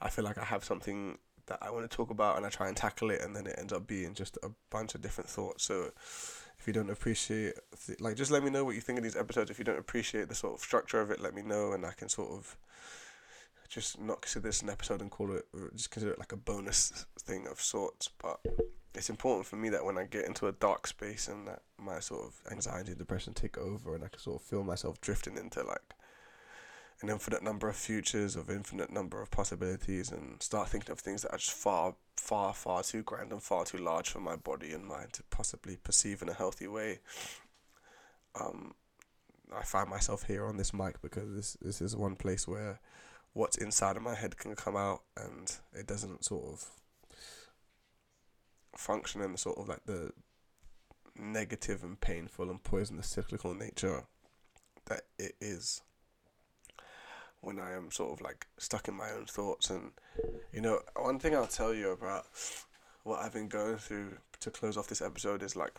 I 0.01 0.09
feel 0.09 0.25
like 0.25 0.37
I 0.37 0.45
have 0.45 0.63
something 0.63 1.17
that 1.47 1.59
I 1.61 1.71
want 1.71 1.89
to 1.89 1.95
talk 1.95 2.11
about 2.11 2.37
and 2.37 2.45
I 2.45 2.49
try 2.49 2.67
and 2.67 2.77
tackle 2.77 3.11
it, 3.11 3.21
and 3.21 3.35
then 3.35 3.45
it 3.45 3.55
ends 3.57 3.73
up 3.73 3.87
being 3.87 4.13
just 4.13 4.37
a 4.43 4.49
bunch 4.69 4.95
of 4.95 5.01
different 5.01 5.29
thoughts. 5.29 5.65
So 5.65 5.91
if 6.57 6.67
you 6.67 6.73
don't 6.73 6.89
appreciate, 6.89 7.53
th- 7.85 7.99
like, 7.99 8.15
just 8.15 8.31
let 8.31 8.43
me 8.43 8.49
know 8.49 8.63
what 8.63 8.75
you 8.75 8.81
think 8.81 8.97
of 8.97 9.03
these 9.03 9.15
episodes. 9.15 9.49
If 9.49 9.59
you 9.59 9.65
don't 9.65 9.79
appreciate 9.79 10.27
the 10.27 10.35
sort 10.35 10.55
of 10.55 10.61
structure 10.61 11.01
of 11.01 11.11
it, 11.11 11.19
let 11.21 11.33
me 11.33 11.41
know, 11.41 11.73
and 11.73 11.85
I 11.85 11.91
can 11.91 12.09
sort 12.09 12.31
of 12.31 12.57
just 13.69 13.99
not 13.99 14.21
consider 14.21 14.47
this 14.47 14.61
an 14.61 14.69
episode 14.69 15.01
and 15.01 15.11
call 15.11 15.35
it, 15.35 15.45
just 15.75 15.91
consider 15.91 16.13
it 16.13 16.19
like 16.19 16.31
a 16.31 16.37
bonus 16.37 17.05
thing 17.19 17.47
of 17.47 17.61
sorts. 17.61 18.09
But 18.21 18.39
it's 18.95 19.09
important 19.09 19.45
for 19.45 19.55
me 19.55 19.69
that 19.69 19.85
when 19.85 19.97
I 19.97 20.05
get 20.05 20.25
into 20.25 20.47
a 20.47 20.51
dark 20.51 20.87
space 20.87 21.27
and 21.27 21.47
that 21.47 21.61
my 21.77 21.99
sort 21.99 22.25
of 22.25 22.51
anxiety 22.51 22.91
and 22.91 22.97
depression 22.99 23.33
take 23.33 23.57
over, 23.57 23.95
and 23.95 24.03
I 24.03 24.07
can 24.07 24.19
sort 24.19 24.41
of 24.41 24.47
feel 24.47 24.63
myself 24.63 24.99
drifting 25.01 25.37
into 25.37 25.63
like 25.63 25.93
an 27.01 27.09
infinite 27.09 27.43
number 27.43 27.69
of 27.69 27.75
futures, 27.75 28.35
of 28.35 28.49
infinite 28.49 28.91
number 28.91 29.21
of 29.21 29.31
possibilities, 29.31 30.11
and 30.11 30.41
start 30.41 30.69
thinking 30.69 30.91
of 30.91 30.99
things 30.99 31.21
that 31.21 31.31
are 31.31 31.37
just 31.37 31.53
far, 31.53 31.95
far, 32.17 32.53
far 32.53 32.83
too 32.83 33.03
grand 33.03 33.31
and 33.31 33.41
far 33.41 33.65
too 33.65 33.77
large 33.77 34.09
for 34.09 34.19
my 34.19 34.35
body 34.35 34.73
and 34.73 34.85
mind 34.85 35.13
to 35.13 35.23
possibly 35.29 35.77
perceive 35.77 36.21
in 36.21 36.29
a 36.29 36.33
healthy 36.33 36.67
way. 36.67 36.99
Um, 38.39 38.73
I 39.55 39.63
find 39.63 39.89
myself 39.89 40.23
here 40.23 40.45
on 40.45 40.57
this 40.57 40.73
mic 40.73 41.01
because 41.01 41.33
this 41.33 41.57
this 41.61 41.81
is 41.81 41.95
one 41.95 42.15
place 42.15 42.47
where 42.47 42.79
what's 43.33 43.57
inside 43.57 43.97
of 43.97 44.03
my 44.03 44.15
head 44.15 44.37
can 44.37 44.55
come 44.55 44.75
out, 44.75 45.01
and 45.15 45.57
it 45.73 45.87
doesn't 45.87 46.25
sort 46.25 46.45
of 46.45 46.65
function 48.75 49.21
in 49.21 49.31
the 49.31 49.37
sort 49.37 49.57
of 49.57 49.67
like 49.67 49.85
the 49.85 50.11
negative 51.15 51.83
and 51.83 51.99
painful 51.99 52.49
and 52.49 52.63
poisonous 52.63 53.07
cyclical 53.07 53.53
nature 53.53 54.05
that 54.85 55.01
it 55.17 55.35
is 55.41 55.81
when 57.41 57.59
I 57.59 57.73
am 57.73 57.91
sort 57.91 58.13
of 58.13 58.21
like 58.21 58.47
stuck 58.57 58.87
in 58.87 58.95
my 58.95 59.11
own 59.11 59.25
thoughts. 59.25 59.69
And, 59.69 59.91
you 60.53 60.61
know, 60.61 60.79
one 60.95 61.19
thing 61.19 61.35
I'll 61.35 61.47
tell 61.47 61.73
you 61.73 61.91
about 61.91 62.25
what 63.03 63.19
I've 63.19 63.33
been 63.33 63.47
going 63.47 63.77
through 63.77 64.17
to 64.39 64.51
close 64.51 64.77
off 64.77 64.87
this 64.87 65.01
episode 65.01 65.43
is 65.43 65.55
like, 65.55 65.73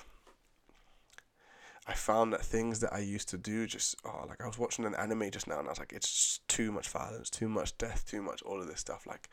I 1.91 1.95
found 1.95 2.33
that 2.33 2.43
things 2.43 2.79
that 2.81 2.93
I 2.93 3.01
used 3.01 3.29
to 3.31 3.39
do 3.39 3.67
just, 3.67 3.97
oh, 4.05 4.25
like 4.29 4.41
I 4.41 4.47
was 4.47 4.59
watching 4.59 4.85
an 4.85 4.95
anime 4.95 5.31
just 5.31 5.49
now 5.49 5.59
and 5.59 5.67
I 5.67 5.73
was 5.73 5.81
like, 5.81 5.93
it's 5.93 6.39
too 6.47 6.71
much 6.71 6.89
violence, 6.89 7.29
too 7.29 7.49
much 7.49 7.77
death, 7.79 8.05
too 8.09 8.23
much 8.23 8.43
all 8.43 8.61
of 8.61 8.69
this 8.69 8.79
stuff. 8.79 9.07
Like, 9.07 9.29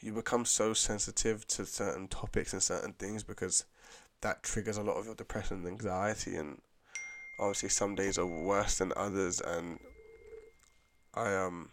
you 0.00 0.12
become 0.14 0.46
so 0.46 0.72
sensitive 0.72 1.46
to 1.48 1.66
certain 1.66 2.08
topics 2.08 2.54
and 2.54 2.62
certain 2.62 2.94
things 2.94 3.22
because 3.22 3.64
that 4.22 4.42
triggers 4.42 4.78
a 4.78 4.82
lot 4.82 4.96
of 4.96 5.04
your 5.04 5.14
depression 5.14 5.58
and 5.58 5.66
anxiety 5.66 6.36
and 6.36 6.62
obviously 7.38 7.68
some 7.68 7.94
days 7.94 8.18
are 8.18 8.26
worse 8.26 8.78
than 8.78 8.92
others 8.96 9.40
and 9.40 9.78
I 11.12 11.34
um 11.34 11.68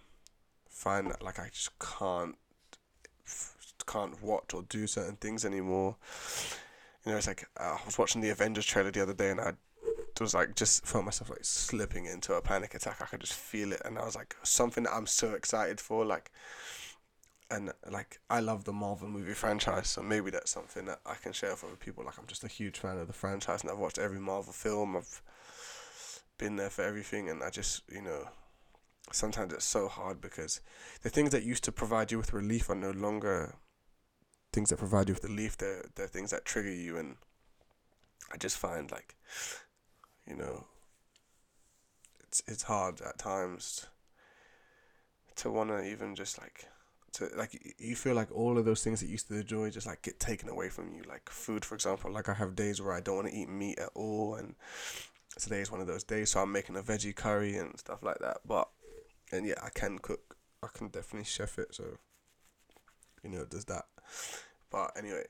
find 0.70 1.10
that 1.10 1.24
like 1.24 1.40
I 1.40 1.50
just 1.54 1.72
can't 1.80 2.36
can't 3.86 4.22
watch 4.22 4.54
or 4.54 4.64
do 4.64 4.88
certain 4.88 5.16
things 5.16 5.46
anymore. 5.46 5.96
You 7.06 7.12
know, 7.14 7.18
it's 7.18 7.28
like 7.28 7.48
uh, 7.58 7.78
I 7.82 7.86
was 7.86 7.98
watching 7.98 8.22
the 8.22 8.30
Avengers 8.30 8.66
trailer 8.66 8.92
the 8.92 9.02
other 9.02 9.14
day, 9.14 9.32
and 9.32 9.40
I 9.40 9.54
was 10.20 10.34
like 10.34 10.56
just 10.56 10.86
felt 10.86 11.06
myself 11.06 11.30
like 11.30 11.44
slipping 11.44 12.06
into 12.06 12.34
a 12.34 12.42
panic 12.42 12.74
attack. 12.74 12.98
I 13.02 13.06
could 13.06 13.22
just 13.22 13.34
feel 13.34 13.72
it, 13.72 13.82
and 13.86 13.98
I 13.98 14.06
was 14.06 14.16
like 14.16 14.36
something 14.44 14.84
that 14.84 14.94
I'm 14.94 15.08
so 15.08 15.34
excited 15.34 15.80
for, 15.80 16.06
like. 16.06 16.32
And 17.50 17.72
like 17.90 18.20
I 18.30 18.42
love 18.42 18.66
the 18.66 18.74
Marvel 18.74 19.08
movie 19.08 19.34
franchise, 19.34 19.88
so 19.88 20.02
maybe 20.02 20.32
that's 20.32 20.52
something 20.52 20.84
that 20.88 21.00
I 21.06 21.14
can 21.14 21.32
share 21.32 21.52
with 21.52 21.64
other 21.64 21.78
people. 21.78 22.04
Like 22.04 22.20
I'm 22.20 22.28
just 22.28 22.44
a 22.44 22.50
huge 22.50 22.78
fan 22.78 22.98
of 22.98 23.08
the 23.08 23.14
franchise, 23.14 23.62
and 23.62 23.72
I've 23.72 23.78
watched 23.78 23.98
every 23.98 24.20
Marvel 24.20 24.52
film. 24.52 24.98
I've 24.98 25.22
been 26.38 26.58
there 26.58 26.70
for 26.70 26.82
everything, 26.82 27.30
and 27.30 27.42
I 27.42 27.50
just 27.50 27.84
you 27.90 28.02
know 28.02 28.28
sometimes 29.12 29.54
it's 29.54 29.66
so 29.66 29.88
hard 29.88 30.22
because 30.22 30.62
the 31.02 31.10
things 31.10 31.32
that 31.32 31.44
used 31.44 31.64
to 31.64 31.72
provide 31.72 32.12
you 32.12 32.18
with 32.18 32.34
relief 32.34 32.70
are 32.70 32.76
no 32.76 32.92
longer 32.92 33.56
things 34.54 34.70
that 34.70 34.78
provide 34.78 35.08
you 35.08 35.14
with 35.14 35.24
relief. 35.24 35.58
They're, 35.58 35.86
they're 35.96 36.08
things 36.08 36.32
that 36.32 36.46
trigger 36.46 36.74
you. 36.74 36.98
And 36.98 37.16
I 38.32 38.38
just 38.38 38.58
find 38.58 38.92
like, 38.92 39.16
you 40.28 40.36
know, 40.36 40.66
it's, 42.26 42.42
it's 42.48 42.64
hard 42.64 43.02
at 43.02 43.18
times 43.18 43.88
to 45.38 45.52
want 45.52 45.70
to 45.70 45.84
even 45.84 46.16
just 46.16 46.40
like, 46.40 46.66
to 47.14 47.30
like 47.38 47.76
you 47.80 47.96
feel 47.96 48.16
like 48.16 48.32
all 48.32 48.58
of 48.58 48.66
those 48.66 48.84
things 48.84 49.00
that 49.00 49.08
used 49.08 49.28
to 49.28 49.36
enjoy 49.40 49.70
just 49.70 49.88
like 49.88 50.02
get 50.02 50.20
taken 50.20 50.50
away 50.50 50.68
from 50.70 50.94
you 50.94 51.02
like 51.08 51.30
food 51.30 51.64
for 51.64 51.74
example 51.74 52.12
like 52.12 52.28
i 52.28 52.34
have 52.34 52.54
days 52.54 52.82
where 52.82 52.94
i 52.94 53.00
don't 53.00 53.16
want 53.16 53.28
to 53.28 53.34
eat 53.34 53.48
meat 53.48 53.80
at 53.80 53.90
all 53.96 54.36
and 54.36 54.56
today 55.40 55.62
is 55.62 55.72
one 55.72 55.80
of 55.80 55.88
those 55.88 56.04
days 56.04 56.32
so 56.32 56.42
i'm 56.42 56.52
making 56.52 56.76
a 56.76 56.82
veggie 56.82 57.16
curry 57.16 57.56
and 57.56 57.80
stuff 57.80 58.04
like 58.04 58.20
that 58.20 58.40
but 58.46 58.68
and 59.32 59.46
yeah, 59.46 59.56
I 59.64 59.70
can 59.70 60.00
cook. 60.00 60.38
I 60.64 60.68
can 60.74 60.88
definitely 60.88 61.26
chef 61.26 61.60
it. 61.60 61.76
So, 61.76 61.84
you 63.24 63.30
know, 63.30 63.46
does 63.46 63.66
that. 63.66 63.86
But 64.72 64.92
anyway, 64.98 65.26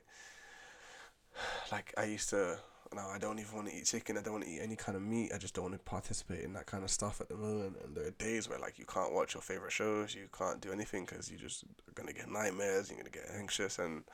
like 1.72 1.92
I 1.96 2.04
used 2.04 2.30
to. 2.30 2.58
Now 2.94 3.08
I 3.08 3.18
don't 3.18 3.38
even 3.38 3.54
want 3.54 3.68
to 3.68 3.74
eat 3.74 3.86
chicken. 3.86 4.16
I 4.16 4.22
don't 4.22 4.34
want 4.34 4.44
to 4.44 4.50
eat 4.50 4.60
any 4.60 4.76
kind 4.76 4.96
of 4.96 5.02
meat. 5.02 5.32
I 5.34 5.38
just 5.38 5.54
don't 5.54 5.64
want 5.64 5.74
to 5.74 5.84
participate 5.84 6.44
in 6.44 6.52
that 6.54 6.66
kind 6.66 6.84
of 6.84 6.90
stuff 6.90 7.20
at 7.20 7.28
the 7.28 7.36
moment. 7.36 7.76
And 7.84 7.96
there 7.96 8.06
are 8.06 8.10
days 8.12 8.48
where 8.48 8.58
like 8.58 8.78
you 8.78 8.84
can't 8.84 9.12
watch 9.12 9.34
your 9.34 9.42
favorite 9.42 9.72
shows. 9.72 10.14
You 10.14 10.28
can't 10.36 10.60
do 10.60 10.72
anything 10.72 11.04
because 11.04 11.30
you 11.30 11.38
just 11.38 11.64
are 11.64 11.92
gonna 11.94 12.12
get 12.12 12.30
nightmares. 12.30 12.88
You're 12.88 12.98
gonna 12.98 13.10
get 13.10 13.30
anxious 13.36 13.78
and 13.78 14.04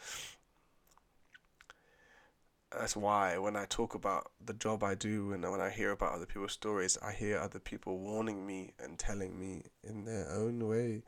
that's 2.78 2.96
why 2.96 3.38
when 3.38 3.56
I 3.56 3.66
talk 3.66 3.94
about 3.94 4.32
the 4.44 4.54
job 4.54 4.82
I 4.82 4.94
do 4.94 5.32
and 5.32 5.48
when 5.48 5.60
I 5.60 5.70
hear 5.70 5.92
about 5.92 6.12
other 6.12 6.26
people's 6.26 6.52
stories, 6.52 6.98
I 7.00 7.12
hear 7.12 7.38
other 7.38 7.60
people 7.60 7.98
warning 7.98 8.46
me 8.46 8.72
and 8.80 8.98
telling 8.98 9.38
me 9.38 9.62
in 9.82 10.04
their 10.04 10.28
own 10.30 10.66
way 10.66 11.02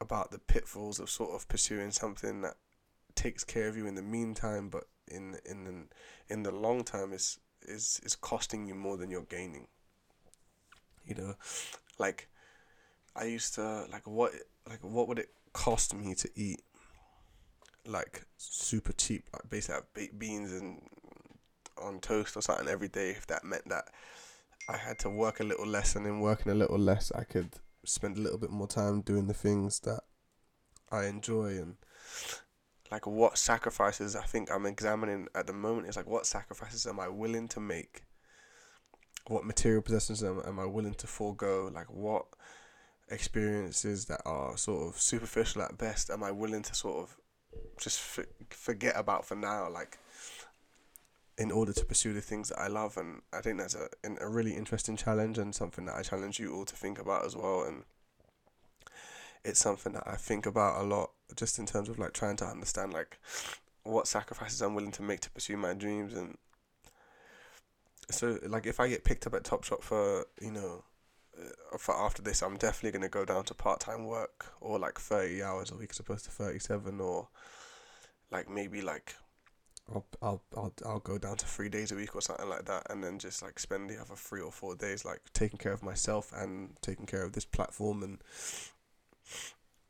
about 0.00 0.30
the 0.30 0.38
pitfalls 0.38 1.00
of 1.00 1.08
sort 1.08 1.30
of 1.30 1.48
pursuing 1.48 1.90
something 1.90 2.42
that 2.42 2.54
takes 3.14 3.44
care 3.44 3.68
of 3.68 3.76
you 3.76 3.86
in 3.86 3.94
the 3.94 4.02
meantime, 4.02 4.68
but 4.68 4.84
in 5.08 5.36
in 5.44 5.88
in 6.28 6.42
the 6.42 6.50
long 6.50 6.84
term 6.84 7.12
is 7.12 7.38
is 7.62 8.00
is 8.04 8.16
costing 8.16 8.66
you 8.66 8.74
more 8.74 8.96
than 8.96 9.10
you're 9.10 9.22
gaining. 9.22 9.68
You 11.04 11.14
know, 11.16 11.34
like 11.98 12.28
I 13.16 13.24
used 13.24 13.54
to 13.54 13.86
like 13.90 14.06
what 14.06 14.32
like 14.68 14.82
what 14.82 15.08
would 15.08 15.18
it 15.18 15.30
cost 15.52 15.94
me 15.94 16.14
to 16.14 16.30
eat 16.34 16.62
like 17.86 18.24
super 18.36 18.92
cheap, 18.92 19.28
like 19.32 19.50
basically 19.50 19.74
have 19.76 19.94
baked 19.94 20.18
beans 20.18 20.52
and 20.52 20.80
on 21.80 22.00
toast 22.00 22.36
or 22.36 22.42
something 22.42 22.68
every 22.68 22.88
day. 22.88 23.10
If 23.10 23.26
that 23.28 23.44
meant 23.44 23.68
that 23.68 23.88
I 24.68 24.76
had 24.76 24.98
to 25.00 25.10
work 25.10 25.40
a 25.40 25.44
little 25.44 25.66
less, 25.66 25.96
and 25.96 26.06
in 26.06 26.20
working 26.20 26.52
a 26.52 26.54
little 26.54 26.78
less, 26.78 27.10
I 27.12 27.24
could 27.24 27.50
spend 27.84 28.16
a 28.16 28.20
little 28.20 28.38
bit 28.38 28.50
more 28.50 28.68
time 28.68 29.00
doing 29.00 29.26
the 29.26 29.34
things 29.34 29.80
that 29.80 30.02
I 30.90 31.06
enjoy 31.06 31.58
and 31.58 31.76
like 32.92 33.06
what 33.06 33.38
sacrifices 33.38 34.14
I 34.14 34.22
think 34.22 34.50
I'm 34.52 34.66
examining 34.66 35.26
at 35.34 35.46
the 35.46 35.54
moment 35.54 35.88
is 35.88 35.96
like 35.96 36.06
what 36.06 36.26
sacrifices 36.26 36.86
am 36.86 37.00
I 37.00 37.08
willing 37.08 37.48
to 37.48 37.58
make? 37.58 38.02
What 39.28 39.46
material 39.46 39.80
possessions 39.80 40.22
am, 40.22 40.42
am 40.44 40.60
I 40.60 40.66
willing 40.66 40.92
to 40.94 41.06
forego? 41.06 41.70
Like 41.72 41.90
what 41.90 42.26
experiences 43.08 44.04
that 44.06 44.20
are 44.26 44.58
sort 44.58 44.86
of 44.86 45.00
superficial 45.00 45.62
at 45.62 45.78
best 45.78 46.10
am 46.10 46.22
I 46.22 46.32
willing 46.32 46.62
to 46.64 46.74
sort 46.74 47.02
of 47.02 47.16
just 47.80 48.18
f- 48.18 48.26
forget 48.50 48.94
about 48.94 49.24
for 49.24 49.36
now, 49.36 49.70
like 49.70 49.98
in 51.38 51.50
order 51.50 51.72
to 51.72 51.84
pursue 51.86 52.12
the 52.12 52.20
things 52.20 52.50
that 52.50 52.60
I 52.60 52.66
love. 52.66 52.98
And 52.98 53.22
I 53.32 53.40
think 53.40 53.58
that's 53.58 53.74
a 53.74 53.88
a 54.20 54.28
really 54.28 54.52
interesting 54.52 54.98
challenge 54.98 55.38
and 55.38 55.54
something 55.54 55.86
that 55.86 55.94
I 55.94 56.02
challenge 56.02 56.38
you 56.38 56.54
all 56.54 56.66
to 56.66 56.76
think 56.76 56.98
about 56.98 57.24
as 57.24 57.34
well. 57.34 57.62
And 57.62 57.84
it's 59.44 59.60
something 59.60 59.94
that 59.94 60.04
I 60.06 60.16
think 60.16 60.44
about 60.44 60.82
a 60.82 60.84
lot, 60.84 61.10
just 61.36 61.58
in 61.58 61.66
terms 61.66 61.88
of 61.88 61.98
like 61.98 62.12
trying 62.12 62.36
to 62.36 62.46
understand 62.46 62.92
like 62.92 63.18
what 63.82 64.06
sacrifices 64.06 64.62
I'm 64.62 64.74
willing 64.74 64.92
to 64.92 65.02
make 65.02 65.20
to 65.20 65.30
pursue 65.30 65.56
my 65.56 65.74
dreams 65.74 66.14
and. 66.14 66.36
So 68.10 68.38
like 68.46 68.66
if 68.66 68.78
I 68.78 68.88
get 68.88 69.04
picked 69.04 69.26
up 69.26 69.34
at 69.34 69.44
Topshop 69.44 69.82
for 69.82 70.26
you 70.40 70.50
know 70.50 70.84
uh, 71.38 71.78
for 71.78 71.94
after 71.96 72.20
this, 72.20 72.42
I'm 72.42 72.56
definitely 72.56 72.98
gonna 72.98 73.08
go 73.08 73.24
down 73.24 73.44
to 73.44 73.54
part 73.54 73.80
time 73.80 74.04
work 74.06 74.52
or 74.60 74.78
like 74.78 74.98
thirty 74.98 75.42
hours 75.42 75.70
a 75.70 75.76
week 75.76 75.90
as 75.92 76.00
opposed 76.00 76.24
to 76.24 76.30
thirty 76.30 76.58
seven 76.58 77.00
or 77.00 77.28
like 78.30 78.50
maybe 78.50 78.82
like 78.82 79.14
I'll, 79.90 80.06
I'll 80.20 80.42
I'll 80.56 80.72
I'll 80.84 80.98
go 81.00 81.18
down 81.18 81.36
to 81.36 81.46
three 81.46 81.68
days 81.68 81.92
a 81.92 81.94
week 81.94 82.14
or 82.14 82.20
something 82.20 82.48
like 82.48 82.64
that, 82.66 82.86
and 82.90 83.02
then 83.02 83.18
just 83.18 83.42
like 83.42 83.58
spend 83.58 83.90
the 83.90 84.00
other 84.00 84.14
three 84.14 84.40
or 84.40 84.52
four 84.52 84.74
days 84.74 85.04
like 85.04 85.20
taking 85.32 85.58
care 85.58 85.72
of 85.72 85.82
myself 85.82 86.32
and 86.34 86.76
taking 86.82 87.06
care 87.06 87.22
of 87.22 87.32
this 87.32 87.44
platform 87.44 88.02
and 88.02 88.18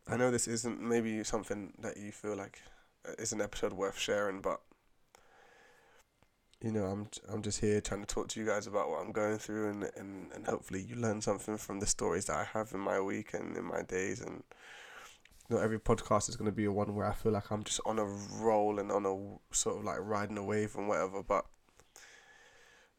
I 0.09 0.16
know 0.16 0.30
this 0.30 0.48
isn't 0.48 0.80
maybe 0.80 1.22
something 1.24 1.72
that 1.80 1.96
you 1.96 2.12
feel 2.12 2.36
like 2.36 2.61
uh, 3.09 3.12
is 3.18 3.32
an 3.32 3.40
episode 3.40 3.72
worth 3.72 3.98
sharing, 3.98 4.40
but 4.40 4.61
you 6.61 6.72
know, 6.72 6.84
I'm 6.84 7.09
I'm 7.28 7.42
just 7.42 7.61
here 7.61 7.80
trying 7.80 8.00
to 8.03 8.07
talk 8.07 8.28
to 8.28 8.40
you 8.40 8.46
guys 8.46 8.66
about 8.66 8.88
what 8.88 9.00
I'm 9.00 9.12
going 9.12 9.38
through, 9.38 9.70
and 9.70 9.90
and 9.96 10.32
and 10.32 10.46
hopefully 10.46 10.82
you 10.82 10.96
learn 10.96 11.20
something 11.20 11.57
from 11.57 11.80
the 11.80 11.86
stories 11.86 12.26
that 12.26 12.36
I 12.36 12.44
have 12.53 12.72
in 12.72 12.80
my 12.80 13.00
week 13.00 13.34
and 13.34 13.57
in 13.57 13.64
my 13.64 13.82
days, 13.82 14.20
and 14.20 14.42
not 15.50 15.62
every 15.62 15.78
podcast 15.78 16.28
is 16.28 16.36
going 16.36 16.50
to 16.50 16.57
be 16.57 16.64
a 16.64 16.72
one 16.72 16.94
where 16.94 17.07
I 17.07 17.14
feel 17.14 17.32
like 17.32 17.50
I'm 17.50 17.64
just 17.64 17.80
on 17.86 17.98
a 17.98 18.05
roll 18.05 18.78
and 18.78 18.90
on 18.92 19.07
a 19.07 19.55
sort 19.55 19.78
of 19.78 19.84
like 19.84 19.98
riding 20.00 20.38
a 20.38 20.44
wave 20.44 20.74
and 20.76 20.88
whatever, 20.88 21.22
but. 21.22 21.46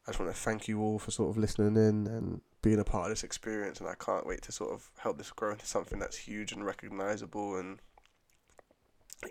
I 0.05 0.11
just 0.11 0.19
want 0.19 0.35
to 0.35 0.37
thank 0.37 0.67
you 0.67 0.81
all 0.81 0.99
for 0.99 1.11
sort 1.11 1.29
of 1.29 1.37
listening 1.37 1.77
in 1.77 2.07
and 2.07 2.41
being 2.63 2.79
a 2.79 2.83
part 2.83 3.05
of 3.05 3.11
this 3.11 3.23
experience, 3.23 3.79
and 3.79 3.87
I 3.87 3.93
can't 3.93 4.25
wait 4.25 4.41
to 4.43 4.51
sort 4.51 4.71
of 4.71 4.89
help 4.97 5.19
this 5.19 5.29
grow 5.29 5.51
into 5.51 5.67
something 5.67 5.99
that's 5.99 6.17
huge 6.17 6.51
and 6.51 6.65
recognizable 6.65 7.57
and 7.57 7.79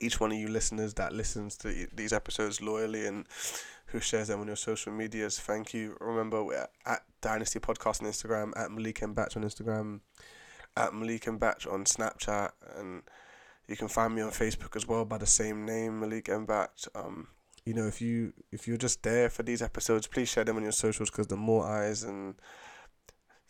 each 0.00 0.20
one 0.20 0.32
of 0.32 0.38
you 0.38 0.48
listeners 0.48 0.94
that 0.94 1.12
listens 1.12 1.56
to 1.58 1.88
these 1.92 2.12
episodes 2.12 2.62
loyally 2.62 3.06
and 3.06 3.26
who 3.86 4.00
shares 4.00 4.28
them 4.28 4.40
on 4.40 4.46
your 4.46 4.56
social 4.56 4.92
medias, 4.92 5.38
thank 5.38 5.74
you. 5.74 5.96
Remember, 6.00 6.42
we're 6.42 6.66
at 6.86 7.02
Dynasty 7.20 7.58
Podcast 7.58 8.02
on 8.02 8.08
Instagram, 8.08 8.52
at 8.56 8.70
Malik 8.70 9.02
and 9.02 9.14
Batch 9.14 9.36
on 9.36 9.44
Instagram, 9.44 10.00
at 10.76 10.94
Malik 10.94 11.26
and 11.26 11.38
Batch 11.38 11.66
on 11.66 11.84
Snapchat, 11.84 12.52
and 12.76 13.02
you 13.68 13.76
can 13.76 13.88
find 13.88 14.14
me 14.14 14.22
on 14.22 14.30
Facebook 14.30 14.76
as 14.76 14.86
well 14.86 15.04
by 15.04 15.18
the 15.18 15.26
same 15.26 15.66
name, 15.66 16.00
Malik 16.00 16.28
and 16.28 16.46
Batch. 16.46 16.88
Um, 16.94 17.28
you 17.64 17.74
know, 17.74 17.86
if 17.86 18.00
you 18.00 18.32
if 18.50 18.66
you're 18.66 18.76
just 18.76 19.02
there 19.02 19.28
for 19.28 19.42
these 19.42 19.62
episodes, 19.62 20.06
please 20.06 20.28
share 20.28 20.44
them 20.44 20.56
on 20.56 20.62
your 20.62 20.72
socials 20.72 21.10
because 21.10 21.28
the 21.28 21.36
more 21.36 21.66
eyes 21.66 22.02
and 22.02 22.34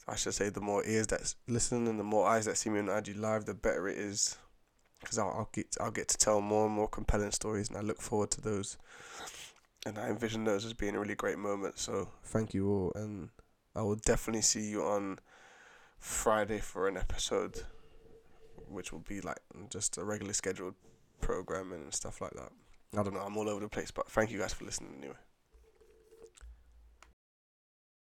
I 0.08 0.16
should 0.16 0.34
say 0.34 0.48
the 0.48 0.60
more 0.60 0.84
ears 0.84 1.06
that 1.08 1.34
listen 1.46 1.86
and 1.86 1.98
the 1.98 2.04
more 2.04 2.26
eyes 2.26 2.46
that 2.46 2.56
see 2.58 2.70
me 2.70 2.80
on 2.80 2.88
IG 2.88 3.16
Live, 3.16 3.44
the 3.44 3.54
better 3.54 3.88
it 3.88 3.98
is 3.98 4.36
because 5.00 5.18
I'll, 5.18 5.28
I'll 5.28 5.50
get 5.52 5.76
I'll 5.80 5.90
get 5.90 6.08
to 6.08 6.18
tell 6.18 6.40
more 6.40 6.66
and 6.66 6.74
more 6.74 6.88
compelling 6.88 7.30
stories, 7.32 7.68
and 7.68 7.76
I 7.76 7.80
look 7.82 8.00
forward 8.00 8.30
to 8.32 8.40
those. 8.40 8.78
And 9.84 9.98
I 9.98 10.08
envision 10.08 10.44
those 10.44 10.64
as 10.64 10.74
being 10.74 10.94
a 10.94 11.00
really 11.00 11.16
great 11.16 11.38
moment. 11.38 11.78
So 11.78 12.08
thank 12.24 12.54
you 12.54 12.68
all, 12.70 12.92
and 12.94 13.30
I 13.74 13.82
will 13.82 13.96
definitely 13.96 14.42
see 14.42 14.62
you 14.68 14.82
on 14.84 15.18
Friday 15.98 16.60
for 16.60 16.86
an 16.86 16.96
episode, 16.96 17.62
which 18.68 18.92
will 18.92 19.00
be 19.00 19.20
like 19.20 19.40
just 19.70 19.98
a 19.98 20.04
regularly 20.04 20.34
scheduled 20.34 20.74
programming 21.20 21.82
and 21.82 21.94
stuff 21.94 22.20
like 22.20 22.32
that. 22.32 22.50
I 22.96 23.02
don't 23.02 23.14
know. 23.14 23.20
I'm 23.20 23.36
all 23.36 23.48
over 23.48 23.60
the 23.60 23.68
place, 23.68 23.90
but 23.90 24.08
thank 24.08 24.30
you 24.30 24.38
guys 24.38 24.52
for 24.52 24.64
listening 24.64 24.94
anyway. 24.98 25.16